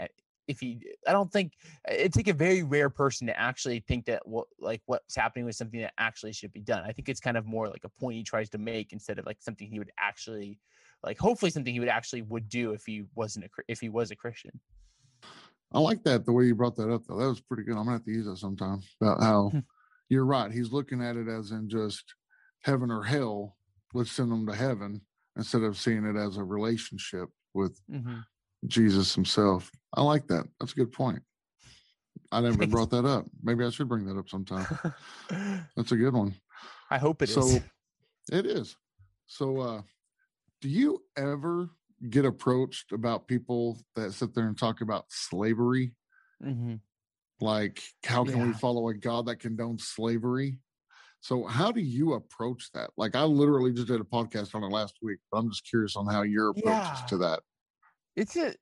if 0.49 0.59
he 0.59 0.81
i 1.07 1.13
don't 1.13 1.31
think 1.31 1.53
it 1.87 2.11
take 2.11 2.27
a 2.27 2.33
very 2.33 2.63
rare 2.63 2.89
person 2.89 3.27
to 3.27 3.39
actually 3.39 3.79
think 3.87 4.05
that 4.05 4.27
what 4.27 4.47
like 4.59 4.81
what's 4.87 5.15
happening 5.15 5.45
was 5.45 5.57
something 5.57 5.79
that 5.79 5.93
actually 5.99 6.33
should 6.33 6.51
be 6.51 6.59
done 6.59 6.83
i 6.85 6.91
think 6.91 7.07
it's 7.07 7.19
kind 7.19 7.37
of 7.37 7.45
more 7.45 7.69
like 7.69 7.83
a 7.85 7.89
point 7.89 8.17
he 8.17 8.23
tries 8.23 8.49
to 8.49 8.57
make 8.57 8.91
instead 8.91 9.19
of 9.19 9.25
like 9.25 9.37
something 9.39 9.69
he 9.69 9.79
would 9.79 9.91
actually 9.99 10.59
like 11.03 11.17
hopefully 11.17 11.51
something 11.51 11.73
he 11.73 11.79
would 11.79 11.87
actually 11.87 12.23
would 12.23 12.49
do 12.49 12.73
if 12.73 12.83
he 12.85 13.03
wasn't 13.15 13.45
a 13.45 13.49
if 13.67 13.79
he 13.79 13.89
was 13.89 14.11
a 14.11 14.15
christian 14.15 14.59
i 15.71 15.79
like 15.79 16.03
that 16.03 16.25
the 16.25 16.31
way 16.31 16.45
you 16.45 16.55
brought 16.55 16.75
that 16.75 16.91
up 16.91 17.05
though 17.05 17.17
that 17.17 17.29
was 17.29 17.39
pretty 17.39 17.63
good 17.63 17.73
i'm 17.77 17.85
gonna 17.85 17.91
have 17.91 18.03
to 18.03 18.11
use 18.11 18.25
that 18.25 18.37
sometime 18.37 18.81
about 18.99 19.21
how 19.21 19.51
you're 20.09 20.25
right. 20.25 20.51
He's 20.51 20.71
looking 20.71 21.03
at 21.03 21.15
it 21.15 21.27
as 21.27 21.51
in 21.51 21.69
just 21.69 22.15
heaven 22.63 22.89
or 22.89 23.03
hell. 23.03 23.55
Let's 23.93 24.11
send 24.11 24.31
them 24.31 24.47
to 24.47 24.55
heaven 24.55 25.01
instead 25.37 25.61
of 25.61 25.77
seeing 25.77 26.03
it 26.03 26.17
as 26.17 26.37
a 26.37 26.43
relationship 26.43 27.29
with 27.53 27.79
Mhm. 27.89 28.23
Jesus 28.67 29.15
himself. 29.15 29.71
I 29.93 30.01
like 30.01 30.27
that. 30.27 30.45
That's 30.59 30.73
a 30.73 30.75
good 30.75 30.91
point. 30.91 31.21
I 32.31 32.41
never 32.41 32.57
Thanks. 32.57 32.71
brought 32.71 32.91
that 32.91 33.05
up. 33.05 33.25
Maybe 33.41 33.65
I 33.65 33.69
should 33.69 33.89
bring 33.89 34.05
that 34.05 34.17
up 34.17 34.29
sometime. 34.29 34.67
That's 35.75 35.91
a 35.91 35.97
good 35.97 36.13
one. 36.13 36.35
I 36.91 36.97
hope 36.97 37.21
it 37.21 37.29
is. 37.29 37.35
so 37.35 37.61
it 38.31 38.45
is. 38.45 38.75
So 39.25 39.59
uh 39.59 39.81
do 40.61 40.69
you 40.69 41.01
ever 41.17 41.69
get 42.09 42.25
approached 42.25 42.91
about 42.91 43.27
people 43.27 43.79
that 43.95 44.13
sit 44.13 44.33
there 44.33 44.47
and 44.47 44.57
talk 44.57 44.81
about 44.81 45.05
slavery? 45.09 45.93
hmm 46.41 46.75
Like 47.41 47.81
how 48.03 48.25
can 48.25 48.45
we 48.45 48.53
follow 48.53 48.89
a 48.89 48.93
God 48.93 49.25
that 49.27 49.39
condones 49.39 49.81
slavery? 49.81 50.59
So 51.21 51.45
how 51.45 51.71
do 51.71 51.81
you 51.81 52.13
approach 52.13 52.69
that? 52.73 52.91
Like 52.95 53.15
I 53.15 53.23
literally 53.23 53.73
just 53.73 53.87
did 53.87 53.99
a 53.99 54.05
podcast 54.05 54.55
on 54.55 54.63
it 54.63 54.71
last 54.71 54.97
week, 55.01 55.19
but 55.31 55.39
I'm 55.39 55.49
just 55.49 55.67
curious 55.67 55.95
on 55.95 56.05
how 56.07 56.21
your 56.21 56.49
approach 56.49 56.91
is 56.93 57.01
to 57.07 57.17
that. 57.17 57.41
It's 58.15 58.35
a 58.35 58.53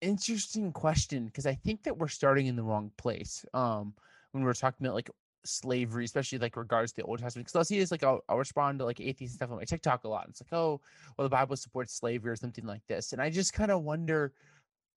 interesting 0.00 0.72
question 0.72 1.26
because 1.26 1.46
I 1.46 1.54
think 1.54 1.82
that 1.84 1.96
we're 1.98 2.08
starting 2.08 2.46
in 2.46 2.56
the 2.56 2.62
wrong 2.62 2.90
place. 2.96 3.44
Um, 3.54 3.94
when 4.32 4.44
we're 4.44 4.54
talking 4.54 4.86
about 4.86 4.94
like 4.94 5.10
slavery, 5.44 6.04
especially 6.04 6.38
like 6.38 6.56
regards 6.56 6.92
to 6.92 6.96
the 6.96 7.06
Old 7.06 7.18
Testament, 7.18 7.46
because 7.46 7.56
I'll 7.56 7.64
see 7.64 7.78
this 7.78 7.90
like 7.90 8.04
I'll, 8.04 8.20
I'll 8.28 8.38
respond 8.38 8.78
to 8.78 8.84
like 8.84 9.00
atheist 9.00 9.34
stuff 9.34 9.50
on 9.50 9.56
my 9.56 9.64
TikTok 9.64 10.04
a 10.04 10.08
lot. 10.08 10.26
It's 10.28 10.42
like, 10.42 10.52
oh, 10.52 10.80
well, 11.16 11.24
the 11.24 11.30
Bible 11.30 11.56
supports 11.56 11.94
slavery 11.94 12.30
or 12.30 12.36
something 12.36 12.66
like 12.66 12.86
this, 12.88 13.12
and 13.12 13.20
I 13.20 13.30
just 13.30 13.52
kind 13.52 13.70
of 13.70 13.82
wonder, 13.82 14.32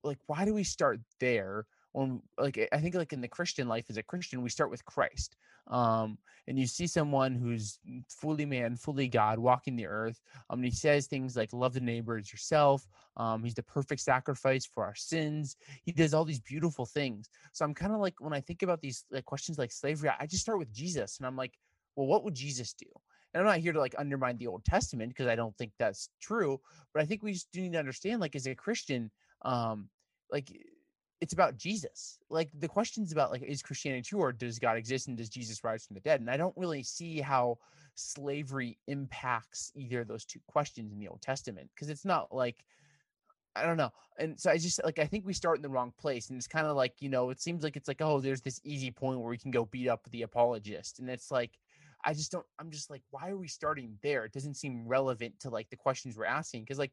like, 0.04 0.20
why 0.28 0.46
do 0.46 0.54
we 0.54 0.64
start 0.64 1.00
there? 1.20 1.66
When 1.94 2.22
like 2.38 2.60
I- 2.72 2.80
think 2.80 2.96
like 2.96 3.14
in 3.14 3.22
the 3.22 3.28
Christian 3.28 3.68
life 3.68 3.86
as 3.90 3.98
a 3.98 4.04
Christian, 4.04 4.42
we 4.42 4.50
start 4.50 4.70
with 4.70 4.84
Christ. 4.86 5.38
Um, 5.68 6.18
and 6.48 6.60
you 6.60 6.68
see 6.68 6.88
someone 6.88 7.36
who's 7.36 7.80
fully 8.10 8.46
man, 8.46 8.76
fully 8.76 9.08
God, 9.08 9.40
walking 9.40 9.78
the 9.78 9.86
earth. 9.86 10.22
Um, 10.50 10.60
and 10.60 10.66
he 10.66 10.72
says 10.72 11.08
things 11.08 11.38
like, 11.38 11.54
"Love 11.54 11.74
the 11.74 11.80
neighbor 11.80 12.18
as 12.18 12.32
yourself." 12.32 12.88
Um, 13.16 13.44
he's 13.44 13.54
the 13.54 13.64
perfect 13.64 14.02
sacrifice 14.02 14.66
for 14.66 14.84
our 14.84 14.96
sins. 14.96 15.56
He 15.84 15.92
does 15.94 16.14
all 16.14 16.26
these 16.26 16.42
beautiful 16.42 16.86
things. 16.86 17.30
So 17.54 17.64
I'm 17.64 17.74
kind 17.74 17.94
of 17.94 18.00
like 18.02 18.20
when 18.20 18.34
I 18.34 18.42
think 18.42 18.62
about 18.64 18.82
these 18.82 19.06
like 19.10 19.26
questions 19.26 19.58
like 19.58 19.72
slavery, 19.72 20.12
I 20.20 20.26
just 20.28 20.44
start 20.44 20.60
with 20.60 20.74
Jesus, 20.74 21.18
and 21.18 21.26
I'm 21.26 21.38
like, 21.38 21.58
well, 21.96 22.08
what 22.08 22.24
would 22.24 22.36
Jesus 22.36 22.74
do? 22.74 22.88
And 23.34 23.42
I'm 23.42 23.48
not 23.48 23.60
here 23.60 23.74
to 23.74 23.80
like 23.80 23.96
undermine 23.98 24.38
the 24.38 24.48
Old 24.48 24.66
Testament 24.66 25.10
because 25.10 25.28
I 25.28 25.36
don't 25.36 25.58
think 25.58 25.72
that's 25.80 26.10
true, 26.20 26.60
but 26.94 27.02
I 27.02 27.06
think 27.06 27.24
we 27.24 27.34
just 27.34 27.52
do 27.52 27.62
need 27.62 27.74
to 27.74 27.80
understand, 27.80 28.22
like, 28.22 28.36
as 28.36 28.48
a 28.48 28.56
Christian, 28.56 29.12
um, 29.44 29.90
like 30.32 30.52
it's 31.24 31.32
about 31.32 31.56
Jesus. 31.56 32.20
Like 32.30 32.50
the 32.60 32.68
questions 32.68 33.14
about 33.14 33.32
like 33.32 33.44
is 33.44 33.62
Christianity 33.62 34.02
true 34.02 34.20
or 34.20 34.34
does 34.34 34.60
God 34.60 34.76
exist 34.76 35.08
and 35.08 35.16
does 35.16 35.30
Jesus 35.30 35.64
rise 35.64 35.86
from 35.86 35.94
the 35.94 36.02
dead? 36.02 36.20
And 36.20 36.30
I 36.30 36.36
don't 36.36 36.56
really 36.58 36.84
see 36.84 37.22
how 37.22 37.60
slavery 37.96 38.78
impacts 38.88 39.72
either 39.74 40.02
of 40.02 40.10
those 40.10 40.26
two 40.26 40.42
questions 40.48 40.92
in 40.92 41.00
the 41.00 41.08
Old 41.08 41.22
Testament 41.22 41.70
because 41.74 41.88
it's 41.88 42.04
not 42.04 42.36
like 42.36 42.66
I 43.56 43.66
don't 43.66 43.78
know. 43.78 43.92
And 44.20 44.38
so 44.38 44.52
I 44.52 44.58
just 44.58 44.84
like 44.84 45.00
I 45.00 45.06
think 45.06 45.26
we 45.26 45.32
start 45.32 45.58
in 45.58 45.62
the 45.62 45.70
wrong 45.70 45.94
place. 45.98 46.28
And 46.28 46.38
it's 46.38 46.46
kind 46.46 46.68
of 46.68 46.76
like, 46.76 46.96
you 47.00 47.08
know, 47.08 47.30
it 47.30 47.40
seems 47.40 47.64
like 47.64 47.78
it's 47.78 47.88
like, 47.88 48.02
oh, 48.02 48.20
there's 48.20 48.42
this 48.42 48.60
easy 48.66 48.92
point 48.92 49.22
where 49.22 49.30
we 49.30 49.38
can 49.38 49.52
go 49.52 49.64
beat 49.64 49.88
up 49.88 50.06
the 50.12 50.24
apologist. 50.24 51.00
And 51.00 51.10
it's 51.10 51.32
like, 51.32 51.52
I 52.04 52.12
just 52.12 52.34
don't 52.34 52.46
I'm 52.60 52.70
just 52.70 52.90
like, 52.90 53.04
why 53.12 53.30
are 53.30 53.38
we 53.38 53.48
starting 53.48 53.98
there? 54.04 54.26
It 54.26 54.34
doesn't 54.34 54.56
seem 54.56 54.86
relevant 54.86 55.40
to 55.40 55.50
like 55.50 55.70
the 55.70 55.78
questions 55.78 56.18
we're 56.18 56.26
asking. 56.26 56.66
Cause 56.66 56.80
like 56.80 56.92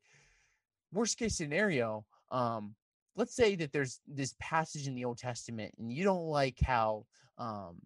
worst 0.92 1.18
case 1.18 1.36
scenario, 1.36 2.04
um, 2.30 2.76
let's 3.16 3.34
say 3.34 3.54
that 3.56 3.72
there's 3.72 4.00
this 4.06 4.34
passage 4.40 4.86
in 4.86 4.94
the 4.94 5.04
Old 5.04 5.18
Testament 5.18 5.74
and 5.78 5.92
you 5.92 6.04
don't 6.04 6.26
like 6.26 6.58
how 6.60 7.06
um 7.38 7.80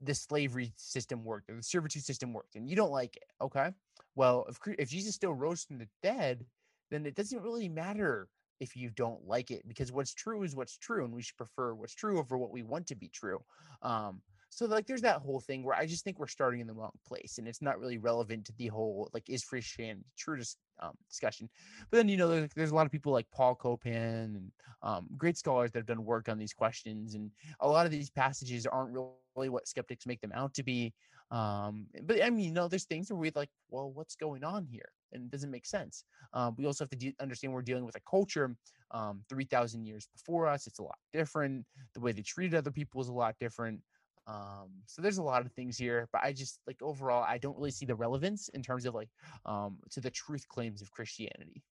the 0.00 0.14
slavery 0.14 0.72
system 0.76 1.24
worked 1.24 1.48
or 1.48 1.56
the 1.56 1.62
servitude 1.62 2.04
system 2.04 2.32
worked 2.32 2.56
and 2.56 2.68
you 2.68 2.76
don't 2.76 2.90
like 2.90 3.16
it. 3.16 3.24
Okay. 3.40 3.70
Well, 4.16 4.46
if 4.48 4.58
if 4.78 4.90
Jesus 4.90 5.14
still 5.14 5.34
rose 5.34 5.64
from 5.64 5.78
the 5.78 5.88
dead, 6.02 6.44
then 6.90 7.06
it 7.06 7.14
doesn't 7.14 7.42
really 7.42 7.68
matter 7.68 8.28
if 8.60 8.76
you 8.76 8.90
don't 8.90 9.26
like 9.26 9.50
it 9.50 9.66
because 9.66 9.92
what's 9.92 10.14
true 10.14 10.42
is 10.42 10.54
what's 10.54 10.78
true 10.78 11.04
and 11.04 11.12
we 11.12 11.22
should 11.22 11.36
prefer 11.36 11.74
what's 11.74 11.94
true 11.94 12.18
over 12.18 12.38
what 12.38 12.52
we 12.52 12.62
want 12.62 12.86
to 12.86 12.94
be 12.94 13.08
true 13.08 13.42
um 13.82 14.22
so 14.54 14.66
like 14.66 14.86
there's 14.86 15.00
that 15.02 15.20
whole 15.20 15.40
thing 15.40 15.64
where 15.64 15.76
i 15.76 15.84
just 15.84 16.04
think 16.04 16.18
we're 16.18 16.26
starting 16.26 16.60
in 16.60 16.66
the 16.66 16.72
wrong 16.72 16.92
place 17.06 17.38
and 17.38 17.48
it's 17.48 17.60
not 17.60 17.78
really 17.78 17.98
relevant 17.98 18.44
to 18.44 18.52
the 18.56 18.68
whole 18.68 19.10
like 19.12 19.28
is 19.28 19.44
christianity 19.44 20.04
true 20.16 20.40
um, 20.80 20.92
discussion 21.08 21.48
but 21.90 21.96
then 21.98 22.08
you 22.08 22.16
know 22.16 22.28
there's, 22.28 22.50
there's 22.54 22.70
a 22.70 22.74
lot 22.74 22.86
of 22.86 22.92
people 22.92 23.12
like 23.12 23.26
paul 23.32 23.54
copan 23.54 24.36
and 24.36 24.52
um, 24.82 25.06
great 25.16 25.36
scholars 25.36 25.70
that 25.72 25.80
have 25.80 25.86
done 25.86 26.04
work 26.04 26.28
on 26.28 26.38
these 26.38 26.52
questions 26.52 27.14
and 27.14 27.30
a 27.60 27.68
lot 27.68 27.86
of 27.86 27.92
these 27.92 28.10
passages 28.10 28.66
aren't 28.66 28.96
really 29.36 29.48
what 29.48 29.66
skeptics 29.66 30.06
make 30.06 30.20
them 30.20 30.32
out 30.34 30.54
to 30.54 30.62
be 30.62 30.92
um 31.30 31.86
but 32.02 32.22
i 32.22 32.30
mean 32.30 32.46
you 32.46 32.52
know 32.52 32.68
there's 32.68 32.84
things 32.84 33.10
where 33.10 33.18
we're 33.18 33.32
like 33.34 33.50
well 33.70 33.90
what's 33.90 34.14
going 34.14 34.44
on 34.44 34.66
here 34.66 34.88
and 35.12 35.24
it 35.24 35.30
doesn't 35.30 35.50
make 35.50 35.66
sense 35.66 36.04
um, 36.32 36.54
we 36.58 36.66
also 36.66 36.84
have 36.84 36.90
to 36.90 36.96
de- 36.96 37.16
understand 37.20 37.52
we're 37.52 37.62
dealing 37.62 37.84
with 37.84 37.96
a 37.96 38.00
culture 38.08 38.56
um, 38.94 39.22
3,000 39.28 39.84
years 39.84 40.08
before 40.12 40.46
us. 40.46 40.66
It's 40.66 40.78
a 40.78 40.82
lot 40.82 40.98
different. 41.12 41.66
The 41.94 42.00
way 42.00 42.12
they 42.12 42.22
treated 42.22 42.54
other 42.54 42.70
people 42.70 43.00
is 43.00 43.08
a 43.08 43.12
lot 43.12 43.34
different. 43.40 43.80
Um, 44.26 44.70
so 44.86 45.02
there's 45.02 45.18
a 45.18 45.22
lot 45.22 45.44
of 45.44 45.52
things 45.52 45.76
here, 45.76 46.08
but 46.12 46.22
I 46.24 46.32
just 46.32 46.60
like 46.66 46.80
overall, 46.82 47.24
I 47.26 47.38
don't 47.38 47.56
really 47.56 47.70
see 47.70 47.86
the 47.86 47.94
relevance 47.94 48.48
in 48.50 48.62
terms 48.62 48.86
of 48.86 48.94
like 48.94 49.10
um, 49.44 49.78
to 49.90 50.00
the 50.00 50.10
truth 50.10 50.46
claims 50.48 50.80
of 50.80 50.90
Christianity. 50.90 51.62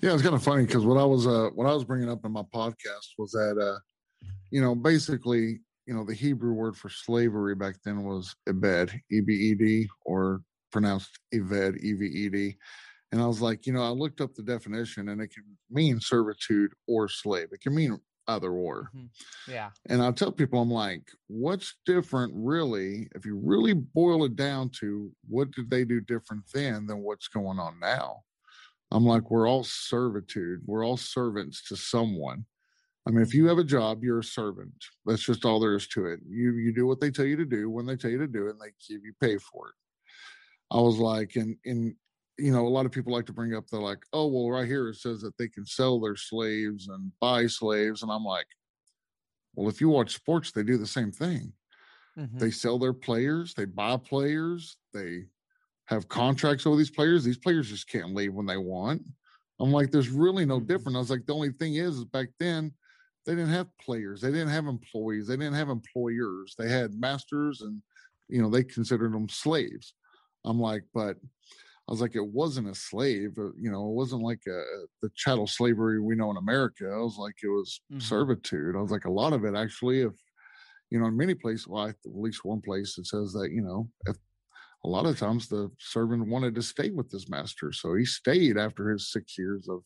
Yeah, 0.00 0.14
it's 0.14 0.22
kind 0.22 0.34
of 0.34 0.42
funny 0.42 0.64
because 0.64 0.86
what 0.86 0.96
I 0.96 1.04
was 1.04 1.26
uh 1.26 1.50
what 1.54 1.66
I 1.66 1.74
was 1.74 1.84
bringing 1.84 2.08
up 2.08 2.24
in 2.24 2.32
my 2.32 2.42
podcast 2.54 3.08
was 3.18 3.32
that 3.32 3.58
uh 3.60 3.78
you 4.50 4.62
know 4.62 4.74
basically 4.74 5.60
you 5.86 5.94
know 5.94 6.04
the 6.04 6.14
Hebrew 6.14 6.52
word 6.52 6.76
for 6.76 6.88
slavery 6.88 7.54
back 7.54 7.76
then 7.84 8.04
was 8.04 8.34
ebed 8.48 8.98
e 9.10 9.20
b 9.20 9.32
e 9.32 9.54
d 9.54 9.88
or 10.06 10.42
pronounced 10.72 11.18
eved 11.34 11.82
e 11.82 11.92
v 11.92 12.06
e 12.06 12.28
d 12.28 12.56
and 13.12 13.20
I 13.20 13.26
was 13.26 13.42
like 13.42 13.66
you 13.66 13.72
know 13.72 13.82
I 13.82 13.88
looked 13.88 14.20
up 14.20 14.34
the 14.34 14.42
definition 14.42 15.10
and 15.10 15.20
it 15.20 15.34
can 15.34 15.44
mean 15.70 16.00
servitude 16.00 16.72
or 16.86 17.08
slave 17.08 17.48
it 17.52 17.60
can 17.60 17.74
mean 17.74 18.00
either 18.34 18.50
or 18.52 18.90
Mhm. 18.94 19.10
Yeah. 19.48 19.70
and 19.88 20.02
I 20.02 20.10
tell 20.12 20.32
people 20.32 20.60
I'm 20.60 20.70
like 20.70 21.10
what's 21.28 21.76
different 21.86 22.32
really 22.36 23.08
if 23.14 23.24
you 23.26 23.40
really 23.42 23.74
boil 23.74 24.24
it 24.24 24.36
down 24.36 24.70
to 24.80 25.12
what 25.28 25.50
did 25.52 25.70
they 25.70 25.84
do 25.84 26.00
different 26.00 26.44
then 26.54 26.86
than 26.86 26.98
what's 27.00 27.28
going 27.28 27.58
on 27.58 27.78
now 27.80 28.24
I'm 28.92 29.04
like, 29.04 29.30
we're 29.30 29.48
all 29.48 29.64
servitude. 29.64 30.62
We're 30.66 30.84
all 30.84 30.96
servants 30.96 31.62
to 31.68 31.76
someone. 31.76 32.46
I 33.06 33.10
mean, 33.10 33.22
if 33.22 33.34
you 33.34 33.46
have 33.48 33.58
a 33.58 33.64
job, 33.64 34.04
you're 34.04 34.20
a 34.20 34.24
servant. 34.24 34.74
That's 35.06 35.22
just 35.24 35.44
all 35.44 35.60
there 35.60 35.76
is 35.76 35.88
to 35.88 36.06
it. 36.06 36.20
You 36.28 36.54
you 36.54 36.72
do 36.74 36.86
what 36.86 37.00
they 37.00 37.10
tell 37.10 37.24
you 37.26 37.36
to 37.36 37.44
do 37.46 37.70
when 37.70 37.86
they 37.86 37.96
tell 37.96 38.10
you 38.10 38.18
to 38.18 38.26
do 38.28 38.48
it, 38.48 38.52
and 38.52 38.60
they 38.60 38.72
give 38.88 39.04
you 39.04 39.14
pay 39.20 39.38
for 39.38 39.68
it. 39.70 39.74
I 40.70 40.80
was 40.80 40.98
like, 40.98 41.36
and 41.36 41.56
and 41.64 41.96
you 42.40 42.52
know, 42.52 42.66
a 42.66 42.70
lot 42.70 42.86
of 42.86 42.92
people 42.92 43.12
like 43.12 43.26
to 43.26 43.32
bring 43.32 43.54
up 43.54 43.68
they're 43.68 43.80
like, 43.80 44.04
oh 44.12 44.26
well, 44.28 44.50
right 44.50 44.66
here 44.66 44.88
it 44.88 44.96
says 44.96 45.20
that 45.22 45.36
they 45.38 45.48
can 45.48 45.66
sell 45.66 46.00
their 46.00 46.16
slaves 46.16 46.88
and 46.88 47.12
buy 47.20 47.46
slaves, 47.46 48.02
and 48.02 48.12
I'm 48.12 48.24
like, 48.24 48.46
well, 49.54 49.68
if 49.68 49.80
you 49.80 49.88
watch 49.88 50.14
sports, 50.14 50.52
they 50.52 50.62
do 50.62 50.76
the 50.78 50.86
same 50.86 51.12
thing. 51.12 51.52
Mhm. 52.16 52.40
They 52.40 52.52
sell 52.52 52.78
their 52.78 52.94
players, 52.94 53.54
they 53.54 53.66
buy 53.66 53.98
players, 53.98 54.78
they 54.94 55.26
have 55.86 56.08
contracts 56.08 56.66
over 56.66 56.76
these 56.76 56.90
players. 56.90 57.24
These 57.24 57.38
players 57.38 57.68
just 57.70 57.88
can't 57.88 58.14
leave 58.14 58.34
when 58.34 58.46
they 58.46 58.58
want. 58.58 59.02
I'm 59.60 59.72
like, 59.72 59.90
there's 59.90 60.10
really 60.10 60.46
no 60.46 60.58
Mhm. 60.58 60.60
different. 60.60 60.96
I 60.96 61.00
was 61.00 61.10
like, 61.10 61.26
the 61.26 61.34
only 61.34 61.52
thing 61.52 61.76
is, 61.76 61.98
is 61.98 62.04
back 62.06 62.28
then 62.40 62.74
they 63.26 63.34
didn't 63.34 63.50
have 63.50 63.76
players, 63.78 64.20
they 64.22 64.30
didn't 64.30 64.48
have 64.50 64.66
employees, 64.66 65.28
they 65.28 65.36
didn't 65.36 65.54
have 65.54 65.70
employers. 65.70 66.54
They 66.58 66.70
had 66.70 66.94
masters, 66.94 67.62
and 67.62 67.82
you 68.28 68.42
know 68.42 68.50
they 68.50 68.64
considered 68.64 69.12
them 69.14 69.28
slaves. 69.28 69.94
I'm 70.44 70.60
like, 70.60 70.84
but 70.94 71.18
I 71.88 71.92
was 71.92 72.00
like, 72.00 72.14
it 72.14 72.26
wasn't 72.26 72.68
a 72.68 72.74
slave. 72.74 73.36
uh, 73.38 73.52
You 73.58 73.70
know, 73.70 73.88
it 73.88 73.94
wasn't 73.94 74.22
like 74.22 74.42
a, 74.46 74.62
the 75.02 75.10
chattel 75.16 75.46
slavery 75.46 76.00
we 76.00 76.14
know 76.14 76.30
in 76.30 76.36
America. 76.36 76.84
I 76.88 76.98
was 76.98 77.16
like, 77.16 77.34
it 77.42 77.48
was 77.48 77.80
Mhm. 77.92 78.02
servitude. 78.02 78.76
I 78.76 78.80
was 78.80 78.92
like, 78.92 79.06
a 79.06 79.10
lot 79.10 79.32
of 79.32 79.44
it 79.44 79.54
actually, 79.56 80.02
if 80.02 80.12
you 80.90 80.98
know, 80.98 81.06
in 81.06 81.16
many 81.16 81.34
places, 81.34 81.66
well, 81.68 81.86
I- 81.86 81.90
at 81.90 81.96
least 82.04 82.44
one 82.44 82.60
place, 82.60 82.98
it 82.98 83.06
says 83.06 83.32
that 83.32 83.50
you 83.52 83.62
know, 83.62 83.90
if 84.06 84.16
a 84.84 84.88
lot 84.88 85.06
of 85.06 85.18
times 85.18 85.48
the 85.48 85.70
servant 85.78 86.26
wanted 86.28 86.54
to 86.54 86.62
stay 86.62 86.90
with 86.90 87.10
his 87.10 87.28
master, 87.28 87.70
so 87.72 87.94
he 87.94 88.04
stayed 88.04 88.56
after 88.56 88.90
his 88.90 89.10
six 89.12 89.36
years 89.38 89.68
of, 89.68 89.84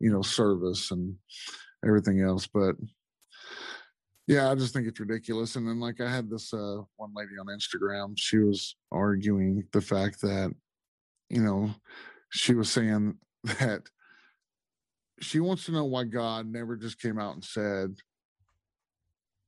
you 0.00 0.10
know, 0.10 0.22
service 0.22 0.90
and 0.90 1.16
everything 1.84 2.20
else. 2.20 2.46
But 2.46 2.76
yeah, 4.26 4.50
I 4.50 4.54
just 4.54 4.72
think 4.72 4.86
it's 4.86 4.98
ridiculous. 5.00 5.56
And 5.56 5.68
then, 5.68 5.80
like, 5.80 6.00
I 6.00 6.10
had 6.10 6.30
this 6.30 6.52
uh, 6.54 6.78
one 6.96 7.12
lady 7.14 7.32
on 7.38 7.46
Instagram. 7.46 8.14
She 8.16 8.38
was 8.38 8.74
arguing 8.90 9.64
the 9.72 9.82
fact 9.82 10.20
that, 10.22 10.54
you 11.28 11.42
know, 11.42 11.74
she 12.30 12.54
was 12.54 12.70
saying 12.70 13.16
that 13.44 13.82
she 15.20 15.40
wants 15.40 15.64
to 15.66 15.72
know 15.72 15.84
why 15.84 16.04
God 16.04 16.46
never 16.46 16.76
just 16.76 17.00
came 17.00 17.18
out 17.18 17.34
and 17.34 17.44
said, 17.44 17.96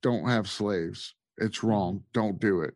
"Don't 0.03 0.29
have 0.29 0.49
slaves. 0.49 1.15
It's 1.39 1.59
mm-hmm. 1.59 1.67
wrong. 1.69 2.05
Don't 2.13 2.41
do 2.41 2.61
it." 2.63 2.75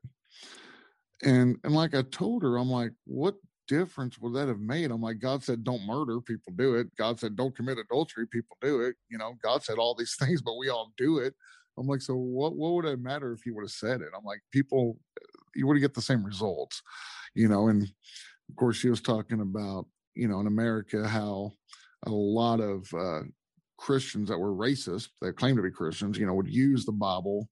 And 1.23 1.57
and 1.65 1.75
like 1.75 1.95
I 1.95 2.03
told 2.03 2.43
her, 2.43 2.57
I'm 2.57 2.71
like, 2.71 2.93
what 3.05 3.35
difference 3.69 4.19
would 4.19 4.35
that 4.35 4.49
have 4.49 4.59
made? 4.59 4.91
I'm 4.91 5.01
like, 5.01 5.21
God 5.21 5.45
said, 5.45 5.63
don't 5.63 5.87
murder, 5.87 6.21
people 6.21 6.53
do 6.57 6.75
it. 6.75 6.89
God 6.97 7.21
said, 7.21 7.37
don't 7.37 7.55
commit 7.55 7.79
adultery, 7.79 8.27
people 8.27 8.57
do 8.61 8.81
it. 8.81 8.97
You 9.09 9.17
know, 9.17 9.35
God 9.43 9.63
said 9.63 9.79
all 9.79 9.95
these 9.95 10.17
things, 10.21 10.43
but 10.43 10.57
we 10.59 10.69
all 10.69 10.93
do 10.97 11.19
it. 11.19 11.35
I'm 11.79 11.87
like, 11.87 12.03
so 12.03 12.15
what? 12.15 12.57
What 12.57 12.75
would 12.75 12.85
it 12.85 13.01
matter 13.01 13.33
if 13.33 13.43
he 13.43 13.53
would 13.53 13.63
have 13.63 13.71
said 13.71 14.01
it? 14.01 14.09
I'm 14.17 14.25
like, 14.25 14.41
people, 14.53 14.99
you 15.55 15.67
would 15.67 15.77
have 15.77 15.83
get 15.83 15.95
the 15.95 16.03
same 16.03 16.25
results, 16.25 16.83
you 17.35 17.49
know. 17.49 17.69
And 17.69 17.89
of 18.51 18.57
course, 18.57 18.77
she 18.77 18.91
was 18.91 19.01
talking 19.01 19.41
about, 19.41 19.87
you 20.15 20.29
know, 20.29 20.41
in 20.41 20.47
America 20.47 21.07
how 21.07 21.53
a 22.07 22.11
lot 22.11 22.61
of 22.61 22.93
uh, 22.95 23.21
Christians 23.79 24.29
that 24.29 24.39
were 24.39 24.55
racist, 24.55 25.09
that 25.21 25.37
claimed 25.37 25.57
to 25.57 25.63
be 25.63 25.71
Christians, 25.71 26.19
you 26.19 26.27
know, 26.27 26.35
would 26.35 26.49
use 26.49 26.85
the 26.85 26.93
Bible 26.93 27.49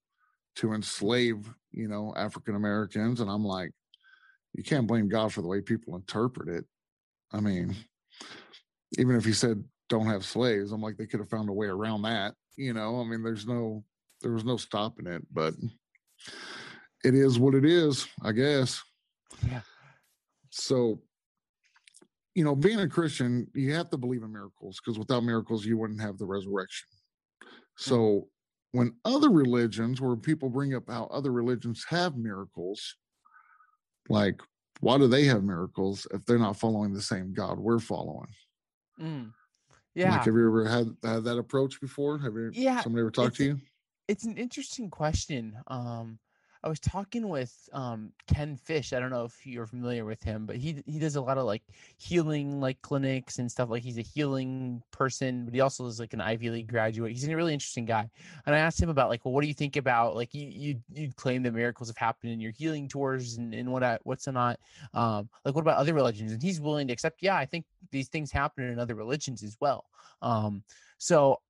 to 0.57 0.73
enslave, 0.73 1.49
you 1.71 1.89
know, 1.89 2.13
African 2.17 2.57
Americans. 2.57 3.21
And 3.21 3.31
I'm 3.31 3.45
like, 3.45 3.71
you 4.55 4.65
can't 4.65 4.87
blame 4.87 5.09
God 5.09 5.33
for 5.33 5.41
the 5.41 5.49
way 5.49 5.61
people 5.61 5.95
interpret 5.95 6.49
it. 6.49 6.65
I 7.33 7.41
mean, 7.41 7.77
even 8.99 9.17
if 9.17 9.25
he 9.25 9.33
said 9.33 9.63
don't 9.89 10.07
have 10.07 10.25
slaves, 10.25 10.73
I'm 10.73 10.83
like 10.83 10.97
they 10.97 11.07
could 11.07 11.21
have 11.21 11.31
found 11.31 11.49
a 11.49 11.53
way 11.53 11.67
around 11.67 12.03
that. 12.03 12.35
You 12.57 12.73
know, 12.73 13.01
I 13.01 13.05
mean, 13.05 13.23
there's 13.23 13.47
no 13.47 13.85
there 14.21 14.33
was 14.33 14.45
no 14.45 14.57
stopping 14.57 15.07
it, 15.07 15.23
but 15.33 15.55
it 17.05 17.15
is 17.15 17.39
what 17.39 17.55
it 17.55 17.65
is, 17.65 18.09
I 18.23 18.33
guess. 18.33 18.83
Yeah. 19.47 19.61
So, 20.51 21.03
you 22.35 22.45
know, 22.45 22.55
being 22.55 22.81
a 22.81 22.89
Christian, 22.89 23.49
you 23.55 23.73
have 23.75 23.91
to 23.91 23.97
believe 23.97 24.23
in 24.23 24.33
miracles 24.33 24.81
because 24.81 24.99
without 24.99 25.25
miracles, 25.25 25.65
you 25.65 25.77
wouldn't 25.77 26.01
have 26.01 26.19
the 26.19 26.27
resurrection. 26.27 26.89
So, 27.77 28.29
when 28.73 28.97
other 29.05 29.31
religions, 29.31 30.01
where 30.01 30.15
people 30.17 30.51
bring 30.51 30.75
up 30.75 30.85
how 30.89 31.05
other 31.07 31.33
religions 31.33 31.85
have 31.89 32.17
miracles, 32.17 32.97
like 34.09 34.41
why 34.81 34.99
do 34.99 35.09
they 35.09 35.25
have 35.25 35.43
miracles 35.43 36.07
if 36.13 36.25
they're 36.25 36.39
not 36.39 36.57
following 36.57 36.93
the 36.93 37.03
same 37.03 37.33
God 37.33 37.59
we're 37.59 37.79
following? 37.79 38.29
Mm. 39.01 39.33
Like, 40.05 40.05
Yeah. 40.05 40.19
have 40.25 40.35
you 40.35 40.47
ever 40.47 40.69
had 40.69 40.97
had 41.03 41.25
that 41.25 41.39
approach 41.39 41.81
before? 41.81 42.19
Have 42.19 42.35
you? 42.35 42.51
Yeah, 42.53 42.83
Somebody 42.83 43.01
ever 43.01 43.11
talked 43.11 43.37
to 43.37 43.45
you? 43.45 43.59
it's 44.07 44.25
an 44.25 44.39
interesting 44.39 44.91
question. 44.91 45.59
Um, 45.67 46.19
I 46.63 46.69
was 46.69 46.81
talking 46.81 47.29
with 47.29 47.69
um, 47.73 48.13
Ken 48.27 48.57
Fish. 48.57 48.93
I 48.93 48.99
don't 48.99 49.11
know 49.11 49.25
if 49.25 49.47
you're 49.47 49.67
familiar 49.67 50.05
with 50.05 50.23
him, 50.23 50.45
but 50.45 50.57
he 50.57 50.83
he 50.87 50.99
does 50.99 51.17
a 51.17 51.21
lot 51.21 51.39
of 51.39 51.45
like 51.45 51.63
healing 51.99 52.61
like 52.61 52.81
clinics 52.83 53.39
and 53.39 53.51
stuff. 53.51 53.71
Like 53.71 53.83
he's 53.83 53.99
a 53.99 54.03
healing 54.03 54.83
person, 54.91 55.45
but 55.45 55.55
he 55.55 55.61
also 55.61 55.87
is 55.87 56.01
like 56.01 56.15
an 56.15 56.21
Ivy 56.21 56.51
League 56.51 56.69
graduate. 56.69 57.13
He's 57.13 57.29
a 57.29 57.37
really 57.37 57.53
interesting 57.53 57.85
guy. 57.85 58.09
And 58.47 58.55
I 58.55 58.59
asked 58.59 58.83
him 58.83 58.89
about 58.89 59.09
like, 59.09 59.25
well, 59.25 59.33
what 59.33 59.43
do 59.43 59.49
you 59.49 59.55
think 59.55 59.77
about 59.77 60.17
like 60.17 60.35
you 60.35 60.49
you 60.49 60.81
you 60.93 61.13
claim 61.17 61.43
that 61.45 61.55
miracles 61.55 61.89
have 61.89 61.97
happened 61.97 62.33
in 62.33 62.41
your 62.41 62.53
healing 62.53 62.89
tours 62.89 63.37
and, 63.37 63.55
and 63.55 63.71
what 63.71 63.85
I, 63.85 63.99
what's 64.03 64.27
not 64.27 64.59
um 64.95 65.29
like 65.45 65.55
what 65.55 65.63
about 65.63 65.79
other 65.79 65.95
religions? 65.95 66.33
And 66.33 66.43
he's 66.43 66.61
willing 66.61 66.89
to 66.89 66.93
accept. 66.93 67.23
Yeah, 67.23 67.37
I 67.37 67.47
think 67.47 67.67
these 67.93 68.09
things 68.09 68.33
happen 68.33 68.65
in 68.65 68.79
other 68.79 68.95
religions 68.95 69.43
as 69.43 69.57
well. 69.61 69.85
Um, 70.23 70.65
so 70.99 71.41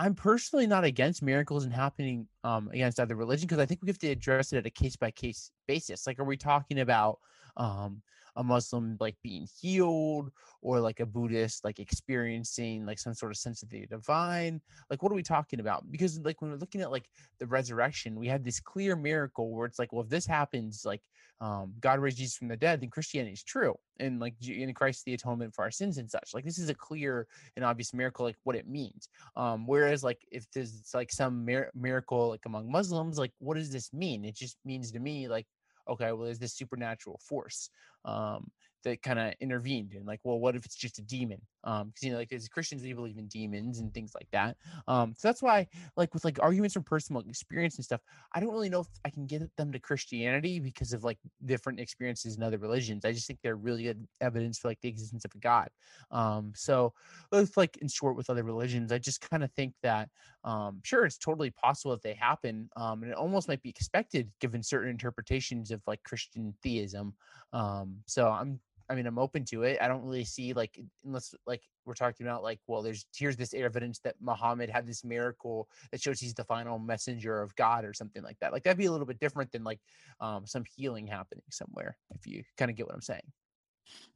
I'm 0.00 0.14
personally 0.14 0.66
not 0.66 0.82
against 0.82 1.22
miracles 1.22 1.64
and 1.64 1.72
happening 1.74 2.26
um, 2.42 2.70
against 2.72 2.98
other 2.98 3.16
religion 3.16 3.46
because 3.46 3.58
I 3.58 3.66
think 3.66 3.82
we 3.82 3.88
have 3.88 3.98
to 3.98 4.08
address 4.08 4.50
it 4.50 4.56
at 4.56 4.64
a 4.64 4.70
case 4.70 4.96
by 4.96 5.10
case 5.10 5.50
basis. 5.68 6.06
Like, 6.06 6.18
are 6.18 6.24
we 6.24 6.38
talking 6.38 6.80
about 6.80 7.18
um, 7.58 8.00
a 8.40 8.42
Muslim 8.42 8.96
like 8.98 9.16
being 9.22 9.46
healed, 9.60 10.30
or 10.62 10.80
like 10.80 11.00
a 11.00 11.06
Buddhist 11.06 11.64
like 11.64 11.78
experiencing 11.78 12.86
like 12.86 12.98
some 12.98 13.14
sort 13.14 13.32
of 13.32 13.38
sense 13.38 13.62
of 13.62 13.68
the 13.68 13.86
divine? 13.86 14.60
Like, 14.88 15.02
what 15.02 15.12
are 15.12 15.14
we 15.14 15.22
talking 15.22 15.60
about? 15.60 15.90
Because 15.90 16.18
like 16.20 16.40
when 16.40 16.50
we're 16.50 16.56
looking 16.56 16.80
at 16.80 16.90
like 16.90 17.08
the 17.38 17.46
resurrection, 17.46 18.18
we 18.18 18.28
have 18.28 18.42
this 18.42 18.60
clear 18.60 18.96
miracle 18.96 19.50
where 19.50 19.66
it's 19.66 19.78
like, 19.78 19.92
well, 19.92 20.02
if 20.02 20.08
this 20.08 20.26
happens, 20.26 20.84
like 20.84 21.02
um, 21.40 21.74
God 21.80 22.00
raised 22.00 22.18
Jesus 22.18 22.36
from 22.36 22.48
the 22.48 22.56
dead, 22.56 22.80
then 22.80 22.90
Christianity 22.90 23.32
is 23.32 23.42
true, 23.42 23.74
and 23.98 24.20
like 24.20 24.34
in 24.46 24.72
Christ 24.74 25.04
the 25.04 25.14
atonement 25.14 25.54
for 25.54 25.62
our 25.62 25.70
sins 25.70 25.98
and 25.98 26.10
such. 26.10 26.34
Like, 26.34 26.44
this 26.44 26.58
is 26.58 26.68
a 26.68 26.74
clear 26.74 27.26
and 27.56 27.64
obvious 27.64 27.94
miracle, 27.94 28.26
like 28.26 28.36
what 28.44 28.56
it 28.56 28.68
means. 28.68 29.08
Um, 29.36 29.66
whereas 29.66 30.02
like 30.02 30.20
if 30.30 30.44
there's 30.52 30.90
like 30.94 31.12
some 31.12 31.44
mir- 31.44 31.70
miracle 31.74 32.28
like 32.28 32.46
among 32.46 32.70
Muslims, 32.70 33.18
like 33.18 33.32
what 33.38 33.56
does 33.56 33.72
this 33.72 33.92
mean? 33.92 34.24
It 34.24 34.34
just 34.34 34.56
means 34.64 34.92
to 34.92 35.00
me 35.00 35.28
like, 35.28 35.46
okay, 35.88 36.12
well, 36.12 36.24
there's 36.24 36.38
this 36.38 36.54
supernatural 36.54 37.20
force 37.26 37.70
um, 38.04 38.50
that 38.84 39.02
kind 39.02 39.18
of 39.18 39.34
intervened, 39.40 39.92
and 39.94 40.06
like, 40.06 40.20
well, 40.24 40.38
what 40.38 40.56
if 40.56 40.64
it's 40.64 40.76
just 40.76 40.98
a 40.98 41.02
demon? 41.02 41.40
Um, 41.64 41.88
because 41.88 42.02
you 42.02 42.12
know, 42.12 42.18
like 42.18 42.32
as 42.32 42.48
Christians, 42.48 42.82
we 42.82 42.92
believe 42.92 43.18
in 43.18 43.26
demons 43.26 43.78
and 43.78 43.92
things 43.92 44.12
like 44.14 44.28
that. 44.32 44.56
Um, 44.88 45.14
so 45.16 45.28
that's 45.28 45.42
why, 45.42 45.66
like 45.96 46.12
with 46.14 46.24
like 46.24 46.38
arguments 46.40 46.74
from 46.74 46.84
personal 46.84 47.22
experience 47.22 47.76
and 47.76 47.84
stuff, 47.84 48.00
I 48.32 48.40
don't 48.40 48.52
really 48.52 48.68
know 48.68 48.80
if 48.80 48.88
I 49.04 49.10
can 49.10 49.26
get 49.26 49.42
them 49.56 49.72
to 49.72 49.78
Christianity 49.78 50.60
because 50.60 50.92
of 50.92 51.04
like 51.04 51.18
different 51.44 51.80
experiences 51.80 52.36
in 52.36 52.42
other 52.42 52.58
religions. 52.58 53.04
I 53.04 53.12
just 53.12 53.26
think 53.26 53.40
they're 53.42 53.56
really 53.56 53.84
good 53.84 54.06
evidence 54.20 54.58
for 54.58 54.68
like 54.68 54.80
the 54.80 54.88
existence 54.88 55.24
of 55.24 55.32
a 55.34 55.38
God. 55.38 55.68
Um, 56.10 56.52
so 56.54 56.92
with 57.30 57.56
like 57.56 57.76
in 57.78 57.88
short 57.88 58.16
with 58.16 58.30
other 58.30 58.42
religions, 58.44 58.92
I 58.92 58.98
just 58.98 59.20
kind 59.30 59.44
of 59.44 59.50
think 59.52 59.74
that 59.82 60.08
um, 60.44 60.80
sure 60.84 61.04
it's 61.04 61.18
totally 61.18 61.50
possible 61.50 61.92
that 61.92 62.02
they 62.02 62.14
happen, 62.14 62.70
um, 62.76 63.02
and 63.02 63.12
it 63.12 63.16
almost 63.18 63.48
might 63.48 63.62
be 63.62 63.68
expected 63.68 64.30
given 64.40 64.62
certain 64.62 64.90
interpretations 64.90 65.70
of 65.70 65.82
like 65.86 66.02
Christian 66.02 66.54
theism. 66.62 67.14
Um, 67.52 67.96
so 68.06 68.28
I'm 68.28 68.60
I 68.90 68.96
mean, 68.96 69.06
I'm 69.06 69.18
open 69.18 69.44
to 69.46 69.62
it. 69.62 69.78
I 69.80 69.86
don't 69.86 70.04
really 70.04 70.24
see 70.24 70.52
like 70.52 70.78
unless 71.04 71.32
like 71.46 71.62
we're 71.86 71.94
talking 71.94 72.26
about 72.26 72.42
like, 72.42 72.58
well, 72.66 72.82
there's 72.82 73.06
here's 73.16 73.36
this 73.36 73.54
evidence 73.54 74.00
that 74.00 74.16
Muhammad 74.20 74.68
had 74.68 74.86
this 74.86 75.04
miracle 75.04 75.68
that 75.92 76.02
shows 76.02 76.18
he's 76.18 76.34
the 76.34 76.44
final 76.44 76.78
messenger 76.78 77.40
of 77.40 77.54
God 77.54 77.84
or 77.84 77.94
something 77.94 78.22
like 78.22 78.36
that. 78.40 78.52
Like 78.52 78.64
that'd 78.64 78.76
be 78.76 78.86
a 78.86 78.92
little 78.92 79.06
bit 79.06 79.20
different 79.20 79.52
than 79.52 79.62
like 79.62 79.78
um, 80.20 80.44
some 80.44 80.64
healing 80.76 81.06
happening 81.06 81.44
somewhere. 81.50 81.96
If 82.14 82.26
you 82.26 82.42
kind 82.58 82.70
of 82.70 82.76
get 82.76 82.86
what 82.86 82.96
I'm 82.96 83.00
saying. 83.00 83.22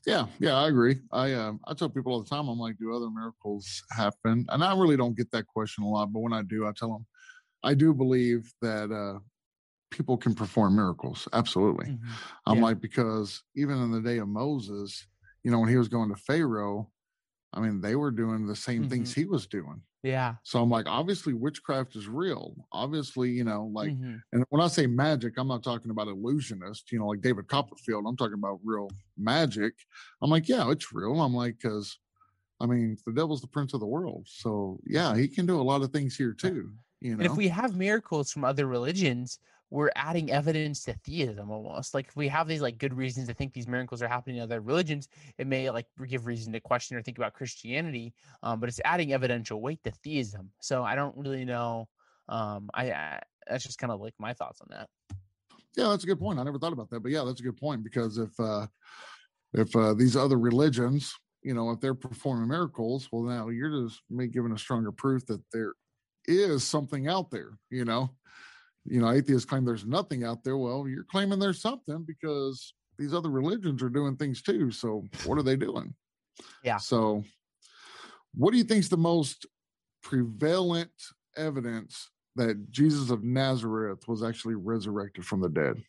Yeah, 0.06 0.26
yeah, 0.38 0.56
I 0.56 0.68
agree. 0.68 1.00
I 1.12 1.32
um 1.34 1.60
I 1.66 1.74
tell 1.74 1.88
people 1.88 2.12
all 2.12 2.22
the 2.22 2.28
time, 2.28 2.48
I'm 2.48 2.58
like, 2.58 2.76
do 2.78 2.94
other 2.94 3.10
miracles 3.10 3.82
happen? 3.90 4.44
And 4.48 4.62
I 4.62 4.76
really 4.76 4.96
don't 4.96 5.16
get 5.16 5.30
that 5.30 5.46
question 5.46 5.84
a 5.84 5.88
lot, 5.88 6.12
but 6.12 6.20
when 6.20 6.32
I 6.32 6.42
do, 6.42 6.66
I 6.66 6.72
tell 6.76 6.92
them, 6.92 7.06
I 7.62 7.74
do 7.74 7.94
believe 7.94 8.52
that 8.60 8.90
uh 8.90 9.20
people 9.94 10.16
can 10.16 10.34
perform 10.34 10.76
miracles. 10.76 11.28
Absolutely. 11.32 11.86
Mhm. 11.86 12.00
I'm 12.46 12.56
Yeah. 12.56 12.62
like, 12.64 12.80
because 12.80 13.42
even 13.54 13.78
in 13.80 13.90
the 13.92 14.00
day 14.02 14.18
of 14.18 14.28
Moses, 14.28 15.06
you 15.42 15.50
know, 15.50 15.60
when 15.60 15.68
he 15.68 15.76
was 15.76 15.88
going 15.88 16.08
to 16.10 16.16
Pharaoh, 16.16 16.90
I 17.52 17.60
mean, 17.60 17.80
they 17.80 17.94
were 17.96 18.10
doing 18.10 18.46
the 18.46 18.56
same 18.56 18.88
things 18.88 19.10
Mm-hmm. 19.10 19.20
he 19.20 19.26
was 19.26 19.46
doing. 19.46 19.82
Yeah. 20.02 20.36
So 20.42 20.60
I'm 20.62 20.68
like, 20.68 20.86
obviously, 20.86 21.32
witchcraft 21.32 21.96
is 21.96 22.08
real. 22.08 22.66
Obviously, 22.72 23.30
you 23.30 23.44
know, 23.44 23.66
like, 23.72 23.92
Mhm. 23.92 24.22
and 24.32 24.44
when 24.50 24.60
I 24.60 24.66
say 24.66 24.86
magic, 24.86 25.34
I'm 25.38 25.48
not 25.48 25.62
talking 25.62 25.90
about 25.90 26.08
illusionist, 26.08 26.92
you 26.92 26.98
know, 26.98 27.06
like 27.06 27.20
David 27.22 27.48
Copperfield. 27.48 28.04
I'm 28.06 28.16
talking 28.16 28.34
about 28.34 28.60
real 28.64 28.90
magic. 29.16 29.74
I'm 30.20 30.30
like, 30.30 30.48
yeah, 30.48 30.70
it's 30.70 30.92
real. 30.92 31.20
I'm 31.22 31.34
like, 31.34 31.58
because 31.58 31.98
I 32.60 32.66
mean, 32.66 32.96
the 33.04 33.12
devil's 33.12 33.40
the 33.40 33.48
prince 33.48 33.74
of 33.74 33.80
the 33.80 33.86
world. 33.86 34.26
So 34.28 34.80
yeah, 34.86 35.16
he 35.16 35.28
can 35.28 35.46
do 35.46 35.60
a 35.60 35.62
lot 35.62 35.82
of 35.82 35.92
things 35.92 36.16
here 36.16 36.32
too. 36.32 36.74
You 37.00 37.12
And 37.14 37.22
if 37.22 37.36
we 37.36 37.48
have 37.48 37.76
miracles 37.76 38.30
from 38.32 38.44
other 38.44 38.66
religions, 38.66 39.38
we're 39.70 39.90
adding 39.96 40.30
evidence 40.30 40.84
to 40.84 40.94
theism 41.04 41.50
almost. 41.50 41.94
Like 41.94 42.08
if 42.08 42.16
we 42.16 42.28
have 42.28 42.46
these 42.46 42.60
like 42.60 42.78
good 42.78 42.94
reasons 42.94 43.28
to 43.28 43.34
think 43.34 43.52
these 43.52 43.66
miracles 43.66 44.02
are 44.02 44.08
happening 44.08 44.36
in 44.36 44.42
other 44.42 44.60
religions, 44.60 45.08
it 45.38 45.46
may 45.46 45.70
like 45.70 45.86
give 46.06 46.26
reason 46.26 46.52
to 46.52 46.60
question 46.60 46.96
or 46.96 47.02
think 47.02 47.18
about 47.18 47.34
Christianity. 47.34 48.14
Um, 48.42 48.60
but 48.60 48.68
it's 48.68 48.80
adding 48.84 49.12
evidential 49.12 49.60
weight 49.60 49.82
to 49.84 49.90
theism. 49.90 50.50
So 50.60 50.84
I 50.84 50.94
don't 50.94 51.16
really 51.16 51.44
know. 51.44 51.88
Um, 52.28 52.70
I, 52.72 52.92
I 52.92 53.20
that's 53.46 53.64
just 53.64 53.78
kind 53.78 53.92
of 53.92 54.00
like 54.00 54.14
my 54.18 54.32
thoughts 54.32 54.60
on 54.60 54.68
that. 54.70 54.88
yeah, 55.76 55.88
that's 55.88 56.04
a 56.04 56.06
good 56.06 56.20
point. 56.20 56.38
I 56.38 56.44
never 56.44 56.58
thought 56.58 56.72
about 56.72 56.90
that, 56.90 57.02
but 57.02 57.12
yeah, 57.12 57.24
that's 57.24 57.40
a 57.40 57.44
good 57.44 57.56
point 57.56 57.84
because 57.84 58.18
if 58.18 58.38
uh 58.38 58.66
if 59.52 59.74
uh 59.76 59.94
these 59.94 60.16
other 60.16 60.38
religions, 60.38 61.14
you 61.42 61.54
know, 61.54 61.70
if 61.70 61.80
they're 61.80 61.94
performing 61.94 62.48
miracles, 62.48 63.08
well, 63.12 63.22
now 63.22 63.48
you're 63.48 63.84
just 63.84 64.02
giving 64.32 64.52
a 64.52 64.58
stronger 64.58 64.92
proof 64.92 65.26
that 65.26 65.42
there 65.52 65.74
is 66.26 66.64
something 66.64 67.08
out 67.08 67.30
there. 67.30 67.58
You 67.70 67.84
know, 67.84 68.10
you 68.84 69.00
know, 69.00 69.10
atheists 69.10 69.48
claim 69.48 69.64
there's 69.64 69.86
nothing 69.86 70.24
out 70.24 70.44
there. 70.44 70.56
Well, 70.56 70.86
you're 70.88 71.04
claiming 71.04 71.38
there's 71.38 71.62
something 71.62 72.04
because 72.06 72.74
these 72.98 73.14
other 73.14 73.30
religions 73.30 73.82
are 73.82 73.88
doing 73.88 74.16
things 74.16 74.42
too. 74.42 74.70
So 74.70 75.04
what 75.24 75.38
are 75.38 75.42
they 75.42 75.56
doing? 75.56 75.94
Yeah. 76.62 76.76
So 76.76 77.24
what 78.34 78.52
do 78.52 78.58
you 78.58 78.64
think 78.64 78.80
is 78.80 78.88
the 78.88 78.96
most 78.96 79.46
prevalent 80.02 80.90
evidence 81.36 82.10
that 82.36 82.70
Jesus 82.70 83.10
of 83.10 83.22
Nazareth 83.22 84.06
was 84.08 84.22
actually 84.22 84.54
resurrected 84.54 85.24
from 85.24 85.40
the 85.40 85.48
dead? 85.48 85.82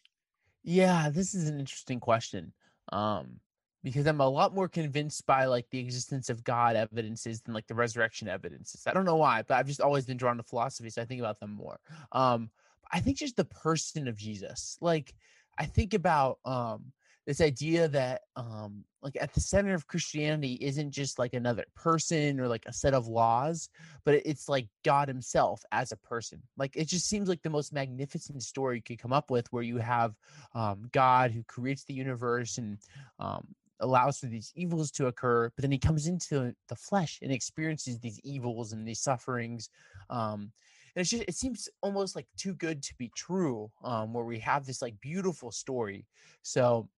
Yeah, 0.64 1.10
this 1.10 1.36
is 1.36 1.50
an 1.50 1.60
interesting 1.60 2.00
question. 2.00 2.54
Um, 2.92 3.40
because 3.84 4.08
I'm 4.08 4.20
a 4.20 4.28
lot 4.28 4.56
more 4.56 4.68
convinced 4.68 5.28
by 5.28 5.46
like 5.46 5.68
the 5.70 5.80
existence 5.80 6.32
of 6.32 6.44
God 6.44 6.76
evidences 6.76 7.42
than 7.42 7.54
like 7.54 7.68
the 7.68 7.76
resurrection 7.76 8.28
evidences. 8.28 8.88
I 8.88 8.94
don't 8.94 9.06
know 9.06 9.16
why, 9.16 9.44
but 9.48 9.56
I've 9.56 9.68
just 9.68 9.82
always 9.82 10.08
been 10.08 10.18
drawn 10.18 10.38
to 10.38 10.44
philosophy, 10.44 10.90
so 10.90 11.04
I 11.04 11.06
think 11.06 11.20
about 11.20 11.40
them 11.40 11.52
more. 11.52 11.80
Um, 12.12 12.50
I 12.92 13.00
think 13.00 13.18
just 13.18 13.36
the 13.36 13.46
person 13.46 14.08
of 14.08 14.18
Jesus. 14.18 14.78
Like 14.82 15.14
I 15.58 15.66
think 15.66 15.94
about 15.94 16.40
um 16.46 16.92
this 17.26 17.42
idea 17.42 17.88
that 17.88 18.22
um 18.36 18.84
like 19.02 19.18
at 19.20 19.34
the 19.34 19.40
center 19.40 19.74
of 19.74 19.88
Christianity 19.88 20.58
isn't 20.62 20.92
just 20.92 21.20
like 21.20 21.34
another 21.34 21.66
person 21.76 22.40
or 22.40 22.48
like 22.48 22.66
a 22.66 22.74
set 22.74 22.94
of 22.94 23.08
laws, 23.08 23.70
but 24.04 24.16
it's 24.26 24.50
like 24.50 24.68
God 24.84 25.08
himself 25.08 25.64
as 25.72 25.92
a 25.92 25.98
person. 25.98 26.42
Like 26.58 26.76
it 26.76 26.88
just 26.88 27.08
seems 27.08 27.30
like 27.30 27.42
the 27.44 27.50
most 27.50 27.74
magnificent 27.74 28.42
story 28.42 28.78
you 28.78 28.84
could 28.84 29.00
come 29.00 29.14
up 29.14 29.30
with 29.30 29.52
where 29.52 29.64
you 29.64 29.78
have 29.78 30.16
um, 30.54 30.90
God 30.92 31.32
who 31.32 31.44
creates 31.44 31.84
the 31.84 31.94
universe 31.94 32.58
and 32.58 32.80
um, 33.20 33.46
allows 33.80 34.20
for 34.20 34.28
these 34.28 34.52
evils 34.56 34.92
to 34.92 35.08
occur, 35.08 35.52
but 35.56 35.62
then 35.62 35.72
he 35.72 35.78
comes 35.78 36.08
into 36.08 36.56
the 36.70 36.76
flesh 36.76 37.20
and 37.22 37.32
experiences 37.32 38.00
these 38.00 38.20
evils 38.24 38.74
and 38.74 38.88
these 38.88 39.02
sufferings. 39.02 39.70
Um, 40.10 40.52
and 40.96 41.02
it's 41.02 41.10
just 41.10 41.24
it 41.28 41.36
seems 41.36 41.70
almost 41.82 42.16
like 42.16 42.28
too 42.38 42.54
good 42.56 42.82
to 42.84 42.94
be 42.98 43.12
true 43.16 43.72
um 43.84 44.14
where 44.14 44.26
we 44.26 44.40
have 44.40 44.66
this 44.66 44.82
like 44.82 45.00
beautiful 45.02 45.52
story. 45.52 46.06
So 46.42 46.90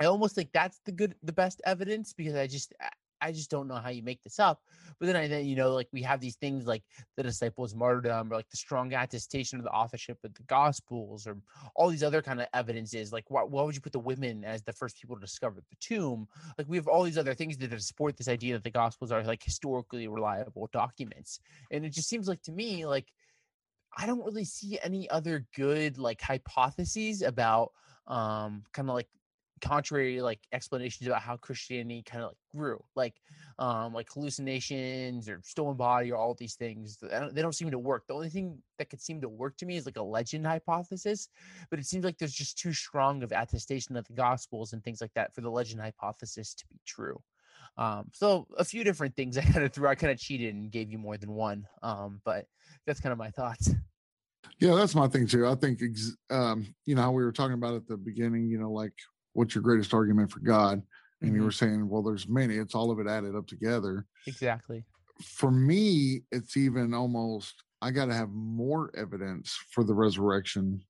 i 0.00 0.06
almost 0.06 0.34
think 0.34 0.50
that's 0.52 0.80
the 0.84 0.92
good 0.92 1.14
the 1.22 1.32
best 1.32 1.60
evidence 1.66 2.12
because 2.12 2.34
i 2.34 2.46
just 2.46 2.72
I 3.20 3.32
just 3.32 3.50
don't 3.50 3.68
know 3.68 3.76
how 3.76 3.90
you 3.90 4.02
make 4.02 4.22
this 4.22 4.38
up. 4.38 4.62
But 4.98 5.06
then 5.06 5.16
I 5.16 5.28
then 5.28 5.46
you 5.46 5.56
know 5.56 5.74
like 5.74 5.88
we 5.92 6.02
have 6.02 6.20
these 6.20 6.36
things 6.36 6.66
like 6.66 6.82
the 7.16 7.22
disciples' 7.22 7.74
martyrdom 7.74 8.32
or 8.32 8.36
like 8.36 8.50
the 8.50 8.56
strong 8.56 8.92
attestation 8.92 9.58
of 9.58 9.64
the 9.64 9.70
authorship 9.70 10.18
of 10.24 10.34
the 10.34 10.42
Gospels 10.44 11.26
or 11.26 11.36
all 11.74 11.88
these 11.88 12.02
other 12.02 12.22
kind 12.22 12.40
of 12.40 12.48
evidences. 12.54 13.12
Like 13.12 13.30
why, 13.30 13.42
why 13.42 13.62
would 13.62 13.74
you 13.74 13.80
put 13.80 13.92
the 13.92 13.98
women 13.98 14.44
as 14.44 14.62
the 14.62 14.72
first 14.72 15.00
people 15.00 15.16
to 15.16 15.20
discover 15.20 15.60
the 15.68 15.76
tomb? 15.80 16.28
Like 16.56 16.68
we 16.68 16.76
have 16.76 16.88
all 16.88 17.04
these 17.04 17.18
other 17.18 17.34
things 17.34 17.56
that 17.58 17.82
support 17.82 18.16
this 18.16 18.28
idea 18.28 18.54
that 18.54 18.64
the 18.64 18.70
Gospels 18.70 19.12
are 19.12 19.22
like 19.22 19.42
historically 19.42 20.08
reliable 20.08 20.68
documents. 20.72 21.40
And 21.70 21.84
it 21.84 21.92
just 21.92 22.08
seems 22.08 22.28
like 22.28 22.42
to 22.42 22.52
me 22.52 22.86
like 22.86 23.06
I 23.96 24.06
don't 24.06 24.24
really 24.24 24.44
see 24.44 24.78
any 24.82 25.08
other 25.10 25.46
good 25.56 25.98
like 25.98 26.20
hypotheses 26.20 27.22
about 27.22 27.72
um 28.06 28.64
kind 28.72 28.88
of 28.88 28.94
like 28.94 29.08
contrary 29.58 30.20
like 30.20 30.40
explanations 30.52 31.06
about 31.06 31.22
how 31.22 31.36
Christianity 31.36 32.02
kind 32.02 32.24
of 32.24 32.30
like 32.30 32.38
grew, 32.54 32.82
like 32.96 33.14
um 33.58 33.92
like 33.92 34.08
hallucinations 34.12 35.28
or 35.28 35.40
stolen 35.44 35.76
body 35.76 36.12
or 36.12 36.16
all 36.16 36.34
these 36.34 36.54
things. 36.54 36.98
They 36.98 37.08
don't, 37.08 37.34
they 37.34 37.42
don't 37.42 37.54
seem 37.54 37.70
to 37.70 37.78
work. 37.78 38.06
The 38.06 38.14
only 38.14 38.30
thing 38.30 38.58
that 38.78 38.90
could 38.90 39.00
seem 39.00 39.20
to 39.20 39.28
work 39.28 39.56
to 39.58 39.66
me 39.66 39.76
is 39.76 39.86
like 39.86 39.96
a 39.96 40.02
legend 40.02 40.46
hypothesis, 40.46 41.28
but 41.70 41.78
it 41.78 41.86
seems 41.86 42.04
like 42.04 42.18
there's 42.18 42.34
just 42.34 42.58
too 42.58 42.72
strong 42.72 43.22
of 43.22 43.32
attestation 43.32 43.96
of 43.96 44.06
the 44.06 44.14
Gospels 44.14 44.72
and 44.72 44.82
things 44.82 45.00
like 45.00 45.12
that 45.14 45.34
for 45.34 45.40
the 45.40 45.50
legend 45.50 45.80
hypothesis 45.80 46.54
to 46.54 46.66
be 46.68 46.80
true. 46.86 47.20
Um, 47.76 48.10
so 48.12 48.46
a 48.58 48.64
few 48.64 48.84
different 48.84 49.14
things 49.14 49.38
I 49.38 49.42
kind 49.42 49.64
of 49.64 49.72
threw. 49.72 49.88
I 49.88 49.94
kind 49.94 50.12
of 50.12 50.18
cheated 50.18 50.54
and 50.54 50.70
gave 50.70 50.90
you 50.90 50.98
more 50.98 51.16
than 51.16 51.32
one, 51.32 51.66
um, 51.82 52.20
but 52.24 52.46
that's 52.86 53.00
kind 53.00 53.12
of 53.12 53.18
my 53.18 53.30
thoughts. 53.30 53.70
Yeah, 54.60 54.74
that's 54.74 54.94
my 54.94 55.08
thing 55.08 55.26
too. 55.26 55.46
I 55.46 55.54
think, 55.54 55.80
um, 56.30 56.66
you 56.84 56.94
know, 56.94 57.02
how 57.02 57.12
we 57.12 57.22
were 57.22 57.32
talking 57.32 57.54
about 57.54 57.74
at 57.74 57.86
the 57.86 57.96
beginning, 57.96 58.48
you 58.48 58.58
know, 58.58 58.70
like 58.70 58.94
what's 59.38 59.54
your 59.54 59.62
greatest 59.62 59.94
argument 59.94 60.32
for 60.32 60.40
God? 60.40 60.82
And 61.20 61.30
mm-hmm. 61.30 61.36
you 61.36 61.44
were 61.44 61.52
saying, 61.52 61.88
well, 61.88 62.02
there's 62.02 62.28
many. 62.28 62.56
It's 62.56 62.74
all 62.74 62.90
of 62.90 62.98
it 62.98 63.06
added 63.06 63.36
up 63.36 63.46
together. 63.46 64.04
Exactly. 64.26 64.84
For 65.22 65.52
me, 65.52 66.22
it's 66.32 66.56
even 66.56 66.92
almost 66.92 67.54
I 67.80 67.92
got 67.92 68.06
to 68.06 68.14
have 68.14 68.30
more 68.30 68.90
evidence 68.96 69.56
for 69.70 69.84
the 69.84 69.94
resurrection 69.94 70.82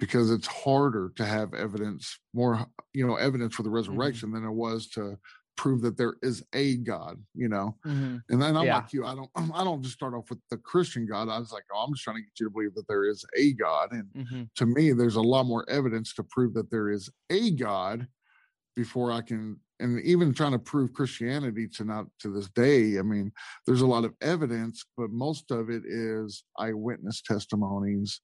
because 0.00 0.32
it's 0.32 0.48
harder 0.48 1.12
to 1.14 1.24
have 1.24 1.54
evidence, 1.54 2.18
more 2.34 2.66
you 2.92 3.06
know, 3.06 3.14
evidence 3.14 3.54
for 3.54 3.62
the 3.62 3.68
mm-hmm. 3.68 3.76
resurrection 3.76 4.30
mm-hmm. 4.30 4.42
than 4.42 4.50
it 4.50 4.54
was 4.54 4.88
to 4.88 5.16
prove 5.56 5.82
that 5.82 5.96
there 5.96 6.14
is 6.22 6.42
a 6.54 6.76
God, 6.78 7.22
you 7.34 7.48
know. 7.48 7.76
Mm-hmm. 7.86 8.16
And 8.30 8.42
then 8.42 8.56
I'm 8.56 8.66
yeah. 8.66 8.76
like 8.76 8.92
you, 8.92 9.04
I 9.04 9.14
don't 9.14 9.30
I 9.54 9.64
don't 9.64 9.82
just 9.82 9.94
start 9.94 10.14
off 10.14 10.30
with 10.30 10.40
the 10.50 10.56
Christian 10.58 11.06
God. 11.06 11.28
I 11.28 11.38
was 11.38 11.52
like, 11.52 11.64
oh, 11.74 11.84
I'm 11.84 11.94
just 11.94 12.04
trying 12.04 12.16
to 12.16 12.22
get 12.22 12.40
you 12.40 12.46
to 12.46 12.50
believe 12.50 12.74
that 12.74 12.88
there 12.88 13.04
is 13.04 13.24
a 13.36 13.52
God. 13.54 13.92
And 13.92 14.04
mm-hmm. 14.16 14.42
to 14.56 14.66
me, 14.66 14.92
there's 14.92 15.16
a 15.16 15.22
lot 15.22 15.44
more 15.44 15.68
evidence 15.68 16.14
to 16.14 16.24
prove 16.24 16.54
that 16.54 16.70
there 16.70 16.90
is 16.90 17.10
a 17.30 17.50
God 17.50 18.06
before 18.74 19.12
I 19.12 19.20
can 19.20 19.58
and 19.82 20.00
even 20.02 20.32
trying 20.32 20.52
to 20.52 20.58
prove 20.60 20.92
Christianity 20.92 21.66
to 21.74 21.84
not 21.84 22.06
to 22.20 22.32
this 22.32 22.48
day, 22.50 22.98
I 22.98 23.02
mean, 23.02 23.32
there's 23.66 23.80
a 23.80 23.86
lot 23.86 24.04
of 24.04 24.14
evidence, 24.20 24.84
but 24.96 25.10
most 25.10 25.50
of 25.50 25.70
it 25.70 25.82
is 25.84 26.44
eyewitness 26.56 27.20
testimonies 27.20 28.20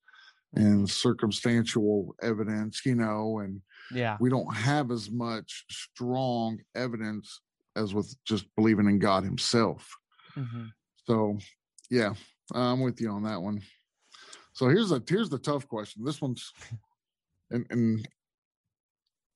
and 0.55 0.77
mm-hmm. 0.77 0.85
circumstantial 0.87 2.15
evidence, 2.23 2.83
you 2.87 2.95
know, 2.95 3.41
and 3.41 3.61
yeah, 3.93 4.17
we 4.21 4.31
don't 4.31 4.55
have 4.55 4.91
as 4.91 5.11
much 5.11 5.65
strong 5.71 6.59
evidence 6.75 7.41
as 7.77 7.95
with 7.95 8.15
just 8.25 8.47
believing 8.57 8.87
in 8.87 8.99
God 8.99 9.25
Himself. 9.25 9.97
Mm-hmm. 10.37 10.67
So, 11.07 11.39
yeah, 11.91 12.15
I'm 12.55 12.81
with 12.81 13.01
you 13.01 13.11
on 13.11 13.23
that 13.25 13.41
one. 13.41 13.63
So 14.53 14.69
here's 14.69 14.91
a 14.93 15.03
here's 15.09 15.31
the 15.31 15.39
tough 15.39 15.69
question. 15.69 16.05
This 16.05 16.21
one's, 16.21 16.53
and 17.51 17.67
and 17.71 18.09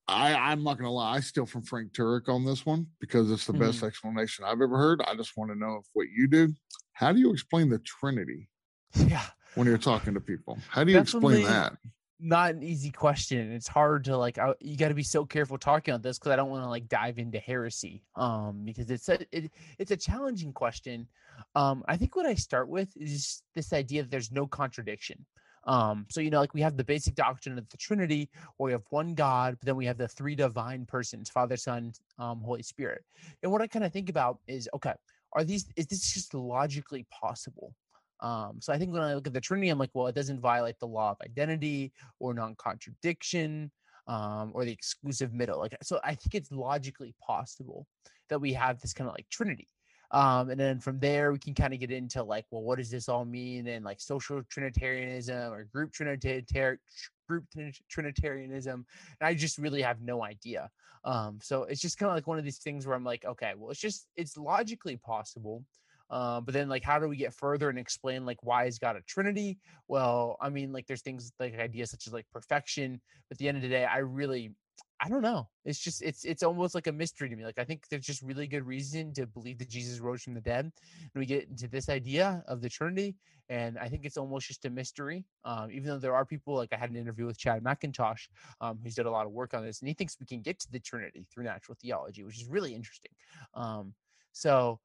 I 0.08 0.34
I'm 0.34 0.64
not 0.64 0.78
gonna 0.78 0.90
lie, 0.90 1.16
I 1.16 1.20
steal 1.20 1.46
from 1.46 1.62
Frank 1.62 1.92
Turek 1.92 2.28
on 2.28 2.44
this 2.44 2.66
one 2.66 2.86
because 3.00 3.30
it's 3.30 3.46
the 3.46 3.52
mm-hmm. 3.52 3.62
best 3.62 3.82
explanation 3.82 4.44
I've 4.44 4.60
ever 4.60 4.76
heard. 4.76 5.00
I 5.06 5.14
just 5.14 5.36
want 5.36 5.50
to 5.50 5.58
know 5.58 5.76
if 5.76 5.86
what 5.92 6.08
you 6.14 6.26
do. 6.26 6.52
How 6.92 7.12
do 7.12 7.20
you 7.20 7.32
explain 7.32 7.68
the 7.68 7.78
Trinity? 7.78 8.48
Yeah, 9.06 9.24
when 9.54 9.66
you're 9.66 9.78
talking 9.78 10.12
to 10.12 10.20
people? 10.20 10.58
How 10.68 10.84
do 10.84 10.92
you 10.92 10.98
Definitely 10.98 11.40
explain 11.40 11.54
that? 11.54 11.76
Not 12.24 12.54
an 12.54 12.62
easy 12.62 12.92
question. 12.92 13.50
It's 13.50 13.66
hard 13.66 14.04
to 14.04 14.16
like. 14.16 14.38
I, 14.38 14.54
you 14.60 14.76
got 14.76 14.88
to 14.88 14.94
be 14.94 15.02
so 15.02 15.26
careful 15.26 15.58
talking 15.58 15.92
on 15.92 16.02
this 16.02 16.20
because 16.20 16.30
I 16.30 16.36
don't 16.36 16.50
want 16.50 16.62
to 16.62 16.68
like 16.68 16.88
dive 16.88 17.18
into 17.18 17.40
heresy. 17.40 18.04
Um, 18.14 18.62
because 18.64 18.88
it's 18.92 19.08
a 19.08 19.18
it, 19.36 19.50
it's 19.80 19.90
a 19.90 19.96
challenging 19.96 20.52
question. 20.52 21.08
Um, 21.56 21.82
I 21.88 21.96
think 21.96 22.14
what 22.14 22.24
I 22.24 22.34
start 22.34 22.68
with 22.68 22.96
is 22.96 23.42
this 23.56 23.72
idea 23.72 24.02
that 24.02 24.10
there's 24.12 24.30
no 24.30 24.46
contradiction. 24.46 25.26
Um, 25.64 26.06
so 26.10 26.20
you 26.20 26.30
know, 26.30 26.38
like 26.38 26.54
we 26.54 26.60
have 26.60 26.76
the 26.76 26.84
basic 26.84 27.16
doctrine 27.16 27.58
of 27.58 27.68
the 27.68 27.76
Trinity, 27.76 28.30
where 28.56 28.66
we 28.66 28.72
have 28.72 28.84
one 28.90 29.14
God, 29.14 29.56
but 29.58 29.66
then 29.66 29.76
we 29.76 29.86
have 29.86 29.98
the 29.98 30.06
three 30.06 30.36
divine 30.36 30.86
persons: 30.86 31.28
Father, 31.28 31.56
Son, 31.56 31.92
um, 32.20 32.40
Holy 32.40 32.62
Spirit. 32.62 33.04
And 33.42 33.50
what 33.50 33.62
I 33.62 33.66
kind 33.66 33.84
of 33.84 33.92
think 33.92 34.08
about 34.08 34.38
is, 34.46 34.68
okay, 34.74 34.94
are 35.32 35.42
these 35.42 35.66
is 35.74 35.86
this 35.86 36.12
just 36.12 36.34
logically 36.34 37.04
possible? 37.10 37.74
Um, 38.22 38.60
so 38.60 38.72
I 38.72 38.78
think 38.78 38.92
when 38.92 39.02
I 39.02 39.14
look 39.14 39.26
at 39.26 39.34
the 39.34 39.40
Trinity, 39.40 39.68
I'm 39.68 39.78
like, 39.78 39.90
well, 39.92 40.06
it 40.06 40.14
doesn't 40.14 40.40
violate 40.40 40.78
the 40.78 40.86
law 40.86 41.10
of 41.10 41.16
identity 41.22 41.92
or 42.20 42.32
non-contradiction 42.32 43.70
um, 44.06 44.52
or 44.54 44.64
the 44.64 44.72
exclusive 44.72 45.34
middle. 45.34 45.58
Like, 45.58 45.76
so 45.82 46.00
I 46.02 46.14
think 46.14 46.34
it's 46.34 46.52
logically 46.52 47.14
possible 47.20 47.86
that 48.30 48.40
we 48.40 48.52
have 48.54 48.80
this 48.80 48.94
kind 48.94 49.08
of 49.08 49.14
like 49.14 49.28
Trinity. 49.28 49.68
Um, 50.12 50.50
and 50.50 50.60
then 50.60 50.78
from 50.78 50.98
there, 51.00 51.32
we 51.32 51.38
can 51.38 51.54
kind 51.54 51.74
of 51.74 51.80
get 51.80 51.90
into 51.90 52.22
like, 52.22 52.44
well, 52.50 52.62
what 52.62 52.78
does 52.78 52.90
this 52.90 53.08
all 53.08 53.24
mean? 53.24 53.66
And 53.66 53.84
like 53.84 54.00
social 54.00 54.42
Trinitarianism 54.50 55.52
or 55.52 55.64
group 55.64 55.92
Trinitarian 55.92 56.78
group 57.26 57.44
Trinitarianism. 57.90 58.86
And 59.20 59.26
I 59.26 59.34
just 59.34 59.58
really 59.58 59.82
have 59.82 60.00
no 60.00 60.22
idea. 60.22 60.70
Um, 61.04 61.38
so 61.42 61.64
it's 61.64 61.80
just 61.80 61.98
kind 61.98 62.10
of 62.10 62.16
like 62.16 62.26
one 62.26 62.38
of 62.38 62.44
these 62.44 62.58
things 62.58 62.86
where 62.86 62.94
I'm 62.94 63.04
like, 63.04 63.24
okay, 63.24 63.54
well, 63.56 63.70
it's 63.70 63.80
just 63.80 64.06
it's 64.16 64.36
logically 64.36 64.96
possible. 64.96 65.64
Uh, 66.12 66.40
but 66.42 66.52
then 66.52 66.68
like 66.68 66.84
how 66.84 66.98
do 66.98 67.08
we 67.08 67.16
get 67.16 67.32
further 67.32 67.70
and 67.70 67.78
explain 67.78 68.26
like 68.26 68.36
why 68.42 68.66
is 68.66 68.78
god 68.78 68.96
a 68.96 69.00
trinity? 69.02 69.58
Well 69.88 70.36
i 70.40 70.48
mean 70.50 70.72
like 70.72 70.86
there's 70.86 71.02
things 71.02 71.32
like 71.40 71.58
ideas 71.58 71.90
such 71.90 72.06
as 72.06 72.12
like 72.12 72.26
perfection 72.30 73.00
but 73.28 73.36
at 73.36 73.38
the 73.38 73.48
end 73.48 73.56
of 73.56 73.62
the 73.62 73.68
day 73.68 73.84
i 73.84 73.98
really 73.98 74.54
i 75.04 75.08
don't 75.08 75.22
know. 75.22 75.48
It's 75.64 75.78
just 75.78 76.02
it's 76.02 76.24
it's 76.24 76.42
almost 76.42 76.74
like 76.74 76.86
a 76.86 76.92
mystery 76.92 77.28
to 77.28 77.36
me. 77.36 77.44
Like 77.44 77.58
i 77.58 77.64
think 77.64 77.88
there's 77.88 78.06
just 78.06 78.22
really 78.22 78.46
good 78.46 78.66
reason 78.66 79.12
to 79.14 79.26
believe 79.26 79.58
that 79.58 79.68
jesus 79.68 79.98
rose 80.00 80.22
from 80.22 80.34
the 80.34 80.40
dead 80.40 80.66
and 80.66 81.20
we 81.20 81.26
get 81.26 81.48
into 81.48 81.66
this 81.66 81.88
idea 81.88 82.44
of 82.46 82.60
the 82.60 82.68
trinity 82.68 83.16
and 83.48 83.78
i 83.78 83.88
think 83.88 84.04
it's 84.04 84.16
almost 84.16 84.46
just 84.46 84.64
a 84.64 84.70
mystery 84.70 85.24
um, 85.44 85.70
even 85.70 85.88
though 85.88 85.98
there 85.98 86.14
are 86.14 86.24
people 86.24 86.54
like 86.54 86.72
i 86.72 86.76
had 86.76 86.90
an 86.90 86.96
interview 86.96 87.26
with 87.26 87.38
chad 87.38 87.62
McIntosh, 87.64 88.28
um, 88.60 88.78
who's 88.82 88.94
did 88.94 89.06
a 89.06 89.10
lot 89.10 89.26
of 89.26 89.32
work 89.32 89.54
on 89.54 89.64
this 89.64 89.80
and 89.80 89.88
he 89.88 89.94
thinks 89.94 90.16
we 90.20 90.26
can 90.26 90.40
get 90.40 90.58
to 90.60 90.70
the 90.70 90.80
trinity 90.80 91.26
through 91.32 91.44
natural 91.44 91.76
theology 91.80 92.22
which 92.22 92.40
is 92.40 92.46
really 92.46 92.74
interesting. 92.74 93.12
Um, 93.54 93.94
so 94.32 94.78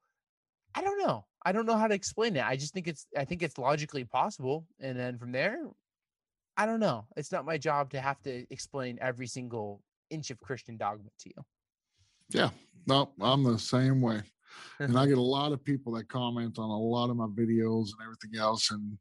I 0.74 0.82
don't 0.82 0.98
know. 0.98 1.24
I 1.44 1.52
don't 1.52 1.66
know 1.66 1.76
how 1.76 1.88
to 1.88 1.94
explain 1.94 2.36
it. 2.36 2.44
I 2.44 2.56
just 2.56 2.74
think 2.74 2.88
it's 2.88 3.06
I 3.16 3.24
think 3.24 3.42
it's 3.42 3.58
logically 3.58 4.04
possible. 4.04 4.66
And 4.80 4.98
then 4.98 5.18
from 5.18 5.32
there, 5.32 5.58
I 6.56 6.66
don't 6.66 6.80
know. 6.80 7.06
It's 7.16 7.32
not 7.32 7.44
my 7.44 7.58
job 7.58 7.90
to 7.90 8.00
have 8.00 8.20
to 8.22 8.44
explain 8.50 8.98
every 9.00 9.26
single 9.26 9.82
inch 10.10 10.30
of 10.30 10.40
Christian 10.40 10.76
dogma 10.76 11.10
to 11.20 11.28
you. 11.28 11.44
Yeah. 12.30 12.50
No, 12.86 13.10
I'm 13.20 13.44
the 13.44 13.58
same 13.58 14.00
way. 14.00 14.22
and 14.78 14.98
I 14.98 15.06
get 15.08 15.18
a 15.18 15.22
lot 15.22 15.52
of 15.52 15.64
people 15.64 15.92
that 15.92 16.08
comment 16.08 16.58
on 16.58 16.70
a 16.70 16.78
lot 16.78 17.10
of 17.10 17.16
my 17.16 17.26
videos 17.26 17.88
and 17.92 18.02
everything 18.02 18.38
else. 18.38 18.70
And 18.70 18.98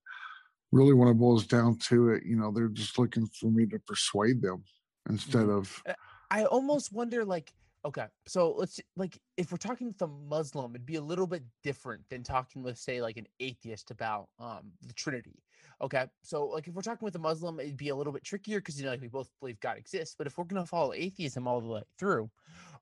really 0.72 0.94
when 0.94 1.08
it 1.08 1.16
boils 1.16 1.48
down 1.48 1.78
to 1.90 2.10
it, 2.10 2.24
you 2.26 2.36
know, 2.36 2.52
they're 2.52 2.68
just 2.68 3.00
looking 3.00 3.28
for 3.40 3.50
me 3.50 3.66
to 3.68 3.80
persuade 3.80 4.42
them 4.42 4.64
instead 5.10 5.48
mm-hmm. 5.48 5.58
of 5.58 5.84
I 6.30 6.46
almost 6.46 6.92
wonder 6.92 7.24
like 7.24 7.54
Okay, 7.86 8.06
so 8.28 8.54
let's 8.58 8.80
like 8.96 9.18
if 9.38 9.52
we're 9.52 9.58
talking 9.58 9.88
with 9.88 10.02
a 10.02 10.08
Muslim, 10.08 10.76
it'd 10.76 10.86
be 10.86 10.96
a 10.96 11.02
little 11.02 11.28
bit 11.28 11.44
different 11.64 12.04
than 12.10 12.24
talking 12.24 12.64
with, 12.64 12.78
say, 12.78 13.02
like 13.02 13.18
an 13.18 13.28
atheist 13.40 13.92
about 13.92 14.28
um 14.40 14.72
the 14.86 14.94
Trinity. 14.94 15.44
Okay, 15.82 16.06
so 16.24 16.46
like 16.46 16.68
if 16.68 16.74
we're 16.74 16.82
talking 16.82 17.06
with 17.06 17.16
a 17.16 17.20
Muslim, 17.20 17.60
it'd 17.60 17.78
be 17.78 17.90
a 17.90 17.96
little 17.96 18.12
bit 18.12 18.24
trickier 18.24 18.60
because 18.60 18.78
you 18.80 18.86
know 18.86 18.92
like 18.92 19.02
we 19.02 19.08
both 19.08 19.30
believe 19.40 19.60
God 19.60 19.78
exists. 19.78 20.16
But 20.18 20.28
if 20.28 20.38
we're 20.38 20.46
gonna 20.46 20.66
follow 20.66 20.94
atheism 20.94 21.48
all 21.48 21.62
the 21.62 21.68
way 21.68 21.84
through, 22.00 22.30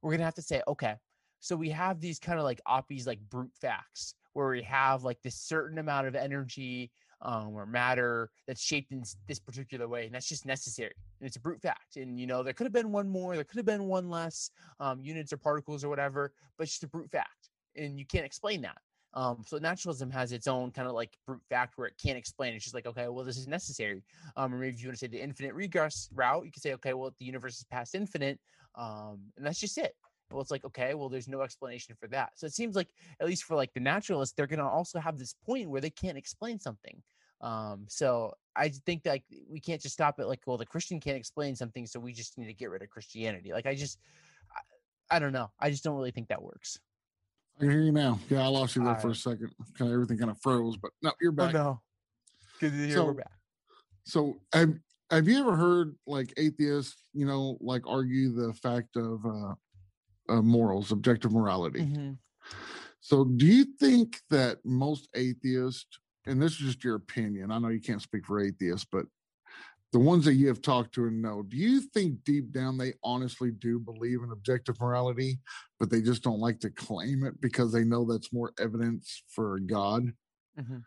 we're 0.02 0.12
gonna 0.12 0.24
have 0.24 0.36
to 0.36 0.42
say, 0.42 0.62
okay, 0.68 0.96
so 1.40 1.56
we 1.56 1.70
have 1.70 2.00
these 2.00 2.18
kind 2.18 2.40
of 2.40 2.46
like 2.46 2.62
oppies 2.68 3.06
like 3.06 3.20
brute 3.30 3.54
facts 3.60 4.16
where 4.34 4.50
we 4.50 4.64
have 4.64 5.04
like 5.04 5.22
this 5.22 5.36
certain 5.36 5.78
amount 5.78 6.08
of 6.08 6.16
energy 6.16 6.92
um, 7.26 7.56
or 7.56 7.66
matter 7.66 8.30
that's 8.48 8.62
shaped 8.62 8.92
in 8.92 9.04
this 9.28 9.40
particular 9.40 9.88
way, 9.88 10.06
and 10.06 10.16
that's 10.16 10.30
just 10.30 10.46
necessary. 10.46 10.94
And 11.20 11.28
it's 11.28 11.36
a 11.36 11.42
brute 11.42 11.62
fact. 11.62 11.98
And 11.98 12.20
you 12.20 12.28
know, 12.28 12.44
there 12.44 12.54
could 12.54 12.66
have 12.66 12.74
been 12.74 12.92
one 12.92 13.10
more, 13.10 13.36
there 13.36 13.44
could 13.44 13.58
have 13.58 13.66
been 13.66 13.86
one 13.86 14.10
less 14.10 14.52
um, 14.80 15.02
units 15.02 15.34
or 15.34 15.38
particles 15.38 15.84
or 15.84 15.90
whatever, 15.90 16.32
but 16.58 16.64
it's 16.64 16.74
just 16.74 16.84
a 16.84 16.88
brute 16.88 17.12
fact, 17.12 17.50
and 17.76 18.00
you 18.00 18.06
can't 18.06 18.26
explain 18.26 18.62
that. 18.62 18.78
Um, 19.16 19.44
so 19.48 19.58
naturalism 19.58 20.12
has 20.12 20.34
its 20.34 20.46
own 20.46 20.72
kind 20.72 20.88
of 20.88 20.94
like 20.94 21.18
brute 21.26 21.42
fact 21.50 21.78
where 21.78 21.88
it 21.88 21.96
can't 22.02 22.18
explain. 22.18 22.54
It's 22.54 22.66
just 22.66 22.76
like, 22.76 22.86
okay, 22.86 23.08
well, 23.08 23.24
this 23.24 23.38
is 23.38 23.48
necessary. 23.48 24.04
Um, 24.36 24.54
or 24.54 24.58
maybe 24.58 24.76
if 24.76 24.82
you 24.82 24.90
want 24.90 24.98
to 24.98 25.00
say 25.00 25.08
the 25.08 25.24
infinite 25.24 25.54
regress 25.54 26.10
route, 26.14 26.46
you 26.46 26.52
can 26.52 26.62
say, 26.62 26.74
okay, 26.74 26.94
well, 26.94 27.14
the 27.18 27.26
universe 27.26 27.58
is 27.58 27.64
past 27.64 27.96
infinite, 27.96 28.40
um, 28.76 29.20
and 29.38 29.46
that's 29.46 29.60
just 29.60 29.78
it. 29.78 29.96
But 30.30 30.40
it's 30.40 30.52
like, 30.52 30.66
okay, 30.66 30.96
well, 30.96 31.08
there's 31.08 31.28
no 31.28 31.42
explanation 31.42 31.96
for 32.00 32.08
that. 32.10 32.32
So 32.36 32.46
it 32.46 32.54
seems 32.54 32.76
like, 32.76 32.90
at 33.22 33.28
least 33.28 33.44
for 33.44 33.56
like 33.56 33.74
the 33.74 33.80
naturalists, 33.80 34.36
they're 34.36 34.48
to 34.48 34.64
also 34.64 35.00
have 35.00 35.18
this 35.18 35.36
point 35.46 35.70
where 35.70 35.82
they 35.82 35.92
can't 35.92 36.18
explain 36.18 36.60
something. 36.60 37.02
Um, 37.42 37.86
so 37.88 38.34
I 38.56 38.70
think 38.70 39.04
that 39.04 39.22
we 39.50 39.60
can't 39.60 39.82
just 39.82 39.94
stop 39.94 40.20
it 40.20 40.28
like, 40.28 40.42
well, 40.46 40.58
the 40.58 40.66
Christian 40.66 41.00
can't 41.00 41.18
explain 41.18 41.56
something, 41.56 41.86
so 41.86 42.00
we 42.00 42.14
just 42.14 42.38
need 42.38 42.48
to 42.48 42.54
get 42.54 42.70
rid 42.70 42.82
of 42.82 42.90
Christianity. 42.90 43.52
Like, 43.52 43.66
I 43.66 43.76
just, 43.76 44.00
I, 44.52 45.18
I 45.18 45.20
don't 45.20 45.34
know. 45.34 45.52
I 45.60 45.70
just 45.70 45.84
don't 45.84 45.96
really 45.96 46.12
think 46.12 46.30
that 46.30 46.42
works. 46.42 46.80
I 47.58 47.62
can 47.62 47.72
hear 47.72 47.82
you 47.82 47.92
now. 47.92 48.20
Yeah, 48.30 48.44
I 48.44 48.48
lost 48.48 48.76
you 48.76 48.84
there 48.84 48.96
for 48.96 49.10
a 49.10 49.16
second. 49.16 49.52
Kind 49.78 49.90
of 49.90 49.94
everything 49.94 50.18
kind 50.18 50.32
of 50.32 50.42
froze, 50.42 50.78
but 50.78 50.92
no, 51.02 51.12
you're 51.22 51.32
oh, 51.32 51.36
back. 51.36 51.56
Oh, 51.56 51.58
no. 51.58 51.82
Good 52.60 52.72
to 52.72 52.88
hear 52.88 52.96
so, 52.96 53.06
we're 53.06 53.14
back. 53.14 53.32
So 54.06 54.38
have 54.54 54.74
have 55.12 55.28
you 55.28 55.40
ever 55.40 55.56
heard 55.56 55.96
like 56.06 56.34
atheists, 56.38 56.96
you 57.14 57.26
know, 57.26 57.58
like 57.62 57.88
argue 57.88 58.34
the 58.34 58.54
fact 58.54 58.96
of 58.96 59.26
uh, 59.26 59.54
uh 60.30 60.42
morals, 60.42 60.92
objective 60.92 61.32
morality? 61.32 61.82
Mm-hmm. 61.82 62.12
So 63.00 63.24
do 63.24 63.46
you 63.46 63.66
think 63.80 64.20
that 64.30 64.58
most 64.66 65.10
atheists, 65.16 66.00
and 66.26 66.42
this 66.42 66.54
is 66.54 66.58
just 66.58 66.84
your 66.84 66.96
opinion, 66.96 67.52
I 67.52 67.60
know 67.60 67.70
you 67.70 67.82
can't 67.82 68.02
speak 68.02 68.26
for 68.26 68.40
atheists, 68.40 68.88
but 68.92 69.06
the 69.94 70.00
ones 70.00 70.26
that 70.26 70.34
you 70.34 70.48
have 70.48 70.62
talked 70.62 70.94
to 70.96 71.06
and 71.06 71.22
know, 71.22 71.44
do 71.44 71.56
you 71.56 71.80
think 71.80 72.24
deep 72.24 72.52
down 72.52 72.78
they 72.78 72.94
honestly 73.04 73.52
do 73.52 73.80
believe 73.80 74.24
in 74.24 74.32
objective 74.32 74.80
morality, 74.82 75.40
but 75.80 75.90
they 75.90 76.02
just 76.02 76.24
don't 76.24 76.40
like 76.40 76.60
to 76.62 76.70
claim 76.70 77.24
it 77.24 77.40
because 77.40 77.72
they 77.72 77.84
know 77.84 78.04
that's 78.04 78.34
more 78.34 78.52
evidence 78.60 79.24
for 79.30 79.60
God? 79.60 80.12
Mm-hmm. 80.60 80.80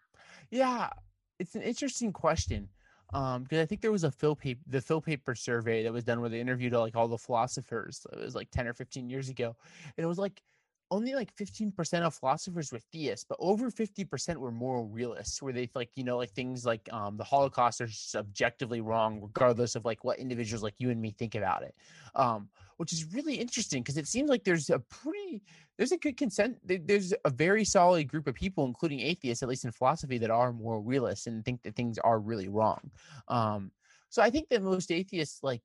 Yeah, 0.50 0.90
it's 1.38 1.54
an 1.54 1.62
interesting 1.62 2.12
question 2.12 2.68
um 3.14 3.42
because 3.42 3.58
i 3.58 3.64
think 3.64 3.80
there 3.80 3.92
was 3.92 4.04
a 4.04 4.10
phil 4.10 4.36
paper 4.36 4.60
the 4.66 4.80
phil 4.80 5.00
paper 5.00 5.34
survey 5.34 5.82
that 5.82 5.92
was 5.92 6.04
done 6.04 6.20
where 6.20 6.28
they 6.28 6.40
interviewed 6.40 6.72
like 6.72 6.94
all 6.94 7.08
the 7.08 7.16
philosophers 7.16 8.06
it 8.12 8.18
was 8.18 8.34
like 8.34 8.50
10 8.50 8.68
or 8.68 8.74
15 8.74 9.08
years 9.08 9.28
ago 9.28 9.56
and 9.96 10.04
it 10.04 10.06
was 10.06 10.18
like 10.18 10.42
only 10.90 11.14
like 11.14 11.34
15% 11.36 12.02
of 12.02 12.14
philosophers 12.14 12.72
were 12.72 12.80
theists, 12.92 13.24
but 13.28 13.36
over 13.40 13.70
50% 13.70 14.36
were 14.36 14.50
moral 14.50 14.86
realists, 14.86 15.42
where 15.42 15.52
they 15.52 15.68
like, 15.74 15.90
you 15.94 16.04
know, 16.04 16.16
like 16.16 16.30
things 16.30 16.64
like 16.64 16.88
um, 16.92 17.16
the 17.16 17.24
Holocaust 17.24 17.80
are 17.80 17.86
just 17.86 18.16
objectively 18.16 18.80
wrong, 18.80 19.20
regardless 19.20 19.74
of 19.74 19.84
like 19.84 20.04
what 20.04 20.18
individuals 20.18 20.62
like 20.62 20.74
you 20.78 20.90
and 20.90 21.00
me 21.00 21.10
think 21.10 21.34
about 21.34 21.62
it. 21.62 21.74
Um, 22.14 22.48
which 22.78 22.92
is 22.92 23.12
really 23.12 23.34
interesting 23.34 23.82
because 23.82 23.96
it 23.96 24.06
seems 24.06 24.30
like 24.30 24.44
there's 24.44 24.70
a 24.70 24.78
pretty, 24.78 25.42
there's 25.76 25.92
a 25.92 25.98
good 25.98 26.16
consent, 26.16 26.58
there's 26.64 27.12
a 27.24 27.30
very 27.30 27.64
solid 27.64 28.08
group 28.08 28.26
of 28.26 28.34
people, 28.34 28.64
including 28.64 29.00
atheists, 29.00 29.42
at 29.42 29.48
least 29.48 29.64
in 29.64 29.72
philosophy, 29.72 30.16
that 30.18 30.30
are 30.30 30.52
moral 30.52 30.82
realists 30.82 31.26
and 31.26 31.44
think 31.44 31.62
that 31.62 31.74
things 31.74 31.98
are 31.98 32.20
really 32.20 32.48
wrong. 32.48 32.90
Um, 33.26 33.72
so 34.10 34.22
I 34.22 34.30
think 34.30 34.48
that 34.48 34.62
most 34.62 34.90
atheists 34.90 35.42
like 35.42 35.62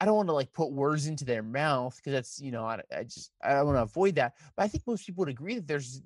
I 0.00 0.04
don't 0.04 0.16
want 0.16 0.28
to 0.28 0.34
like 0.34 0.52
put 0.52 0.72
words 0.72 1.06
into 1.06 1.24
their 1.24 1.42
mouth 1.42 1.96
because 1.96 2.12
that's 2.12 2.40
you 2.40 2.50
know 2.50 2.64
I, 2.64 2.80
I 2.94 3.04
just 3.04 3.32
I 3.42 3.54
don't 3.54 3.66
want 3.66 3.78
to 3.78 3.82
avoid 3.82 4.16
that. 4.16 4.34
But 4.56 4.64
I 4.64 4.68
think 4.68 4.86
most 4.86 5.06
people 5.06 5.22
would 5.22 5.28
agree 5.28 5.54
that 5.56 5.66
there's 5.66 6.02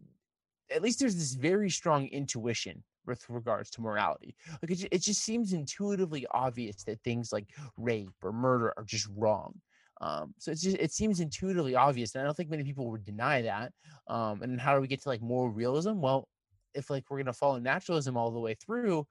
at 0.70 0.82
least 0.82 1.00
there's 1.00 1.16
this 1.16 1.34
very 1.34 1.70
strong 1.70 2.06
intuition 2.08 2.82
with 3.06 3.28
regards 3.30 3.70
to 3.70 3.80
morality. 3.80 4.36
Like 4.62 4.70
it, 4.70 4.88
it 4.92 5.02
just 5.02 5.22
seems 5.22 5.52
intuitively 5.52 6.26
obvious 6.30 6.84
that 6.84 7.02
things 7.02 7.32
like 7.32 7.46
rape 7.76 8.10
or 8.22 8.32
murder 8.32 8.74
are 8.76 8.84
just 8.84 9.08
wrong. 9.16 9.60
Um, 10.00 10.34
so 10.38 10.52
it's 10.52 10.62
just 10.62 10.76
it 10.76 10.92
seems 10.92 11.18
intuitively 11.20 11.74
obvious, 11.74 12.14
and 12.14 12.22
I 12.22 12.24
don't 12.24 12.36
think 12.36 12.50
many 12.50 12.62
people 12.62 12.90
would 12.90 13.04
deny 13.04 13.42
that. 13.42 13.72
Um, 14.06 14.42
and 14.42 14.60
how 14.60 14.74
do 14.74 14.80
we 14.80 14.86
get 14.86 15.02
to 15.02 15.08
like 15.08 15.22
moral 15.22 15.48
realism? 15.50 16.00
Well, 16.00 16.28
if 16.74 16.90
like 16.90 17.04
we're 17.10 17.18
gonna 17.18 17.32
follow 17.32 17.58
naturalism 17.58 18.16
all 18.16 18.30
the 18.30 18.38
way 18.38 18.54
through, 18.54 19.06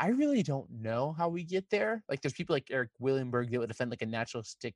I 0.00 0.08
really 0.08 0.42
don't 0.42 0.68
know 0.70 1.14
how 1.16 1.28
we 1.28 1.44
get 1.44 1.68
there. 1.70 2.02
Like 2.08 2.22
there's 2.22 2.32
people 2.32 2.56
like 2.56 2.68
Eric 2.70 2.88
Wielenberg 3.00 3.50
that 3.50 3.60
would 3.60 3.68
defend 3.68 3.90
like 3.90 4.02
a 4.02 4.06
naturalistic 4.06 4.74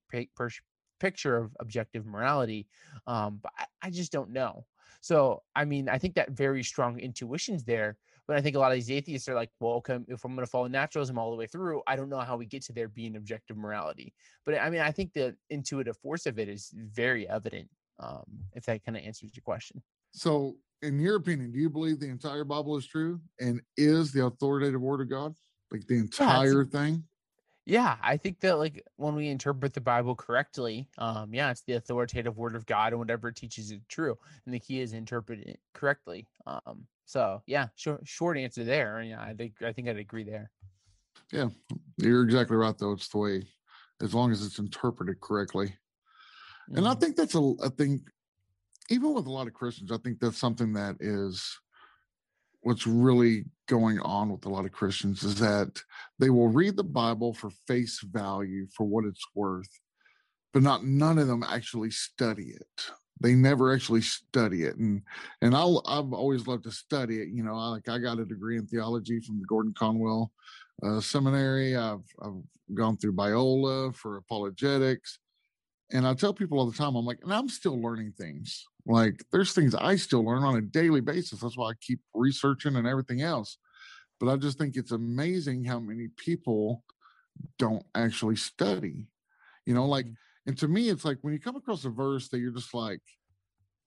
picture 1.01 1.37
of 1.37 1.57
objective 1.61 2.07
morality, 2.07 2.69
um, 3.07 3.41
but 3.43 3.53
I, 3.59 3.65
I 3.83 3.91
just 3.91 4.13
don't 4.13 4.31
know. 4.31 4.67
So 5.01 5.43
I 5.57 5.65
mean, 5.65 5.89
I 5.89 5.99
think 5.99 6.15
that 6.15 6.31
very 6.31 6.63
strong 6.63 6.99
intuition's 7.01 7.65
there, 7.65 7.97
but 8.27 8.37
I 8.37 8.43
think 8.43 8.55
a 8.55 8.59
lot 8.59 8.71
of 8.71 8.77
these 8.77 8.91
atheists 8.91 9.29
are 9.29 9.35
like, 9.35 9.51
well, 9.61 9.73
okay, 9.75 9.99
if 10.09 10.25
I'm 10.25 10.35
going 10.35 10.47
to 10.47 10.51
follow 10.51 10.67
naturalism 10.67 11.19
all 11.19 11.31
the 11.31 11.37
way 11.37 11.47
through, 11.47 11.83
I 11.87 11.97
don't 11.97 12.09
know 12.09 12.21
how 12.21 12.37
we 12.37 12.47
get 12.47 12.63
to 12.67 12.73
there 12.73 12.89
being 12.89 13.17
objective 13.17 13.57
morality. 13.57 14.15
But 14.45 14.61
I 14.61 14.71
mean, 14.71 14.81
I 14.81 14.93
think 14.93 15.15
the 15.15 15.37
intuitive 15.51 15.97
force 15.99 16.27
of 16.27 16.39
it 16.39 16.49
is 16.49 16.71
very 16.77 17.29
evident. 17.29 17.69
Um, 18.01 18.25
if 18.55 18.65
that 18.65 18.85
kind 18.85 18.97
of 18.99 19.05
answers 19.05 19.31
your 19.37 19.43
question. 19.43 19.81
So 20.13 20.57
in 20.83 20.99
your 20.99 21.17
opinion, 21.17 21.53
do 21.53 21.59
you 21.59 21.71
believe 21.71 22.01
the 22.01 22.09
entire 22.09 22.45
Bible 22.45 22.77
is 22.77 22.87
true 22.87 23.21
and 23.41 23.61
is 23.77 24.13
the 24.13 24.27
authoritative 24.27 24.81
word 24.81 25.01
of 25.01 25.09
God? 25.09 25.35
Like 25.71 25.87
the 25.87 25.99
entire 25.99 26.63
yeah, 26.63 26.69
thing? 26.71 27.05
Yeah, 27.67 27.97
I 28.03 28.19
think 28.19 28.41
that 28.41 28.59
like 28.59 28.85
when 28.97 29.15
we 29.15 29.29
interpret 29.29 29.73
the 29.73 29.81
Bible 29.81 30.15
correctly, 30.15 30.89
um, 30.99 31.33
yeah, 31.33 31.51
it's 31.51 31.63
the 31.63 31.75
authoritative 31.75 32.37
word 32.37 32.55
of 32.55 32.67
God 32.67 32.93
and 32.93 32.99
whatever 32.99 33.29
it 33.29 33.37
teaches 33.37 33.71
is 33.71 33.81
true. 33.89 34.19
And 34.45 34.55
the 34.55 34.61
key 34.61 34.81
is 34.81 34.93
interpret 34.93 35.41
it 35.41 35.59
correctly. 35.73 36.29
Um, 36.47 36.87
so 37.07 37.43
yeah, 37.47 37.69
short 37.77 38.07
short 38.07 38.37
answer 38.37 38.65
there. 38.65 39.03
Yeah, 39.03 39.21
I 39.21 39.33
think 39.33 39.55
I 39.63 39.73
think 39.73 39.89
I'd 39.89 39.97
agree 39.97 40.25
there. 40.25 40.51
Yeah, 41.33 41.49
you're 41.97 42.23
exactly 42.23 42.57
right 42.57 42.77
though. 42.77 42.93
It's 42.93 43.09
the 43.09 43.19
way 43.19 43.43
as 44.03 44.15
long 44.15 44.31
as 44.31 44.45
it's 44.45 44.59
interpreted 44.59 45.21
correctly. 45.21 45.75
And 46.69 46.87
I 46.87 46.91
mm-hmm. 46.91 47.01
think 47.01 47.17
that's 47.17 47.35
a, 47.35 47.55
a 47.63 47.71
thing 47.71 48.03
even 48.91 49.15
with 49.15 49.27
a 49.27 49.33
lot 49.33 49.47
of 49.47 49.55
Christians, 49.55 49.91
I 49.91 49.99
think 49.99 50.21
that's 50.21 50.39
something 50.39 50.73
that 50.75 50.97
is 51.01 51.59
what's 52.65 52.87
really 52.87 53.45
going 53.69 54.01
on 54.01 54.31
with 54.31 54.45
a 54.47 54.49
lot 54.49 54.65
of 54.65 54.73
Christians 54.73 55.23
is 55.23 55.39
that 55.39 55.81
they 56.19 56.31
will 56.31 56.49
read 56.49 56.77
the 56.77 56.85
Bible 56.85 57.33
for 57.33 57.51
face 57.67 58.01
value 58.01 58.67
for 58.75 58.85
what 58.85 59.05
it's 59.05 59.25
worth, 59.35 59.69
but 60.53 60.63
not 60.63 60.85
none 60.85 61.19
of 61.19 61.29
them 61.29 61.45
actually 61.45 61.91
study 61.91 62.55
it. 62.57 62.87
They 63.21 63.35
never 63.35 63.73
actually 63.73 64.01
study 64.01 64.65
it, 64.65 64.77
and 64.77 65.03
and 65.41 65.55
I'll 65.55 65.83
I've 65.87 66.13
always 66.13 66.49
loved 66.49 66.65
to 66.65 66.73
study 66.73 67.21
it. 67.21 67.29
You 67.29 67.45
know, 67.45 67.55
I, 67.55 67.69
like 67.69 67.89
I 67.89 67.99
got 67.99 68.19
a 68.19 68.25
degree 68.25 68.59
in 68.59 68.67
theology 68.67 69.21
from 69.21 69.39
the 69.39 69.47
Gordon 69.47 69.73
Conwell 69.79 70.33
uh, 70.83 71.01
Seminary. 71.01 71.77
I've 71.77 72.05
I've 72.21 72.43
gone 72.75 72.97
through 72.97 73.13
Biola 73.13 73.95
for 73.95 74.17
apologetics, 74.17 75.21
and 75.93 76.07
I 76.07 76.15
tell 76.15 76.35
people 76.35 76.59
all 76.59 76.69
the 76.69 76.77
time, 76.77 76.97
I'm 76.97 77.07
like, 77.07 77.21
and 77.23 77.33
I'm 77.33 77.49
still 77.49 77.81
learning 77.81 78.15
things. 78.19 78.67
Like 78.87 79.25
there's 79.33 79.53
things 79.53 79.75
I 79.75 79.97
still 79.97 80.25
learn 80.25 80.43
on 80.43 80.57
a 80.57 80.61
daily 80.61 81.01
basis. 81.01 81.41
That's 81.41 81.57
why 81.57 81.71
I 81.71 81.75
keep 81.81 82.01
researching 82.13 82.77
and 82.77 82.87
everything 82.87 83.23
else. 83.23 83.59
But 84.21 84.29
I 84.29 84.37
just 84.37 84.59
think 84.59 84.77
it's 84.77 84.93
amazing 84.93 85.65
how 85.65 85.81
many 85.81 86.09
people 86.17 86.85
don't 87.59 87.85
actually 87.95 88.37
study. 88.37 89.07
You 89.67 89.75
know, 89.75 89.87
like, 89.87 90.07
mm-hmm. 90.07 90.49
and 90.49 90.59
to 90.59 90.69
me, 90.69 90.91
it's 90.91 91.05
like 91.05 91.19
when 91.23 91.33
you 91.33 91.41
come 91.41 91.57
across 91.57 91.85
a 91.85 91.91
verse 91.91 92.29
that 92.29 92.39
you're 92.39 92.53
just 92.53 92.75
like, 92.75 93.01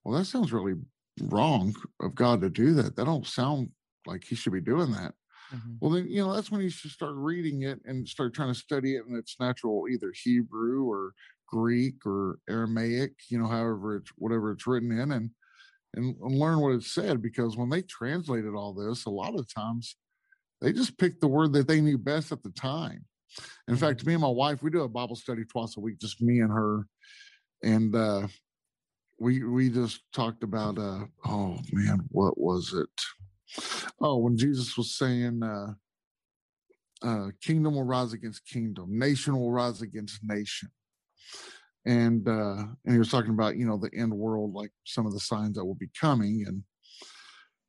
well, 0.03 0.17
that 0.17 0.25
sounds 0.25 0.51
really 0.51 0.75
wrong 1.21 1.75
of 2.01 2.15
God 2.15 2.41
to 2.41 2.49
do 2.49 2.73
that. 2.73 2.95
That 2.95 3.05
don't 3.05 3.25
sound 3.25 3.69
like 4.05 4.23
he 4.23 4.35
should 4.35 4.53
be 4.53 4.61
doing 4.61 4.91
that. 4.91 5.13
Mm-hmm. 5.53 5.73
Well, 5.79 5.91
then, 5.91 6.07
you 6.09 6.23
know, 6.23 6.33
that's 6.33 6.51
when 6.51 6.61
you 6.61 6.69
should 6.69 6.91
start 6.91 7.13
reading 7.15 7.61
it 7.61 7.79
and 7.85 8.07
start 8.07 8.33
trying 8.33 8.53
to 8.53 8.59
study 8.59 8.95
it 8.95 9.03
in 9.07 9.15
its 9.15 9.35
natural, 9.39 9.85
either 9.89 10.11
Hebrew 10.23 10.89
or 10.89 11.13
Greek 11.47 12.05
or 12.05 12.39
Aramaic, 12.49 13.13
you 13.29 13.39
know, 13.39 13.47
however 13.47 13.97
it's 13.97 14.11
whatever 14.17 14.51
it's 14.51 14.67
written 14.67 14.91
in, 14.91 15.11
and 15.11 15.31
and, 15.95 16.15
learn 16.19 16.59
what 16.59 16.73
it 16.73 16.83
said. 16.83 17.21
Because 17.21 17.57
when 17.57 17.69
they 17.69 17.81
translated 17.81 18.53
all 18.53 18.73
this, 18.73 19.05
a 19.05 19.09
lot 19.09 19.37
of 19.37 19.51
times 19.51 19.95
they 20.61 20.73
just 20.73 20.97
picked 20.97 21.21
the 21.21 21.27
word 21.27 21.53
that 21.53 21.67
they 21.67 21.81
knew 21.81 21.97
best 21.97 22.31
at 22.31 22.43
the 22.43 22.51
time. 22.51 23.05
In 23.67 23.75
mm-hmm. 23.75 23.85
fact, 23.85 24.05
me 24.05 24.13
and 24.13 24.21
my 24.21 24.29
wife, 24.29 24.61
we 24.61 24.69
do 24.69 24.83
a 24.83 24.89
Bible 24.89 25.15
study 25.15 25.43
twice 25.45 25.77
a 25.77 25.79
week, 25.79 25.99
just 25.99 26.21
me 26.21 26.39
and 26.41 26.51
her, 26.51 26.85
and 27.63 27.95
uh, 27.95 28.27
we 29.19 29.43
we 29.43 29.69
just 29.69 30.01
talked 30.13 30.43
about 30.43 30.77
uh, 30.77 31.05
oh 31.25 31.59
man, 31.71 32.01
what 32.09 32.37
was 32.37 32.73
it? 32.73 33.93
Oh, 34.01 34.17
when 34.17 34.37
Jesus 34.37 34.77
was 34.77 34.95
saying. 34.95 35.41
Uh, 35.43 35.73
uh, 37.03 37.27
kingdom 37.43 37.75
will 37.75 37.83
rise 37.83 38.11
against 38.11 38.43
kingdom, 38.47 38.97
nation 38.97 39.37
will 39.37 39.51
rise 39.51 39.83
against 39.83 40.19
nation 40.23 40.67
and 41.85 42.27
uh, 42.27 42.65
and 42.85 42.93
he 42.93 42.99
was 42.99 43.09
talking 43.09 43.31
about 43.31 43.55
you 43.55 43.65
know 43.65 43.77
the 43.77 43.89
end 43.97 44.13
world, 44.13 44.53
like 44.53 44.71
some 44.85 45.05
of 45.05 45.13
the 45.13 45.19
signs 45.19 45.55
that 45.55 45.65
will 45.65 45.75
be 45.75 45.89
coming, 45.99 46.43
and 46.45 46.63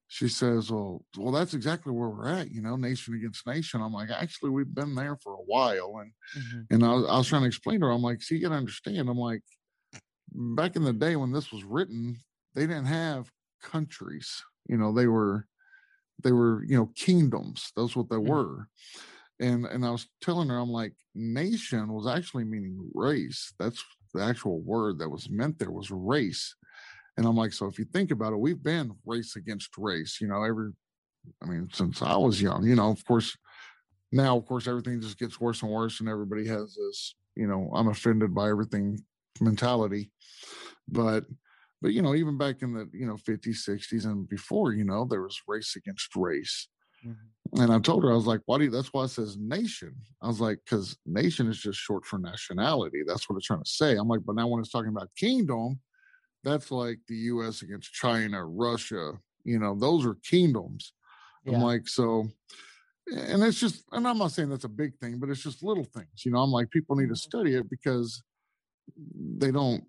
she 0.09 0.29
says, 0.29 0.71
"Well, 0.71 1.05
well, 1.17 1.33
that's 1.33 1.55
exactly 1.55 1.93
where 1.93 2.09
we're 2.09 2.29
at, 2.29 2.51
you 2.51 2.61
know, 2.61 2.75
nation 2.75 3.15
against 3.15 3.47
nation." 3.47 3.81
I'm 3.81 3.93
like, 3.93 4.11
actually, 4.11 4.51
we've 4.51 4.75
been 4.75 4.95
there 4.95 5.17
for 5.23 5.35
a 5.35 5.45
while, 5.47 6.01
and 6.01 6.13
mm-hmm. 6.37 6.75
and 6.75 6.85
I 6.85 6.93
was, 6.95 7.07
I 7.09 7.19
was 7.19 7.29
trying 7.29 7.43
to 7.43 7.49
explain 7.49 7.81
to 7.81 7.87
her, 7.87 7.93
I'm 7.93 8.03
like, 8.03 8.21
see, 8.21 8.37
you 8.37 8.43
got 8.43 8.49
to 8.49 8.57
understand, 8.57 9.09
I'm 9.09 9.19
like, 9.19 9.43
back 10.33 10.75
in 10.75 10.83
the 10.83 10.93
day 10.93 11.15
when 11.15 11.31
this 11.31 11.53
was 11.53 11.63
written, 11.63 12.19
they 12.55 12.63
didn't 12.63 12.87
have 12.87 13.31
countries, 13.63 14.43
you 14.69 14.77
know, 14.77 14.93
they 14.93 15.07
were 15.07 15.47
they 16.25 16.33
were 16.33 16.65
you 16.65 16.77
know 16.77 16.91
kingdoms. 16.97 17.71
That's 17.77 17.95
what 17.95 18.09
they 18.09 18.17
mm-hmm. 18.17 18.31
were 18.31 18.69
and 19.41 19.67
and 19.67 19.85
I 19.85 19.91
was 19.91 20.09
telling 20.21 20.49
her, 20.49 20.59
I'm 20.59 20.71
like, 20.71 20.95
nation 21.15 21.93
was 21.93 22.07
actually 22.07 22.45
meaning 22.45 22.91
race. 22.95 23.53
That's 23.59 23.83
the 24.15 24.23
actual 24.23 24.61
word 24.61 24.99
that 24.99 25.09
was 25.09 25.31
meant 25.31 25.59
there 25.59 25.71
was 25.71 25.91
race. 25.91 26.55
And 27.17 27.27
I'm 27.27 27.37
like, 27.37 27.53
so 27.53 27.67
if 27.67 27.79
you 27.79 27.85
think 27.85 28.11
about 28.11 28.33
it, 28.33 28.39
we've 28.39 28.63
been 28.63 28.93
race 29.05 29.37
against 29.37 29.77
race, 29.77 30.21
you 30.21 30.29
know, 30.29 30.43
every 30.45 30.73
I 31.43 31.47
mean, 31.47 31.69
since 31.73 32.01
I 32.03 32.17
was 32.17 32.41
young, 32.41 32.65
you 32.65 32.77
know, 32.77 32.91
of 32.91 33.05
course, 33.05 33.37
now 34.13 34.37
of 34.37 34.47
course 34.47 34.67
everything 34.67 35.01
just 35.01 35.19
gets 35.19 35.41
worse 35.41 35.63
and 35.63 35.71
worse, 35.71 36.01
and 36.01 36.09
everybody 36.09 36.47
has 36.47 36.75
this, 36.75 37.15
you 37.37 37.47
know, 37.47 37.71
I'm 37.75 37.89
offended 37.89 38.35
by 38.35 38.49
everything 38.49 38.99
mentality. 39.41 40.11
but 40.89 41.25
but 41.81 41.93
you 41.93 42.03
know 42.03 42.15
even 42.15 42.37
back 42.37 42.63
in 42.63 42.73
the 42.73 42.89
you 42.93 43.07
know 43.07 43.17
50s 43.17 43.69
60s 43.69 44.05
and 44.05 44.29
before 44.29 44.73
you 44.73 44.85
know 44.85 45.05
there 45.05 45.23
was 45.23 45.41
race 45.47 45.77
against 45.77 46.15
race 46.17 46.69
mm-hmm. 47.07 47.63
and 47.63 47.73
i 47.73 47.79
told 47.79 48.03
her 48.05 48.13
i 48.13 48.15
was 48.15 48.27
like 48.27 48.41
why 48.47 48.59
do 48.59 48.65
you 48.65 48.71
that's 48.71 48.93
why 48.93 49.05
it 49.05 49.09
says 49.09 49.37
nation 49.39 49.95
i 50.23 50.27
was 50.27 50.41
like 50.41 50.59
because 50.65 50.97
nation 51.07 51.49
is 51.49 51.59
just 51.59 51.79
short 51.79 52.05
for 52.05 52.19
nationality 52.19 53.03
that's 53.07 53.29
what 53.29 53.37
it's 53.37 53.47
trying 53.47 53.63
to 53.63 53.71
say 53.71 53.97
i'm 53.97 54.09
like 54.09 54.21
but 54.25 54.37
now 54.37 54.47
when 54.47 54.61
it's 54.61 54.71
talking 54.71 54.91
about 54.91 55.09
kingdom 55.17 55.79
that's 56.45 56.71
like 56.71 56.99
the 57.09 57.17
us 57.17 57.63
against 57.63 57.93
china 57.93 58.45
russia 58.45 59.13
you 59.45 59.59
know 59.59 59.75
those 59.75 60.07
are 60.07 60.17
kingdoms 60.25 60.93
yeah. 61.45 61.55
i'm 61.55 61.63
like 61.63 61.89
so 61.89 62.29
and 63.11 63.43
it's 63.43 63.59
just 63.59 63.85
and 63.93 64.07
i'm 64.07 64.19
not 64.19 64.31
saying 64.33 64.49
that's 64.49 64.65
a 64.65 64.69
big 64.69 64.97
thing 64.99 65.19
but 65.19 65.31
it's 65.31 65.43
just 65.43 65.63
little 65.63 65.85
things 65.85 66.25
you 66.25 66.33
know 66.33 66.39
i'm 66.39 66.51
like 66.51 66.71
people 66.71 66.97
need 66.97 67.05
to 67.05 67.09
mm-hmm. 67.09 67.15
study 67.15 67.55
it 67.55 67.69
because 67.71 68.23
they 69.39 69.51
don't 69.51 69.85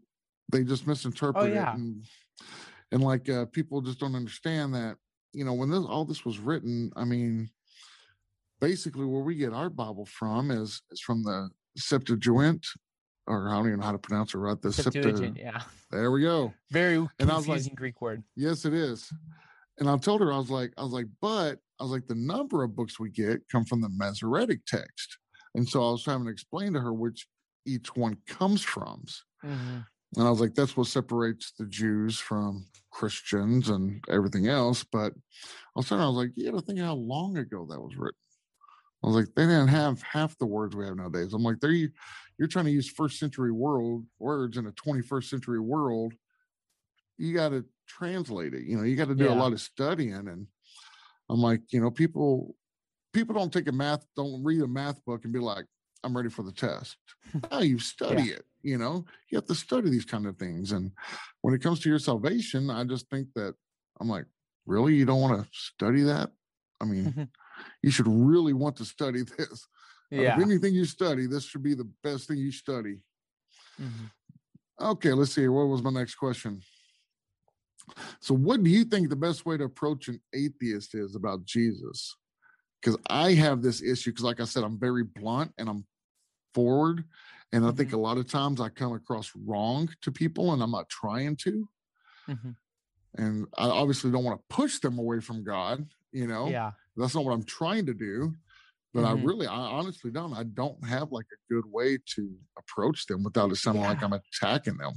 they 0.51 0.63
just 0.63 0.83
oh, 0.85 0.89
misinterpret 0.89 1.43
oh, 1.43 1.53
yeah. 1.53 1.71
it 1.71 1.75
and, 1.77 2.03
and 2.91 3.03
like 3.03 3.29
uh, 3.29 3.45
people 3.45 3.81
just 3.81 3.99
don't 3.99 4.15
understand 4.15 4.73
that 4.73 4.95
you 5.33 5.45
know 5.45 5.53
when 5.53 5.69
this 5.69 5.83
all 5.87 6.05
this 6.05 6.25
was 6.25 6.39
written 6.39 6.91
i 6.95 7.03
mean 7.03 7.49
basically 8.59 9.05
where 9.05 9.21
we 9.21 9.35
get 9.35 9.53
our 9.53 9.69
bible 9.69 10.05
from 10.05 10.51
is 10.51 10.81
is 10.91 11.01
from 11.01 11.23
the 11.23 11.49
septuagint 11.77 12.65
or 13.29 13.49
I 13.49 13.53
don't 13.53 13.67
even 13.67 13.79
know 13.79 13.85
how 13.85 13.91
to 13.91 13.99
pronounce 13.99 14.33
it 14.33 14.39
right. 14.39 14.59
The 14.59 14.73
Septuagint, 14.73 15.37
yeah. 15.37 15.61
There 15.91 16.11
we 16.11 16.21
go. 16.21 16.51
Very 16.71 17.07
and 17.19 17.31
I 17.31 17.35
was 17.35 17.47
like, 17.47 17.63
Greek 17.75 18.01
word. 18.01 18.23
Yes, 18.35 18.65
it 18.65 18.73
is. 18.73 19.09
And 19.77 19.87
I 19.87 19.95
told 19.97 20.21
her 20.21 20.33
I 20.33 20.37
was 20.37 20.49
like, 20.49 20.73
I 20.77 20.83
was 20.83 20.91
like, 20.91 21.05
but 21.21 21.59
I 21.79 21.83
was 21.83 21.91
like, 21.91 22.07
the 22.07 22.15
number 22.15 22.63
of 22.63 22.75
books 22.75 22.99
we 22.99 23.11
get 23.11 23.41
come 23.49 23.63
from 23.63 23.81
the 23.81 23.89
Masoretic 23.89 24.65
text, 24.65 25.17
and 25.55 25.67
so 25.67 25.87
I 25.87 25.91
was 25.91 26.03
trying 26.03 26.25
to 26.25 26.31
explain 26.31 26.73
to 26.73 26.81
her 26.81 26.91
which 26.91 27.27
each 27.65 27.95
one 27.95 28.17
comes 28.27 28.61
from. 28.63 29.05
Mm-hmm. 29.45 29.77
And 30.15 30.25
I 30.25 30.29
was 30.29 30.41
like, 30.41 30.55
that's 30.55 30.75
what 30.75 30.87
separates 30.87 31.53
the 31.57 31.65
Jews 31.65 32.17
from 32.17 32.65
Christians 32.91 33.69
and 33.69 34.03
everything 34.09 34.47
else. 34.47 34.83
But 34.83 35.13
all 35.75 35.81
of 35.81 35.85
a 35.85 35.87
sudden, 35.87 36.03
I 36.03 36.07
was 36.07 36.17
like, 36.17 36.31
you 36.35 36.51
got 36.51 36.59
to 36.59 36.65
think 36.65 36.79
how 36.79 36.95
long 36.95 37.37
ago 37.37 37.67
that 37.69 37.79
was 37.79 37.95
written. 37.95 38.17
I 39.03 39.07
was 39.07 39.15
like, 39.15 39.27
they 39.35 39.43
didn't 39.43 39.67
have 39.67 40.01
half 40.01 40.37
the 40.39 40.45
words 40.45 40.75
we 40.75 40.85
have 40.85 40.97
nowadays. 40.97 41.33
I'm 41.33 41.43
like, 41.43 41.59
they're 41.61 41.71
you're 41.71 42.47
trying 42.47 42.65
to 42.65 42.71
use 42.71 42.89
first 42.89 43.19
century 43.19 43.51
world 43.51 44.05
words 44.17 44.57
in 44.57 44.65
a 44.65 44.71
21st 44.71 45.25
century 45.25 45.59
world. 45.59 46.13
You 47.17 47.33
got 47.33 47.49
to 47.49 47.65
translate 47.87 48.53
it. 48.53 48.63
You 48.63 48.77
know, 48.77 48.83
you 48.83 48.95
got 48.95 49.09
to 49.09 49.15
do 49.15 49.25
yeah. 49.25 49.33
a 49.33 49.35
lot 49.35 49.53
of 49.53 49.61
studying. 49.61 50.13
And 50.13 50.47
I'm 51.29 51.39
like, 51.39 51.61
you 51.71 51.81
know, 51.81 51.91
people 51.91 52.55
people 53.13 53.35
don't 53.35 53.51
take 53.51 53.67
a 53.67 53.71
math, 53.71 54.05
don't 54.15 54.43
read 54.43 54.61
a 54.61 54.67
math 54.67 55.03
book 55.05 55.23
and 55.23 55.33
be 55.33 55.39
like, 55.39 55.65
I'm 56.03 56.15
ready 56.15 56.29
for 56.29 56.43
the 56.43 56.51
test. 56.51 56.97
no, 57.51 57.59
you 57.59 57.79
study 57.79 58.23
yeah. 58.23 58.35
it. 58.35 58.45
You 58.61 58.77
know, 58.77 59.05
you 59.29 59.37
have 59.37 59.45
to 59.47 59.55
study 59.55 59.89
these 59.89 60.05
kind 60.05 60.25
of 60.25 60.37
things. 60.37 60.71
And 60.71 60.91
when 61.41 61.53
it 61.53 61.61
comes 61.61 61.79
to 61.81 61.89
your 61.89 61.99
salvation, 61.99 62.69
I 62.69 62.83
just 62.83 63.09
think 63.09 63.27
that 63.35 63.55
I'm 63.99 64.09
like, 64.09 64.25
really? 64.65 64.95
You 64.95 65.05
don't 65.05 65.21
want 65.21 65.41
to 65.41 65.49
study 65.51 66.03
that? 66.03 66.29
I 66.81 66.85
mean, 66.85 67.29
you 67.83 67.91
should 67.91 68.07
really 68.07 68.53
want 68.53 68.75
to 68.77 68.85
study 68.85 69.23
this. 69.37 69.67
Yeah. 70.11 70.35
If 70.35 70.43
anything 70.43 70.73
you 70.73 70.85
study, 70.85 71.27
this 71.27 71.45
should 71.45 71.63
be 71.63 71.75
the 71.75 71.89
best 72.03 72.27
thing 72.27 72.37
you 72.37 72.51
study. 72.51 72.97
Mm-hmm. 73.79 74.05
Okay, 74.81 75.13
let's 75.13 75.33
see. 75.33 75.47
What 75.47 75.67
was 75.67 75.83
my 75.83 75.91
next 75.91 76.15
question? 76.15 76.61
So, 78.21 78.33
what 78.33 78.63
do 78.63 78.69
you 78.69 78.85
think 78.85 79.09
the 79.09 79.15
best 79.15 79.45
way 79.45 79.57
to 79.57 79.65
approach 79.65 80.07
an 80.07 80.19
atheist 80.33 80.95
is 80.95 81.15
about 81.15 81.45
Jesus? 81.45 82.15
Because 82.81 82.97
I 83.09 83.33
have 83.33 83.61
this 83.61 83.81
issue, 83.81 84.11
because, 84.11 84.23
like 84.23 84.39
I 84.39 84.45
said, 84.45 84.63
I'm 84.63 84.79
very 84.79 85.03
blunt 85.03 85.51
and 85.57 85.69
I'm 85.69 85.85
forward. 86.53 87.03
And 87.51 87.65
I 87.65 87.71
think 87.71 87.89
mm-hmm. 87.89 87.97
a 87.97 88.01
lot 88.01 88.17
of 88.17 88.29
times 88.29 88.61
I 88.61 88.69
come 88.69 88.93
across 88.93 89.31
wrong 89.35 89.89
to 90.01 90.11
people 90.11 90.53
and 90.53 90.61
I'm 90.61 90.71
not 90.71 90.89
trying 90.89 91.35
to. 91.37 91.67
Mm-hmm. 92.27 92.51
And 93.15 93.47
I 93.57 93.67
obviously 93.67 94.11
don't 94.11 94.23
want 94.23 94.39
to 94.39 94.55
push 94.55 94.79
them 94.79 94.99
away 94.99 95.19
from 95.19 95.43
God, 95.43 95.85
you 96.11 96.27
know? 96.27 96.47
Yeah. 96.47 96.71
That's 96.95 97.15
not 97.15 97.25
what 97.25 97.33
I'm 97.33 97.43
trying 97.43 97.85
to 97.87 97.93
do. 97.93 98.35
But 98.93 99.01
mm-hmm. 99.01 99.21
I 99.21 99.23
really, 99.23 99.47
I 99.47 99.55
honestly 99.55 100.11
don't. 100.11 100.33
I 100.33 100.43
don't 100.43 100.83
have 100.87 101.11
like 101.11 101.25
a 101.31 101.53
good 101.53 101.65
way 101.71 101.97
to 102.15 102.31
approach 102.57 103.05
them 103.05 103.23
without 103.23 103.51
it 103.51 103.55
sounding 103.57 103.83
yeah. 103.83 103.89
like 103.89 104.03
I'm 104.03 104.13
attacking 104.13 104.77
them. 104.77 104.93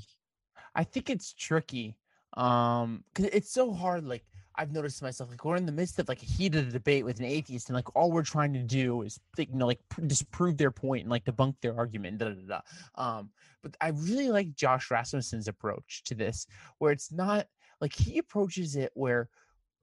I 0.74 0.84
think 0.84 1.10
it's 1.10 1.34
tricky. 1.34 1.96
Um, 2.34 3.04
cause 3.14 3.26
it's 3.26 3.52
so 3.52 3.74
hard. 3.74 4.04
Like 4.04 4.24
I've 4.56 4.72
noticed 4.72 5.02
myself, 5.02 5.30
like 5.30 5.44
we're 5.44 5.56
in 5.56 5.66
the 5.66 5.72
midst 5.72 5.98
of 5.98 6.08
like 6.08 6.22
a 6.22 6.26
heated 6.26 6.72
debate 6.72 7.04
with 7.04 7.18
an 7.18 7.24
atheist, 7.24 7.68
and 7.68 7.76
like 7.76 7.94
all 7.96 8.10
we're 8.12 8.22
trying 8.22 8.52
to 8.52 8.62
do 8.62 9.02
is, 9.02 9.18
you 9.38 9.46
know, 9.52 9.66
like 9.66 9.80
pr- 9.88 10.02
disprove 10.02 10.56
their 10.56 10.70
point 10.70 11.02
and 11.02 11.10
like 11.10 11.24
debunk 11.24 11.54
their 11.60 11.76
argument. 11.76 12.18
Da, 12.18 12.30
da, 12.30 12.34
da, 12.46 12.60
Um, 12.96 13.30
but 13.62 13.76
I 13.80 13.88
really 13.88 14.28
like 14.28 14.54
Josh 14.54 14.90
Rasmussen's 14.90 15.48
approach 15.48 16.02
to 16.04 16.14
this, 16.14 16.46
where 16.78 16.92
it's 16.92 17.12
not 17.12 17.46
like 17.80 17.94
he 17.94 18.18
approaches 18.18 18.76
it 18.76 18.90
where, 18.94 19.28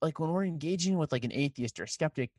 like 0.02 0.20
when 0.20 0.30
we're 0.30 0.46
engaging 0.46 0.98
with 0.98 1.12
like 1.12 1.26
an 1.26 1.34
atheist 1.34 1.80
or 1.80 1.84
a 1.84 1.88
skeptic, 1.88 2.32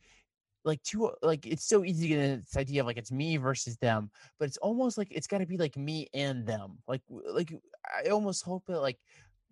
like 0.64 0.82
two 0.82 1.10
like 1.22 1.46
it's 1.46 1.64
so 1.64 1.84
easy 1.84 2.08
to 2.08 2.14
get 2.14 2.44
this 2.44 2.56
idea 2.56 2.80
of 2.80 2.86
like 2.86 2.98
it's 2.98 3.10
me 3.10 3.36
versus 3.36 3.76
them 3.78 4.10
but 4.38 4.46
it's 4.46 4.58
almost 4.58 4.98
like 4.98 5.08
it's 5.10 5.26
got 5.26 5.38
to 5.38 5.46
be 5.46 5.56
like 5.56 5.76
me 5.76 6.06
and 6.12 6.46
them 6.46 6.76
like 6.86 7.00
like 7.32 7.54
i 8.04 8.10
almost 8.10 8.44
hope 8.44 8.62
that 8.66 8.80
like 8.80 8.98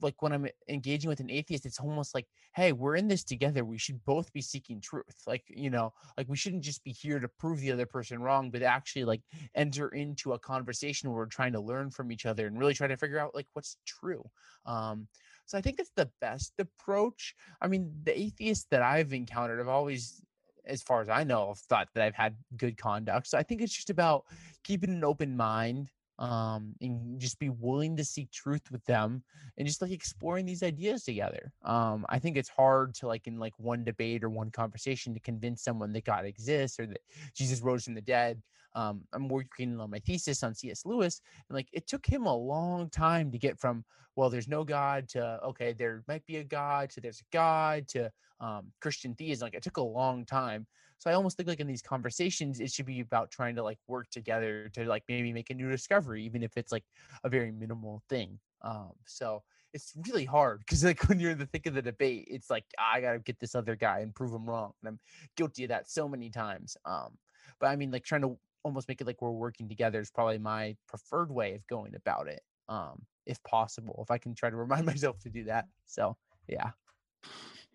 like 0.00 0.20
when 0.22 0.32
I'm 0.32 0.46
engaging 0.68 1.08
with 1.08 1.20
an 1.20 1.30
atheist, 1.30 1.66
it's 1.66 1.80
almost 1.80 2.14
like, 2.14 2.26
hey, 2.54 2.72
we're 2.72 2.96
in 2.96 3.08
this 3.08 3.24
together. 3.24 3.64
We 3.64 3.78
should 3.78 4.04
both 4.04 4.32
be 4.32 4.40
seeking 4.40 4.80
truth. 4.80 5.22
Like, 5.26 5.44
you 5.48 5.70
know, 5.70 5.92
like 6.16 6.28
we 6.28 6.36
shouldn't 6.36 6.64
just 6.64 6.84
be 6.84 6.92
here 6.92 7.18
to 7.18 7.28
prove 7.28 7.60
the 7.60 7.72
other 7.72 7.86
person 7.86 8.20
wrong, 8.20 8.50
but 8.50 8.62
actually 8.62 9.04
like 9.04 9.22
enter 9.54 9.88
into 9.88 10.32
a 10.32 10.38
conversation 10.38 11.10
where 11.10 11.18
we're 11.18 11.26
trying 11.26 11.52
to 11.52 11.60
learn 11.60 11.90
from 11.90 12.12
each 12.12 12.26
other 12.26 12.46
and 12.46 12.58
really 12.58 12.74
try 12.74 12.86
to 12.86 12.96
figure 12.96 13.18
out 13.18 13.34
like 13.34 13.46
what's 13.52 13.76
true. 13.86 14.24
Um, 14.66 15.08
so 15.46 15.56
I 15.56 15.60
think 15.60 15.78
that's 15.78 15.92
the 15.96 16.10
best 16.20 16.52
approach. 16.58 17.34
I 17.60 17.68
mean, 17.68 17.92
the 18.04 18.18
atheists 18.18 18.66
that 18.70 18.82
I've 18.82 19.12
encountered 19.12 19.58
have 19.58 19.68
always 19.68 20.22
as 20.68 20.82
far 20.82 21.00
as 21.00 21.08
I 21.08 21.24
know, 21.24 21.48
have 21.48 21.58
thought 21.58 21.88
that 21.94 22.04
I've 22.04 22.14
had 22.14 22.36
good 22.56 22.76
conduct. 22.76 23.26
So 23.26 23.38
I 23.38 23.42
think 23.42 23.62
it's 23.62 23.74
just 23.74 23.90
about 23.90 24.24
keeping 24.62 24.90
an 24.90 25.04
open 25.04 25.36
mind, 25.36 25.88
um, 26.18 26.74
and 26.80 27.20
just 27.20 27.38
be 27.38 27.48
willing 27.48 27.96
to 27.96 28.04
seek 28.04 28.30
truth 28.30 28.70
with 28.70 28.84
them 28.84 29.22
and 29.56 29.66
just 29.66 29.80
like 29.80 29.92
exploring 29.92 30.46
these 30.46 30.62
ideas 30.62 31.04
together. 31.04 31.52
Um, 31.64 32.04
I 32.08 32.18
think 32.18 32.36
it's 32.36 32.48
hard 32.48 32.94
to 32.96 33.06
like 33.06 33.26
in 33.26 33.38
like 33.38 33.54
one 33.58 33.84
debate 33.84 34.24
or 34.24 34.30
one 34.30 34.50
conversation 34.50 35.14
to 35.14 35.20
convince 35.20 35.62
someone 35.62 35.92
that 35.92 36.04
God 36.04 36.24
exists 36.24 36.80
or 36.80 36.86
that 36.86 37.00
Jesus 37.34 37.60
rose 37.62 37.84
from 37.84 37.94
the 37.94 38.00
dead. 38.00 38.42
Um, 38.74 39.02
I'm 39.12 39.28
working 39.28 39.80
on 39.80 39.90
my 39.90 39.98
thesis 39.98 40.42
on 40.42 40.54
C.S. 40.54 40.84
Lewis, 40.84 41.20
and 41.48 41.56
like 41.56 41.68
it 41.72 41.86
took 41.86 42.06
him 42.06 42.26
a 42.26 42.36
long 42.36 42.90
time 42.90 43.30
to 43.32 43.38
get 43.38 43.58
from 43.58 43.84
well, 44.14 44.30
there's 44.30 44.48
no 44.48 44.64
God 44.64 45.08
to 45.10 45.40
okay, 45.44 45.72
there 45.72 46.02
might 46.08 46.26
be 46.26 46.36
a 46.36 46.44
God 46.44 46.90
to 46.90 47.00
there's 47.00 47.20
a 47.20 47.36
God 47.36 47.86
to 47.88 48.10
um, 48.40 48.72
Christian 48.80 49.14
theism. 49.14 49.46
Like 49.46 49.54
it 49.54 49.62
took 49.62 49.76
a 49.76 49.82
long 49.82 50.24
time. 50.24 50.66
So 50.98 51.10
I 51.10 51.14
almost 51.14 51.36
think 51.36 51.48
like 51.48 51.60
in 51.60 51.66
these 51.66 51.82
conversations, 51.82 52.60
it 52.60 52.72
should 52.72 52.86
be 52.86 53.00
about 53.00 53.30
trying 53.30 53.54
to 53.56 53.62
like 53.62 53.78
work 53.86 54.10
together 54.10 54.68
to 54.74 54.84
like 54.84 55.04
maybe 55.08 55.32
make 55.32 55.50
a 55.50 55.54
new 55.54 55.70
discovery, 55.70 56.24
even 56.24 56.42
if 56.42 56.56
it's 56.56 56.72
like 56.72 56.84
a 57.24 57.28
very 57.28 57.52
minimal 57.52 58.02
thing. 58.08 58.38
Um, 58.62 58.92
so 59.06 59.42
it's 59.72 59.92
really 60.08 60.24
hard 60.24 60.60
because 60.60 60.84
like 60.84 61.08
when 61.08 61.20
you're 61.20 61.30
in 61.30 61.38
the 61.38 61.46
thick 61.46 61.66
of 61.66 61.74
the 61.74 61.82
debate, 61.82 62.26
it's 62.28 62.50
like 62.50 62.64
I 62.78 63.00
gotta 63.00 63.20
get 63.20 63.38
this 63.38 63.54
other 63.54 63.76
guy 63.76 64.00
and 64.00 64.14
prove 64.14 64.32
him 64.32 64.46
wrong, 64.46 64.72
and 64.82 64.88
I'm 64.88 64.98
guilty 65.36 65.64
of 65.64 65.68
that 65.68 65.88
so 65.88 66.08
many 66.08 66.30
times. 66.30 66.76
Um, 66.84 67.16
but 67.60 67.68
I 67.68 67.76
mean, 67.76 67.90
like 67.90 68.04
trying 68.04 68.22
to 68.22 68.36
almost 68.64 68.88
make 68.88 69.00
it 69.00 69.06
like 69.06 69.22
we're 69.22 69.30
working 69.30 69.68
together 69.68 70.00
is 70.00 70.10
probably 70.10 70.38
my 70.38 70.76
preferred 70.88 71.30
way 71.30 71.54
of 71.54 71.66
going 71.68 71.94
about 71.94 72.28
it, 72.28 72.42
um, 72.68 73.02
if 73.24 73.42
possible. 73.44 74.00
If 74.02 74.10
I 74.10 74.18
can 74.18 74.34
try 74.34 74.50
to 74.50 74.56
remind 74.64 74.86
myself 74.86 75.18
to 75.20 75.30
do 75.30 75.44
that. 75.44 75.66
So 75.86 76.16
yeah. 76.48 76.70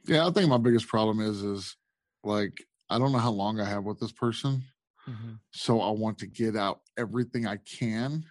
Yeah, 0.05 0.27
I 0.27 0.31
think 0.31 0.49
my 0.49 0.57
biggest 0.57 0.87
problem 0.87 1.21
is 1.21 1.41
is 1.41 1.77
like 2.23 2.65
I 2.89 2.99
don't 2.99 3.11
know 3.11 3.19
how 3.19 3.31
long 3.31 3.59
I 3.59 3.65
have 3.65 3.83
with 3.83 3.99
this 3.99 4.11
person. 4.11 4.63
Mm-hmm. 5.09 5.33
So 5.51 5.81
I 5.81 5.91
want 5.91 6.17
to 6.19 6.27
get 6.27 6.55
out 6.55 6.81
everything 6.97 7.45
I 7.45 7.57
can. 7.57 8.25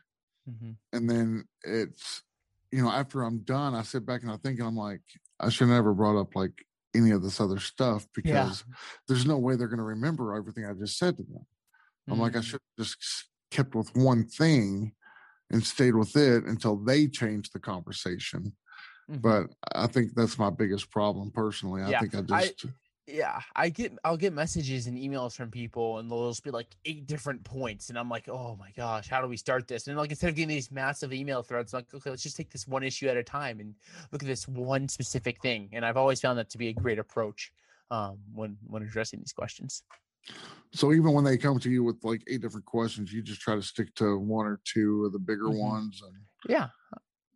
Mm-hmm. 0.49 0.71
And 0.93 1.11
then 1.11 1.45
it's, 1.65 2.23
you 2.71 2.83
know, 2.83 2.91
after 2.91 3.23
I'm 3.23 3.39
done, 3.41 3.75
I 3.75 3.83
sit 3.83 4.07
back 4.07 4.23
and 4.23 4.31
I 4.31 4.37
think, 4.37 4.59
and 4.59 4.69
I'm 4.69 4.77
like, 4.77 5.03
I 5.39 5.51
should 5.51 5.69
never 5.69 5.93
brought 5.93 6.19
up 6.19 6.35
like 6.35 6.65
any 6.95 7.11
of 7.11 7.23
this 7.23 7.41
other 7.41 7.59
stuff 7.59 8.07
because 8.15 8.65
yeah. 8.67 8.75
there's 9.09 9.27
no 9.27 9.39
way 9.39 9.57
they're 9.57 9.69
going 9.69 9.79
to 9.79 9.85
remember 9.85 10.35
everything 10.35 10.65
I 10.65 10.73
just 10.73 10.99
said 10.99 11.17
to 11.17 11.23
them. 11.23 11.47
I'm 12.09 12.19
like, 12.19 12.35
I 12.35 12.39
mm-hmm. 12.39 12.47
should 12.47 12.61
just 12.79 13.29
kept 13.51 13.75
with 13.75 13.95
one 13.95 14.25
thing 14.25 14.93
and 15.51 15.65
stayed 15.65 15.95
with 15.95 16.17
it 16.17 16.45
until 16.45 16.77
they 16.77 17.07
changed 17.07 17.53
the 17.53 17.61
conversation. 17.61 18.55
Mm-hmm. 19.11 19.21
But 19.21 19.47
I 19.73 19.87
think 19.87 20.15
that's 20.15 20.39
my 20.39 20.51
biggest 20.51 20.91
problem 20.91 21.31
personally. 21.31 21.83
Yeah. 21.83 21.99
I 21.99 22.01
think 22.01 22.15
I 22.15 22.21
just. 22.23 22.65
I, 22.65 22.71
yeah 23.13 23.41
i 23.57 23.69
get 23.69 23.93
i'll 24.05 24.17
get 24.17 24.33
messages 24.33 24.87
and 24.87 24.97
emails 24.97 25.37
from 25.37 25.51
people 25.51 25.99
and 25.99 26.11
they'll 26.11 26.31
just 26.31 26.43
be 26.43 26.51
like 26.51 26.69
eight 26.87 27.07
different 27.07 27.43
points 27.45 27.91
and 27.91 27.99
i'm 27.99 28.09
like 28.09 28.29
oh 28.29 28.57
my 28.59 28.71
gosh 28.77 29.09
how 29.09 29.21
do 29.21 29.29
we 29.29 29.37
start 29.37 29.69
this? 29.69 29.87
And 29.87 29.97
like 29.97 30.11
instead 30.11 30.31
of 30.31 30.37
getting 30.37 30.49
these 30.49 30.71
massive 30.71 31.13
email 31.13 31.43
threads 31.43 31.75
I'm 31.75 31.79
like 31.79 31.95
okay 31.95 32.11
let's 32.11 32.23
just 32.23 32.37
take 32.37 32.51
this 32.51 32.67
one 32.67 32.83
issue 32.83 33.09
at 33.09 33.17
a 33.17 33.23
time 33.23 33.61
and 33.61 33.75
look 34.11 34.23
at 34.23 34.29
this 34.29 34.49
one 34.49 34.89
specific 34.89 35.41
thing. 35.43 35.69
And 35.73 35.85
i've 35.85 35.97
always 35.97 36.21
found 36.21 36.39
that 36.39 36.49
to 36.51 36.59
be 36.59 36.69
a 36.69 36.73
great 36.73 36.99
approach 36.99 37.53
um, 37.91 38.19
when 38.35 38.57
when 38.67 38.83
addressing 38.83 39.21
these 39.21 39.33
questions. 39.33 39.83
So 40.73 40.93
even 40.93 41.13
when 41.13 41.25
they 41.25 41.37
come 41.37 41.59
to 41.59 41.71
you 41.71 41.85
with 41.85 42.03
like 42.03 42.23
eight 42.29 42.41
different 42.41 42.65
questions 42.65 43.13
you 43.13 43.23
just 43.23 43.41
try 43.41 43.55
to 43.55 43.63
stick 43.63 43.95
to 43.97 44.19
one 44.19 44.47
or 44.47 44.61
two 44.65 45.05
of 45.05 45.13
the 45.13 45.19
bigger 45.19 45.45
mm-hmm. 45.45 45.59
ones 45.59 46.03
and 46.03 46.15
yeah 46.49 46.69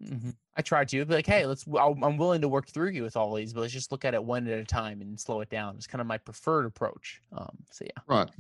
Mm-hmm. 0.02 0.30
I 0.56 0.62
try 0.62 0.84
to 0.84 1.04
be 1.04 1.14
like, 1.14 1.26
hey, 1.26 1.46
let's. 1.46 1.64
I'm 1.66 2.16
willing 2.16 2.42
to 2.42 2.48
work 2.48 2.68
through 2.68 2.90
you 2.90 3.02
with 3.02 3.16
all 3.16 3.34
these, 3.34 3.52
but 3.52 3.62
let's 3.62 3.72
just 3.72 3.92
look 3.92 4.04
at 4.04 4.14
it 4.14 4.22
one 4.22 4.46
at 4.46 4.58
a 4.58 4.64
time 4.64 5.00
and 5.00 5.18
slow 5.18 5.40
it 5.40 5.48
down. 5.48 5.76
It's 5.76 5.86
kind 5.86 6.00
of 6.00 6.06
my 6.06 6.18
preferred 6.18 6.66
approach. 6.66 7.22
Um, 7.32 7.56
so 7.70 7.84
yeah. 7.84 8.02
Right. 8.06 8.30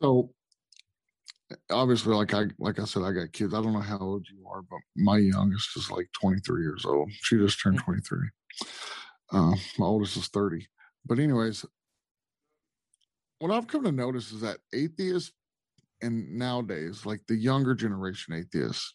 So 0.00 0.30
obviously, 1.70 2.14
like 2.14 2.34
I 2.34 2.46
like 2.58 2.78
I 2.78 2.84
said, 2.84 3.02
I 3.02 3.12
got 3.12 3.32
kids. 3.32 3.54
I 3.54 3.62
don't 3.62 3.72
know 3.72 3.80
how 3.80 3.98
old 3.98 4.26
you 4.28 4.46
are, 4.48 4.62
but 4.62 4.80
my 4.96 5.18
youngest 5.18 5.76
is 5.76 5.90
like 5.90 6.08
23 6.20 6.62
years 6.62 6.84
old. 6.84 7.10
She 7.22 7.36
just 7.36 7.60
turned 7.60 7.78
mm-hmm. 7.78 7.92
23. 7.92 8.18
Uh, 9.32 9.54
my 9.78 9.86
oldest 9.86 10.16
is 10.16 10.28
30. 10.28 10.66
But 11.06 11.18
anyways, 11.18 11.64
what 13.38 13.50
I've 13.50 13.66
come 13.66 13.84
to 13.84 13.92
notice 13.92 14.32
is 14.32 14.40
that 14.42 14.58
atheists 14.72 15.32
and 16.02 16.36
nowadays, 16.36 17.06
like 17.06 17.20
the 17.28 17.36
younger 17.36 17.74
generation 17.74 18.34
atheists, 18.34 18.92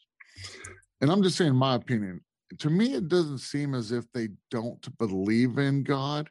and 1.02 1.12
I'm 1.12 1.24
just 1.24 1.38
saying 1.38 1.56
my 1.56 1.76
opinion, 1.76 2.22
to 2.60 2.70
me, 2.70 2.93
it 2.93 3.08
doesn't 3.08 3.39
seem 3.39 3.76
as 3.76 3.91
if 3.91 4.06
they 4.14 4.30
don't 4.50 4.98
believe 4.98 5.58
in 5.58 5.84
God. 5.84 6.30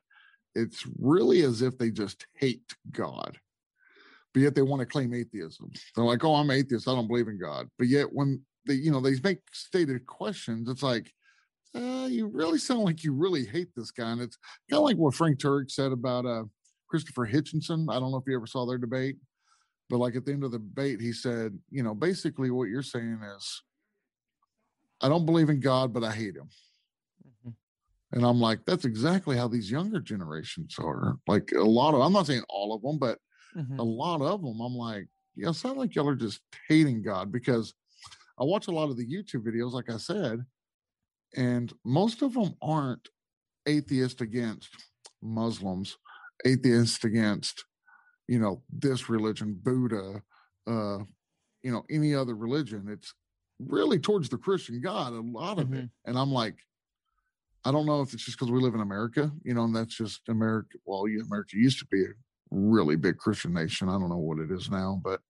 It's 0.55 0.85
really 0.99 1.43
as 1.43 1.63
if 1.63 1.77
they 1.77 1.91
just 1.91 2.27
hate 2.35 2.75
God. 2.91 3.39
But 4.33 4.43
yet 4.43 4.55
they 4.55 4.63
want 4.63 4.81
to 4.81 4.87
claim 4.87 5.15
atheism. 5.15 5.71
They're 5.95 6.05
like, 6.05 6.25
oh, 6.25 6.35
I'm 6.35 6.51
atheist. 6.51 6.89
I 6.89 6.95
don't 6.95 7.09
believe 7.09 7.29
in 7.29 7.39
God. 7.39 7.69
But 7.79 7.89
yet 7.89 8.13
when 8.13 8.43
they, 8.67 8.75
you 8.75 8.91
know, 8.91 9.01
they 9.01 9.15
make 9.23 9.41
stated 9.53 10.07
questions, 10.07 10.69
it's 10.69 10.83
like, 10.83 11.13
uh, 11.75 12.07
you 12.11 12.27
really 12.27 12.59
sound 12.59 12.85
like 12.85 13.05
you 13.05 13.13
really 13.13 13.45
hate 13.45 13.69
this 13.77 13.91
guy. 13.91 14.11
And 14.11 14.23
it's 14.23 14.39
kind 14.71 14.79
of 14.79 14.85
like 14.85 14.97
what 14.97 15.15
Frank 15.15 15.39
Turek 15.39 15.71
said 15.71 15.93
about 15.93 16.25
uh, 16.25 16.45
Christopher 16.89 17.27
Hitchens. 17.27 17.71
I 17.71 18.01
don't 18.01 18.11
know 18.11 18.17
if 18.17 18.25
you 18.27 18.37
ever 18.37 18.47
saw 18.47 18.67
their 18.67 18.79
debate, 18.79 19.17
but 19.91 19.99
like 19.99 20.17
at 20.17 20.25
the 20.25 20.33
end 20.33 20.45
of 20.45 20.53
the 20.53 20.59
debate, 20.59 21.01
he 21.01 21.13
said, 21.13 21.59
you 21.71 21.83
know, 21.83 21.95
basically 21.95 22.51
what 22.51 22.69
you're 22.69 22.83
saying 22.83 23.21
is, 23.37 23.63
I 25.01 25.09
don't 25.09 25.27
believe 25.27 25.51
in 25.51 25.61
God, 25.61 25.93
but 25.93 26.05
I 26.05 26.13
hate 26.13 26.37
him. 26.37 26.49
Mm-hmm. 27.27 27.51
And 28.13 28.25
I'm 28.25 28.41
like, 28.41 28.61
that's 28.67 28.85
exactly 28.85 29.37
how 29.37 29.49
these 29.49 29.71
younger 29.71 30.01
generations 30.01 30.77
are. 30.79 31.19
Like 31.27 31.53
a 31.53 31.63
lot 31.63 31.95
of, 31.95 32.01
I'm 32.01 32.13
not 32.13 32.27
saying 32.27 32.45
all 32.49 32.75
of 32.75 32.83
them, 32.83 32.99
but 32.99 33.19
mm-hmm. 33.57 33.79
a 33.79 33.83
lot 33.83 34.23
of 34.23 34.43
them, 34.43 34.61
I'm 34.61 34.75
like, 34.75 35.07
yeah, 35.35 35.53
sound 35.53 35.79
like 35.79 35.95
y'all 35.95 36.09
are 36.09 36.15
just 36.15 36.41
hating 36.69 37.03
God 37.03 37.31
because 37.31 37.75
I 38.39 38.45
watch 38.45 38.69
a 38.69 38.73
lot 38.73 38.91
of 38.91 38.97
the 38.97 39.07
YouTube 39.07 39.47
videos, 39.47 39.73
like 39.73 39.91
I 39.91 39.99
said, 39.99 40.45
and 41.37 41.73
most 41.85 42.23
of 42.23 42.35
them 42.35 42.55
aren't 42.63 43.09
atheist 43.67 44.21
against 44.21 44.71
Muslims, 45.23 45.99
atheist 46.45 47.05
against, 47.05 47.65
you 48.29 48.39
know, 48.39 48.63
this 48.71 49.09
religion, 49.09 49.59
Buddha, 49.63 50.23
uh, 50.67 50.99
you 51.63 51.73
know, 51.73 51.85
any 51.91 52.15
other 52.15 52.35
religion. 52.35 52.89
It's 52.89 53.13
really 53.59 53.99
towards 53.99 54.29
the 54.29 54.39
Christian 54.39 54.81
God, 54.81 55.13
a 55.13 55.21
lot 55.21 55.59
of 55.59 55.67
mm-hmm. 55.67 55.85
it. 55.85 55.91
And 56.05 56.19
I'm 56.19 56.33
like, 56.33 56.57
I 57.65 57.73
don't 57.73 57.87
know 57.87 58.01
if 58.01 58.13
it's 58.15 58.25
just 58.25 58.39
because 58.39 58.53
we 58.53 58.61
live 58.61 58.75
in 58.75 58.81
America, 58.81 59.31
you 59.43 59.55
know, 59.55 59.65
and 59.65 59.75
that's 59.75 59.97
just 59.97 60.29
America. 60.29 60.79
Well, 60.85 61.09
you, 61.09 61.23
America 61.23 61.57
used 61.57 61.81
to 61.81 61.87
be 61.87 62.05
a 62.05 62.09
really 62.51 62.97
big 62.97 63.19
Christian 63.19 63.53
nation. 63.53 63.89
I 63.89 63.99
don't 63.99 64.09
know 64.09 64.17
what 64.19 64.39
it 64.39 64.53
is 64.53 64.71
now, 64.71 65.01
but 65.03 65.21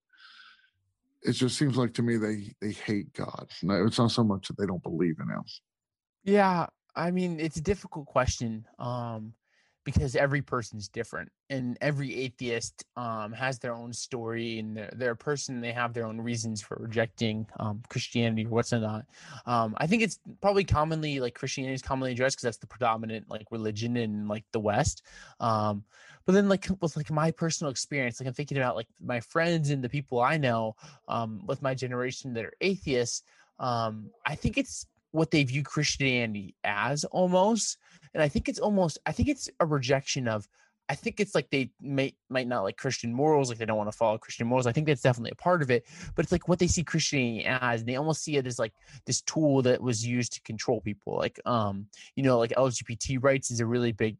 it 1.22 1.32
just 1.32 1.56
seems 1.56 1.76
like 1.76 1.94
to 1.94 2.02
me 2.02 2.16
they 2.18 2.52
they 2.60 2.72
hate 2.72 3.12
God. 3.14 3.46
It's 3.62 3.98
not 3.98 4.10
so 4.10 4.22
much 4.22 4.48
that 4.48 4.58
they 4.58 4.66
don't 4.66 4.82
believe 4.82 5.16
in 5.20 5.28
Him. 5.28 5.42
Yeah, 6.24 6.66
I 6.94 7.10
mean, 7.10 7.40
it's 7.40 7.56
a 7.56 7.62
difficult 7.62 8.06
question 8.06 8.66
um, 8.78 9.32
because 9.86 10.16
every 10.16 10.42
person's 10.42 10.88
different, 10.88 11.30
and 11.48 11.78
every 11.80 12.12
atheist 12.12 12.84
um, 12.96 13.32
has 13.32 13.60
their 13.60 13.72
own 13.72 13.92
story, 13.92 14.58
and 14.58 14.76
they're, 14.76 14.90
they're, 14.96 15.14
person. 15.14 15.60
They 15.60 15.72
have 15.72 15.94
their 15.94 16.04
own 16.04 16.20
reasons 16.20 16.60
for 16.60 16.76
rejecting 16.80 17.46
um, 17.60 17.82
Christianity 17.88 18.46
or 18.46 18.50
what's 18.50 18.72
not. 18.72 19.06
Um, 19.46 19.76
I 19.78 19.86
think 19.86 20.02
it's 20.02 20.18
probably 20.42 20.64
commonly 20.64 21.20
like 21.20 21.36
Christianity 21.36 21.72
is 21.72 21.82
commonly 21.82 22.12
addressed 22.12 22.36
because 22.36 22.42
that's 22.42 22.56
the 22.56 22.66
predominant 22.66 23.30
like 23.30 23.46
religion 23.52 23.96
in 23.96 24.26
like 24.26 24.44
the 24.50 24.58
West. 24.58 25.04
Um, 25.38 25.84
but 26.24 26.32
then 26.32 26.48
like 26.48 26.66
with 26.80 26.96
like 26.96 27.10
my 27.12 27.30
personal 27.30 27.70
experience, 27.70 28.20
like 28.20 28.26
I'm 28.26 28.34
thinking 28.34 28.58
about 28.58 28.74
like 28.74 28.88
my 29.00 29.20
friends 29.20 29.70
and 29.70 29.84
the 29.84 29.88
people 29.88 30.20
I 30.20 30.36
know 30.36 30.74
um, 31.06 31.46
with 31.46 31.62
my 31.62 31.74
generation 31.74 32.34
that 32.34 32.44
are 32.44 32.54
atheists. 32.60 33.22
Um, 33.60 34.10
I 34.26 34.34
think 34.34 34.58
it's 34.58 34.86
what 35.12 35.30
they 35.30 35.44
view 35.44 35.62
Christianity 35.62 36.54
as 36.64 37.04
almost. 37.04 37.78
And 38.16 38.22
I 38.22 38.28
think 38.28 38.48
it's 38.48 38.58
almost, 38.58 38.96
I 39.04 39.12
think 39.12 39.28
it's 39.28 39.50
a 39.60 39.66
rejection 39.66 40.26
of, 40.26 40.48
I 40.88 40.94
think 40.94 41.20
it's 41.20 41.34
like 41.34 41.50
they 41.50 41.70
may 41.82 42.14
might 42.30 42.48
not 42.48 42.62
like 42.62 42.78
Christian 42.78 43.12
morals, 43.12 43.50
like 43.50 43.58
they 43.58 43.66
don't 43.66 43.76
want 43.76 43.90
to 43.90 43.96
follow 43.96 44.16
Christian 44.16 44.46
morals. 44.46 44.66
I 44.66 44.72
think 44.72 44.86
that's 44.86 45.02
definitely 45.02 45.32
a 45.32 45.42
part 45.42 45.60
of 45.60 45.70
it, 45.70 45.84
but 46.14 46.24
it's 46.24 46.32
like 46.32 46.48
what 46.48 46.58
they 46.58 46.66
see 46.66 46.82
Christianity 46.82 47.44
as, 47.44 47.80
and 47.80 47.88
they 47.88 47.96
almost 47.96 48.22
see 48.22 48.36
it 48.36 48.46
as 48.46 48.58
like 48.58 48.72
this 49.04 49.20
tool 49.20 49.60
that 49.62 49.82
was 49.82 50.06
used 50.06 50.32
to 50.32 50.40
control 50.42 50.80
people. 50.80 51.18
Like, 51.18 51.38
um, 51.44 51.88
you 52.14 52.22
know, 52.22 52.38
like 52.38 52.52
LGBT 52.52 53.22
rights 53.22 53.50
is 53.50 53.60
a 53.60 53.66
really 53.66 53.92
big 53.92 54.16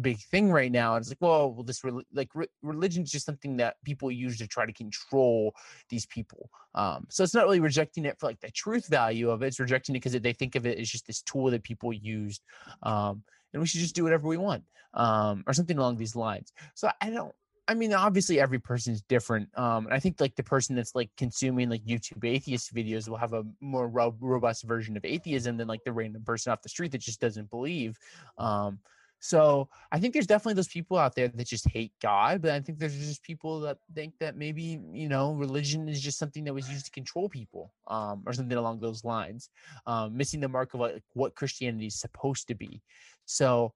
big 0.00 0.18
thing 0.18 0.50
right 0.50 0.72
now. 0.72 0.94
And 0.94 1.02
it's 1.02 1.10
like, 1.10 1.20
well, 1.20 1.52
well 1.52 1.62
this 1.62 1.84
re- 1.84 2.04
like 2.12 2.34
re- 2.34 2.48
religion 2.62 3.04
is 3.04 3.10
just 3.10 3.26
something 3.26 3.56
that 3.58 3.76
people 3.84 4.10
use 4.10 4.38
to 4.38 4.46
try 4.46 4.66
to 4.66 4.72
control 4.72 5.54
these 5.88 6.06
people. 6.06 6.50
Um, 6.74 7.06
so 7.08 7.22
it's 7.22 7.34
not 7.34 7.44
really 7.44 7.60
rejecting 7.60 8.04
it 8.04 8.18
for 8.18 8.26
like 8.26 8.40
the 8.40 8.50
truth 8.50 8.88
value 8.88 9.30
of 9.30 9.42
it. 9.42 9.46
It's 9.46 9.60
rejecting 9.60 9.94
it 9.94 10.02
because 10.02 10.20
they 10.20 10.32
think 10.32 10.56
of 10.56 10.66
it 10.66 10.78
as 10.78 10.88
just 10.88 11.06
this 11.06 11.22
tool 11.22 11.50
that 11.50 11.62
people 11.62 11.92
used. 11.92 12.42
Um, 12.82 13.22
and 13.52 13.60
we 13.60 13.66
should 13.66 13.80
just 13.80 13.94
do 13.94 14.04
whatever 14.04 14.28
we 14.28 14.36
want, 14.36 14.64
um, 14.94 15.44
or 15.46 15.52
something 15.52 15.78
along 15.78 15.96
these 15.96 16.16
lines. 16.16 16.52
So 16.74 16.90
I 17.00 17.10
don't. 17.10 17.34
I 17.70 17.74
mean, 17.74 17.92
obviously 17.92 18.40
every 18.40 18.58
person 18.58 18.94
is 18.94 19.02
different. 19.02 19.50
Um, 19.58 19.84
and 19.84 19.94
I 19.94 19.98
think 20.00 20.22
like 20.22 20.34
the 20.36 20.42
person 20.42 20.74
that's 20.74 20.94
like 20.94 21.10
consuming 21.18 21.68
like 21.68 21.84
YouTube 21.84 22.24
atheist 22.24 22.74
videos 22.74 23.10
will 23.10 23.18
have 23.18 23.34
a 23.34 23.44
more 23.60 23.88
ro- 23.88 24.16
robust 24.20 24.64
version 24.64 24.96
of 24.96 25.04
atheism 25.04 25.58
than 25.58 25.68
like 25.68 25.84
the 25.84 25.92
random 25.92 26.24
person 26.24 26.50
off 26.50 26.62
the 26.62 26.70
street 26.70 26.92
that 26.92 27.02
just 27.02 27.20
doesn't 27.20 27.50
believe. 27.50 27.98
Um, 28.38 28.78
so 29.20 29.68
I 29.90 29.98
think 29.98 30.14
there's 30.14 30.26
definitely 30.26 30.54
those 30.54 30.68
people 30.68 30.96
out 30.96 31.14
there 31.14 31.28
that 31.28 31.46
just 31.46 31.68
hate 31.68 31.92
God, 32.00 32.40
but 32.40 32.52
I 32.52 32.60
think 32.60 32.78
there's 32.78 32.96
just 32.96 33.22
people 33.22 33.60
that 33.60 33.78
think 33.94 34.14
that 34.20 34.36
maybe 34.36 34.80
you 34.92 35.08
know 35.08 35.32
religion 35.34 35.88
is 35.88 36.00
just 36.00 36.18
something 36.18 36.44
that 36.44 36.54
was 36.54 36.70
used 36.70 36.86
to 36.86 36.92
control 36.92 37.28
people, 37.28 37.72
um, 37.88 38.22
or 38.26 38.32
something 38.32 38.56
along 38.56 38.80
those 38.80 39.04
lines, 39.04 39.50
um, 39.86 40.16
missing 40.16 40.40
the 40.40 40.48
mark 40.48 40.74
of 40.74 40.80
like 40.80 41.02
what 41.14 41.34
Christianity 41.34 41.86
is 41.86 42.00
supposed 42.00 42.46
to 42.48 42.54
be. 42.54 42.80
So 43.28 43.72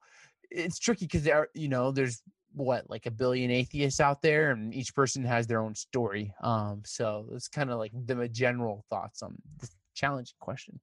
it's 0.51 0.79
tricky 0.79 1.07
because 1.07 1.23
there, 1.23 1.49
you 1.55 1.69
know, 1.69 1.93
there's 1.93 2.23
what 2.55 2.91
like 2.91 3.07
a 3.07 3.11
billion 3.11 3.51
atheists 3.51 4.01
out 4.01 4.23
there, 4.23 4.51
and 4.51 4.75
each 4.75 4.95
person 4.95 5.25
has 5.25 5.47
their 5.47 5.63
own 5.63 5.75
story. 5.75 6.35
Um, 6.43 6.83
so 6.85 7.27
it's 7.33 7.49
kind 7.49 7.71
of 7.71 7.79
like 7.79 7.93
the 8.07 8.29
general 8.29 8.85
thoughts 8.91 9.23
on 9.23 9.37
this 9.61 9.71
challenging 9.95 10.37
question. 10.41 10.81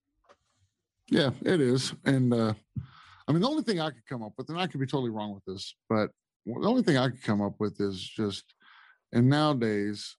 Yeah, 1.10 1.32
it 1.42 1.60
is, 1.60 1.94
and. 2.06 2.34
uh 2.34 2.54
I 3.28 3.32
mean, 3.32 3.44
the 3.44 3.48
only 3.48 3.62
thing 3.62 3.80
I 3.80 3.92
could 3.92 4.08
come 4.08 4.24
up 4.24 4.34
with, 4.40 4.50
and 4.50 4.60
I 4.60 4.66
could 4.66 4.80
be 4.80 4.88
totally 4.88 5.12
wrong 5.12 5.36
with 5.36 5.46
this, 5.46 5.76
but 5.88 6.10
the 6.48 6.68
only 6.68 6.82
thing 6.82 6.98
I 6.98 7.10
could 7.10 7.22
come 7.22 7.44
up 7.44 7.60
with 7.60 7.80
is 7.80 8.02
just, 8.02 8.56
and 9.14 9.30
nowadays, 9.30 10.18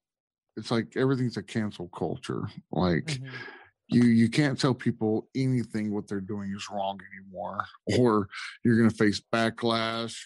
it's 0.57 0.71
like 0.71 0.97
everything's 0.97 1.37
a 1.37 1.43
cancel 1.43 1.89
culture. 1.89 2.49
Like, 2.71 3.07
mm-hmm. 3.07 3.27
You 3.91 4.05
you 4.05 4.29
can't 4.29 4.59
tell 4.59 4.75
people 4.75 5.29
anything 5.35 5.93
what 5.93 6.09
they're 6.09 6.21
doing 6.21 6.53
is 6.55 6.69
wrong 6.71 6.99
anymore, 7.13 7.65
or 7.99 8.29
you're 8.65 8.77
going 8.77 8.91
to 8.91 8.97
face 8.97 9.21
backlash, 9.33 10.17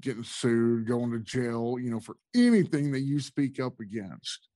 getting 0.00 0.24
sued, 0.24 0.86
going 0.86 1.10
to 1.10 1.20
jail, 1.20 1.78
you 1.80 1.90
know, 1.90 2.00
for 2.00 2.16
anything 2.34 2.92
that 2.92 3.00
you 3.00 3.20
speak 3.20 3.60
up 3.60 3.80
against. 3.80 4.48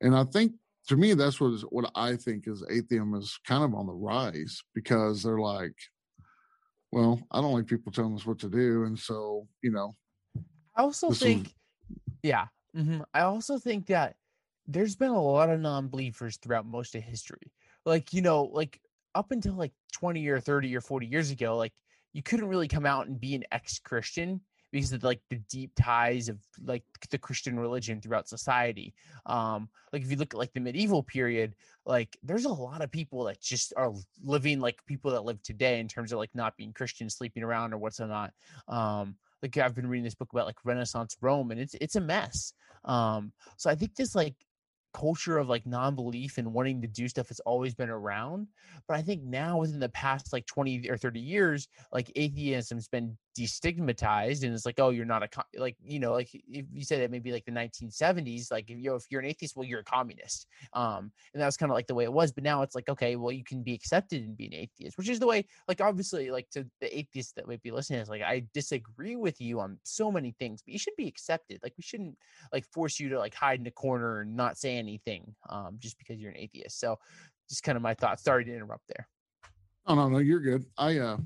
And 0.00 0.14
I 0.16 0.24
think 0.24 0.52
to 0.88 0.96
me, 0.96 1.14
that's 1.14 1.40
what 1.40 1.52
is 1.52 1.62
what 1.62 1.90
I 1.94 2.16
think 2.16 2.46
is 2.46 2.64
atheism 2.70 3.14
is 3.14 3.38
kind 3.46 3.64
of 3.64 3.74
on 3.74 3.86
the 3.86 3.92
rise 3.92 4.62
because 4.74 5.22
they're 5.22 5.40
like, 5.40 5.74
well, 6.92 7.20
I 7.32 7.40
don't 7.40 7.52
like 7.52 7.66
people 7.66 7.92
telling 7.92 8.14
us 8.14 8.26
what 8.26 8.38
to 8.40 8.48
do, 8.48 8.84
and 8.84 8.98
so 8.98 9.46
you 9.62 9.70
know. 9.70 9.96
I 10.76 10.82
also 10.82 11.10
think, 11.10 11.54
yeah, 12.22 12.46
mm-hmm. 12.76 13.00
I 13.14 13.22
also 13.22 13.58
think 13.58 13.86
that 13.86 14.16
there's 14.66 14.96
been 14.96 15.10
a 15.10 15.22
lot 15.22 15.48
of 15.48 15.60
non-believers 15.60 16.36
throughout 16.36 16.66
most 16.66 16.94
of 16.94 17.02
history. 17.02 17.52
Like 17.86 18.12
you 18.12 18.20
know, 18.20 18.44
like 18.44 18.80
up 19.14 19.30
until 19.30 19.54
like 19.54 19.72
20 19.94 20.28
or 20.28 20.40
30 20.40 20.76
or 20.76 20.82
40 20.82 21.06
years 21.06 21.30
ago, 21.30 21.56
like 21.56 21.72
you 22.12 22.22
couldn't 22.22 22.48
really 22.48 22.68
come 22.68 22.84
out 22.84 23.06
and 23.06 23.18
be 23.18 23.34
an 23.34 23.44
ex-Christian 23.50 24.40
because 24.72 24.92
of 24.92 25.02
like 25.04 25.20
the 25.30 25.36
deep 25.50 25.72
ties 25.76 26.28
of 26.28 26.38
like 26.64 26.82
the 27.10 27.18
Christian 27.18 27.58
religion 27.58 28.00
throughout 28.00 28.28
society. 28.28 28.94
Um, 29.24 29.68
like 29.92 30.02
if 30.02 30.10
you 30.10 30.16
look 30.16 30.34
at 30.34 30.38
like 30.38 30.52
the 30.52 30.60
medieval 30.60 31.02
period, 31.02 31.54
like 31.84 32.16
there's 32.22 32.44
a 32.44 32.50
lot 32.50 32.82
of 32.82 32.90
people 32.90 33.24
that 33.24 33.40
just 33.40 33.72
are 33.76 33.92
living 34.22 34.60
like 34.60 34.84
people 34.86 35.12
that 35.12 35.24
live 35.24 35.42
today 35.42 35.80
in 35.80 35.88
terms 35.88 36.12
of 36.12 36.18
like 36.18 36.34
not 36.34 36.56
being 36.56 36.72
Christian, 36.72 37.08
sleeping 37.08 37.42
around 37.42 37.72
or 37.72 37.78
what's 37.78 38.00
not. 38.00 38.32
Um, 38.68 39.16
like 39.42 39.56
I've 39.56 39.74
been 39.74 39.88
reading 39.88 40.04
this 40.04 40.14
book 40.14 40.32
about 40.32 40.46
like 40.46 40.64
Renaissance 40.64 41.16
Rome 41.20 41.50
and 41.50 41.60
it's 41.60 41.74
it's 41.80 41.96
a 41.96 42.00
mess. 42.00 42.52
Um, 42.84 43.32
so 43.56 43.70
I 43.70 43.74
think 43.74 43.94
this 43.94 44.14
like 44.14 44.34
culture 44.96 45.36
of 45.36 45.48
like 45.48 45.66
non-belief 45.66 46.38
and 46.38 46.54
wanting 46.54 46.80
to 46.80 46.88
do 46.88 47.06
stuff 47.06 47.28
has 47.28 47.40
always 47.40 47.74
been 47.74 47.90
around 47.90 48.48
but 48.88 48.96
i 48.96 49.02
think 49.02 49.22
now 49.22 49.58
within 49.58 49.78
the 49.78 49.88
past 49.90 50.32
like 50.32 50.46
20 50.46 50.88
or 50.88 50.96
30 50.96 51.20
years 51.20 51.68
like 51.92 52.10
atheism's 52.16 52.88
been 52.88 53.16
destigmatized 53.38 54.42
and 54.42 54.54
it's 54.54 54.66
like 54.66 54.78
oh 54.78 54.90
you're 54.90 55.04
not 55.04 55.22
a 55.22 55.28
co-, 55.28 55.42
like 55.58 55.76
you 55.84 55.98
know 55.98 56.12
like 56.12 56.28
if 56.32 56.66
you 56.72 56.84
said 56.84 57.00
it 57.00 57.10
maybe 57.10 57.32
like 57.32 57.44
the 57.44 57.52
1970s 57.52 58.50
like 58.50 58.70
if 58.70 58.78
you're 58.78 58.96
if 58.96 59.04
you're 59.10 59.20
an 59.20 59.26
atheist 59.26 59.56
well 59.56 59.64
you're 59.64 59.80
a 59.80 59.84
communist 59.84 60.46
um 60.72 61.10
and 61.32 61.42
that 61.42 61.46
was 61.46 61.56
kind 61.56 61.70
of 61.70 61.74
like 61.74 61.86
the 61.86 61.94
way 61.94 62.04
it 62.04 62.12
was 62.12 62.32
but 62.32 62.44
now 62.44 62.62
it's 62.62 62.74
like 62.74 62.88
okay 62.88 63.16
well 63.16 63.32
you 63.32 63.44
can 63.44 63.62
be 63.62 63.74
accepted 63.74 64.22
and 64.22 64.36
be 64.36 64.46
an 64.46 64.54
atheist 64.54 64.96
which 64.98 65.08
is 65.08 65.18
the 65.18 65.26
way 65.26 65.44
like 65.68 65.80
obviously 65.80 66.30
like 66.30 66.48
to 66.50 66.66
the 66.80 66.96
atheists 66.96 67.32
that 67.32 67.46
might 67.46 67.62
be 67.62 67.70
listening 67.70 68.00
is 68.00 68.08
like 68.08 68.22
i 68.22 68.44
disagree 68.54 69.16
with 69.16 69.40
you 69.40 69.60
on 69.60 69.78
so 69.84 70.10
many 70.10 70.34
things 70.38 70.62
but 70.62 70.72
you 70.72 70.78
should 70.78 70.96
be 70.96 71.08
accepted 71.08 71.60
like 71.62 71.74
we 71.76 71.82
shouldn't 71.82 72.16
like 72.52 72.64
force 72.64 72.98
you 72.98 73.08
to 73.08 73.18
like 73.18 73.34
hide 73.34 73.60
in 73.60 73.66
a 73.66 73.70
corner 73.70 74.20
and 74.20 74.36
not 74.36 74.56
say 74.56 74.76
anything 74.76 75.34
um 75.48 75.76
just 75.78 75.98
because 75.98 76.20
you're 76.20 76.30
an 76.30 76.36
atheist. 76.36 76.80
So 76.80 76.98
just 77.48 77.62
kind 77.62 77.76
of 77.76 77.82
my 77.82 77.94
thoughts 77.94 78.22
sorry 78.22 78.44
to 78.44 78.54
interrupt 78.54 78.88
there. 78.88 79.08
Oh 79.86 79.94
no 79.94 80.08
no 80.08 80.18
you're 80.18 80.40
good. 80.40 80.66
I 80.78 80.98
uh 80.98 81.18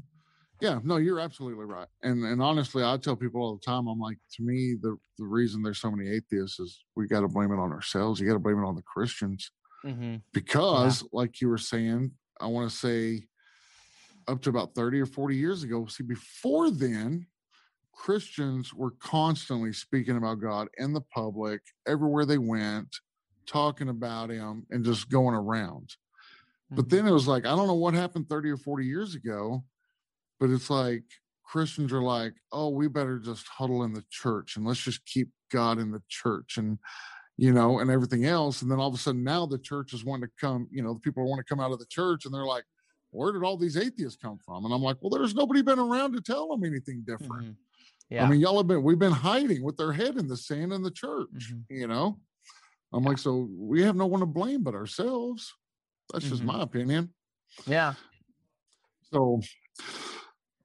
yeah, 0.61 0.79
no, 0.85 0.97
you're 0.97 1.21
absolutely 1.21 1.65
right. 1.65 1.87
And 2.03 2.25
and 2.25 2.43
honestly, 2.43 2.85
I 2.85 2.97
tell 2.97 3.17
people 3.17 3.43
all 3.43 3.55
the 3.55 3.71
time, 3.71 3.87
I'm 3.87 3.99
like, 3.99 4.19
to 4.37 4.43
me, 4.43 4.77
the 4.81 4.97
the 5.19 5.25
reason 5.25 5.63
there's 5.63 5.81
so 5.81 5.91
many 5.91 6.11
atheists 6.11 6.61
is 6.61 6.85
we 6.97 7.07
got 7.07 7.21
to 7.21 7.29
blame 7.29 7.53
it 7.53 7.59
on 7.59 7.73
ourselves. 7.73 8.21
You 8.21 8.27
got 8.27 8.35
to 8.35 8.39
blame 8.39 8.59
it 8.59 8.67
on 8.67 8.75
the 8.75 8.83
Christians, 8.83 9.51
mm-hmm. 9.85 10.17
because, 10.33 11.03
yeah. 11.03 11.09
like 11.13 11.41
you 11.41 11.49
were 11.49 11.59
saying, 11.59 12.13
I 12.41 12.47
want 12.47 12.71
to 12.71 12.77
say, 12.77 13.25
up 14.29 14.43
to 14.43 14.51
about 14.51 14.75
thirty 14.75 15.01
or 15.01 15.07
forty 15.07 15.37
years 15.37 15.63
ago. 15.63 15.87
See, 15.87 16.05
before 16.05 16.71
then, 16.71 17.27
Christians 17.95 18.75
were 18.75 18.93
constantly 19.01 19.73
speaking 19.73 20.17
about 20.17 20.41
God 20.41 20.69
in 20.79 20.93
the 20.93 21.03
public, 21.13 21.63
everywhere 21.87 22.27
they 22.27 22.39
went, 22.39 22.95
talking 23.47 23.89
about 23.89 24.31
Him, 24.31 24.67
and 24.71 24.85
just 24.85 25.09
going 25.09 25.35
around. 25.35 25.89
Mm-hmm. 25.89 26.77
But 26.77 26.91
then 26.91 27.07
it 27.07 27.13
was 27.13 27.27
like, 27.27 27.47
I 27.47 27.57
don't 27.57 27.67
know 27.67 27.75
what 27.75 27.95
happened 27.95 28.29
30 28.29 28.51
or 28.51 28.57
40 28.59 28.85
years 28.85 29.15
ago 29.15 29.65
but 30.41 30.51
it's 30.51 30.71
like 30.71 31.05
Christians 31.45 31.93
are 31.93 32.03
like, 32.03 32.33
oh, 32.51 32.71
we 32.71 32.89
better 32.89 33.19
just 33.19 33.47
huddle 33.47 33.85
in 33.85 33.93
the 33.93 34.05
church 34.11 34.57
and 34.57 34.67
let's 34.67 34.81
just 34.81 35.05
keep 35.07 35.29
God 35.53 35.79
in 35.79 35.93
the 35.93 36.03
church 36.09 36.57
and 36.57 36.79
you 37.41 37.55
know, 37.55 37.79
and 37.79 37.91
everything 37.91 38.27
else. 38.27 38.61
And 38.61 38.71
then 38.71 38.79
all 38.79 38.89
of 38.89 38.95
a 38.95 38.99
sudden 38.99 39.25
now 39.25 39.47
the 39.47 39.57
church 39.57 39.95
is 39.95 40.05
wanting 40.05 40.29
to 40.29 40.33
come, 40.39 40.69
you 40.71 40.83
know, 40.83 40.93
the 40.93 41.01
people 41.01 41.27
want 41.27 41.39
to 41.39 41.45
come 41.45 41.59
out 41.59 41.73
of 41.73 41.79
the 41.79 41.87
church 41.87 42.27
and 42.27 42.35
they're 42.35 42.45
like, 42.45 42.65
where 43.13 43.33
did 43.33 43.43
all 43.43 43.57
these 43.57 43.79
atheists 43.79 44.21
come 44.23 44.39
from? 44.45 44.67
And 44.67 44.75
I'm 44.75 44.83
like, 44.83 44.99
well, 45.01 45.09
there's 45.09 45.35
nobody 45.35 45.63
been 45.63 45.79
around 45.79 46.13
to 46.13 46.21
tell 46.21 46.49
them 46.49 46.65
anything 46.65 47.03
different. 47.07 47.45
Mm-hmm. 47.45 48.15
Yeah. 48.15 48.27
I 48.27 48.29
mean, 48.29 48.41
y'all 48.41 48.59
have 48.59 48.67
been, 48.67 48.83
we've 48.83 48.99
been 48.99 49.11
hiding 49.11 49.63
with 49.63 49.79
their 49.79 49.91
head 49.91 50.19
in 50.19 50.29
the 50.29 50.37
sand 50.37 50.75
in 50.75 50.83
the 50.83 50.91
church, 50.91 51.29
mm-hmm. 51.35 51.75
you 51.75 51.87
know? 51.87 52.19
I'm 52.93 53.05
like, 53.05 53.17
so 53.17 53.49
we 53.51 53.83
have 53.85 53.97
no 53.97 54.05
one 54.05 54.21
to 54.21 54.27
blame 54.27 54.63
but 54.63 54.75
ourselves. 54.75 55.55
That's 56.13 56.27
mm-hmm. 56.27 56.35
just 56.35 56.45
my 56.45 56.61
opinion. 56.61 57.15
Yeah. 57.67 57.95
So 59.11 59.41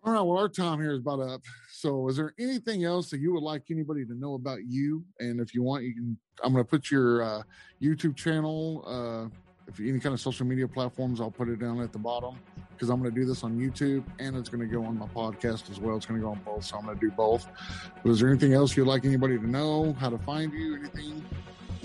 all 0.05 0.13
right. 0.13 0.21
Well, 0.21 0.37
our 0.37 0.49
time 0.49 0.79
here 0.79 0.93
is 0.93 0.99
about 0.99 1.19
up. 1.19 1.41
So, 1.71 2.07
is 2.07 2.15
there 2.15 2.33
anything 2.39 2.83
else 2.83 3.09
that 3.09 3.19
you 3.19 3.33
would 3.33 3.43
like 3.43 3.63
anybody 3.71 4.05
to 4.05 4.13
know 4.13 4.35
about 4.35 4.59
you? 4.67 5.03
And 5.19 5.39
if 5.39 5.53
you 5.55 5.63
want, 5.63 5.83
you 5.83 5.93
can. 5.93 6.17
I'm 6.43 6.53
going 6.53 6.63
to 6.63 6.69
put 6.69 6.91
your 6.91 7.23
uh, 7.23 7.43
YouTube 7.81 8.15
channel. 8.15 8.83
Uh, 8.85 9.35
if 9.67 9.79
any 9.79 9.99
kind 9.99 10.13
of 10.13 10.19
social 10.19 10.45
media 10.45 10.67
platforms, 10.67 11.19
I'll 11.19 11.31
put 11.31 11.49
it 11.49 11.59
down 11.59 11.81
at 11.81 11.91
the 11.91 11.97
bottom 11.97 12.37
because 12.73 12.89
I'm 12.89 13.01
going 13.01 13.11
to 13.11 13.19
do 13.19 13.25
this 13.25 13.43
on 13.43 13.57
YouTube 13.57 14.03
and 14.19 14.35
it's 14.35 14.49
going 14.49 14.61
to 14.61 14.71
go 14.71 14.85
on 14.85 14.99
my 14.99 15.07
podcast 15.07 15.71
as 15.71 15.79
well. 15.79 15.95
It's 15.95 16.05
going 16.05 16.19
to 16.19 16.23
go 16.23 16.31
on 16.31 16.41
both, 16.45 16.65
so 16.65 16.77
I'm 16.77 16.85
going 16.85 16.99
to 16.99 17.01
do 17.01 17.11
both. 17.11 17.47
But 18.03 18.11
is 18.11 18.19
there 18.19 18.29
anything 18.29 18.53
else 18.53 18.77
you'd 18.77 18.85
like 18.85 19.05
anybody 19.05 19.39
to 19.39 19.49
know? 19.49 19.93
How 19.93 20.09
to 20.09 20.19
find 20.19 20.53
you? 20.53 20.75
Anything? 20.75 21.25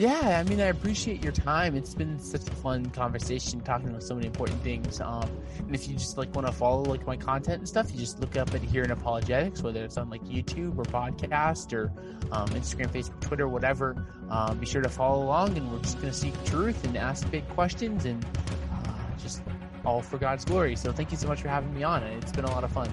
Yeah, 0.01 0.41
I 0.41 0.49
mean, 0.49 0.63
I 0.63 0.69
appreciate 0.69 1.23
your 1.23 1.35
time. 1.35 1.77
It's 1.77 1.95
been 1.95 2.19
such 2.19 2.49
a 2.49 2.53
fun 2.53 2.87
conversation 2.87 3.61
talking 3.61 3.91
about 3.91 4.03
so 4.03 4.15
many 4.15 4.29
important 4.29 4.63
things. 4.63 4.99
Um, 4.99 5.29
and 5.59 5.75
if 5.75 5.87
you 5.89 5.93
just 5.93 6.17
like 6.17 6.35
want 6.35 6.47
to 6.47 6.55
follow 6.55 6.85
like 6.85 7.07
my 7.07 7.19
content 7.19 7.59
and 7.59 7.69
stuff, 7.69 7.93
you 7.93 7.99
just 7.99 8.19
look 8.19 8.35
up 8.35 8.55
Adherent 8.55 8.93
Apologetics, 8.93 9.61
whether 9.61 9.85
it's 9.85 9.99
on 9.99 10.09
like 10.09 10.23
YouTube 10.23 10.79
or 10.79 10.85
podcast 10.85 11.75
or 11.75 11.93
um, 12.33 12.49
Instagram, 12.49 12.89
Facebook, 12.89 13.21
Twitter, 13.21 13.47
whatever. 13.47 14.07
Um, 14.31 14.57
be 14.57 14.65
sure 14.65 14.81
to 14.81 14.89
follow 14.89 15.23
along, 15.23 15.59
and 15.59 15.71
we're 15.71 15.81
just 15.81 16.01
going 16.01 16.11
to 16.11 16.19
seek 16.19 16.45
truth 16.47 16.83
and 16.85 16.97
ask 16.97 17.31
big 17.31 17.47
questions 17.51 18.07
and 18.07 18.25
uh, 18.87 18.95
just 19.23 19.43
all 19.85 20.01
for 20.01 20.17
God's 20.17 20.47
glory. 20.47 20.77
So 20.77 20.93
thank 20.93 21.11
you 21.11 21.19
so 21.19 21.29
much 21.29 21.43
for 21.43 21.49
having 21.49 21.75
me 21.75 21.83
on. 21.83 22.03
It's 22.05 22.33
been 22.33 22.47
a 22.47 22.51
lot 22.51 22.65
of 22.65 22.73
fun. 22.73 22.91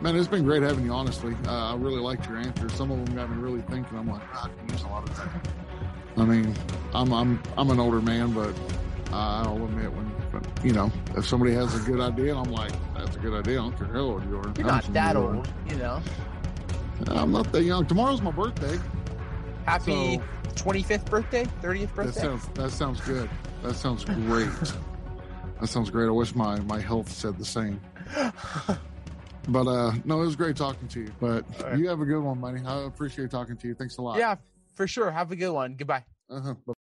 Man, 0.00 0.14
it's 0.14 0.28
been 0.28 0.44
great 0.44 0.62
having 0.62 0.84
you. 0.84 0.92
Honestly, 0.92 1.34
uh, 1.48 1.72
I 1.72 1.74
really 1.74 2.00
liked 2.00 2.28
your 2.28 2.36
answers. 2.36 2.72
Some 2.74 2.92
of 2.92 3.04
them 3.04 3.16
got 3.16 3.28
me 3.28 3.42
really 3.42 3.62
thinking. 3.62 3.98
I'm 3.98 4.08
like, 4.08 4.22
ah, 4.32 4.44
I 4.44 4.56
can 4.60 4.68
use 4.68 4.84
a 4.84 4.86
lot 4.86 5.08
of 5.08 5.16
that. 5.16 5.61
I 6.16 6.24
mean, 6.24 6.54
I'm 6.94 7.12
I'm 7.12 7.42
I'm 7.56 7.70
an 7.70 7.80
older 7.80 8.00
man, 8.00 8.32
but 8.32 8.54
I'll 9.12 9.64
admit 9.64 9.92
when, 9.92 10.10
you 10.62 10.72
know, 10.72 10.90
if 11.16 11.26
somebody 11.26 11.52
has 11.54 11.74
a 11.74 11.90
good 11.90 12.00
idea, 12.00 12.36
I'm 12.36 12.50
like, 12.50 12.72
that's 12.94 13.16
a 13.16 13.18
good 13.18 13.38
idea. 13.38 13.60
I 13.60 13.62
don't 13.62 13.78
care 13.78 13.86
how 13.88 14.00
old 14.00 14.24
you 14.24 14.38
are. 14.38 14.52
You're 14.56 14.66
not 14.66 14.92
that 14.92 15.16
old, 15.16 15.48
you 15.68 15.76
know. 15.76 16.02
I'm 17.08 17.32
not 17.32 17.50
that 17.52 17.62
young. 17.64 17.86
Tomorrow's 17.86 18.22
my 18.22 18.30
birthday. 18.30 18.78
Happy 19.66 20.16
so, 20.16 20.22
25th 20.64 21.06
birthday, 21.06 21.44
30th 21.62 21.94
birthday. 21.94 22.04
That 22.04 22.14
sounds 22.14 22.48
that 22.54 22.70
sounds 22.70 23.00
good. 23.02 23.30
That 23.62 23.74
sounds 23.74 24.04
great. 24.04 24.48
that 25.60 25.66
sounds 25.66 25.90
great. 25.90 26.06
I 26.06 26.10
wish 26.10 26.34
my 26.34 26.60
my 26.60 26.80
health 26.80 27.10
said 27.10 27.38
the 27.38 27.44
same. 27.44 27.80
But 29.48 29.66
uh 29.66 29.92
no, 30.04 30.22
it 30.22 30.26
was 30.26 30.36
great 30.36 30.56
talking 30.56 30.88
to 30.88 31.00
you. 31.00 31.12
But 31.20 31.44
right. 31.62 31.78
you 31.78 31.88
have 31.88 32.00
a 32.00 32.04
good 32.04 32.20
one, 32.20 32.38
buddy. 32.38 32.64
I 32.64 32.84
appreciate 32.84 33.30
talking 33.30 33.56
to 33.56 33.68
you. 33.68 33.74
Thanks 33.74 33.96
a 33.96 34.02
lot. 34.02 34.18
Yeah, 34.18 34.36
for 34.74 34.86
sure. 34.86 35.10
Have 35.10 35.30
a 35.32 35.36
good 35.36 35.52
one. 35.52 35.76
Goodbye. 35.76 36.04
Uh-huh. 36.30 36.74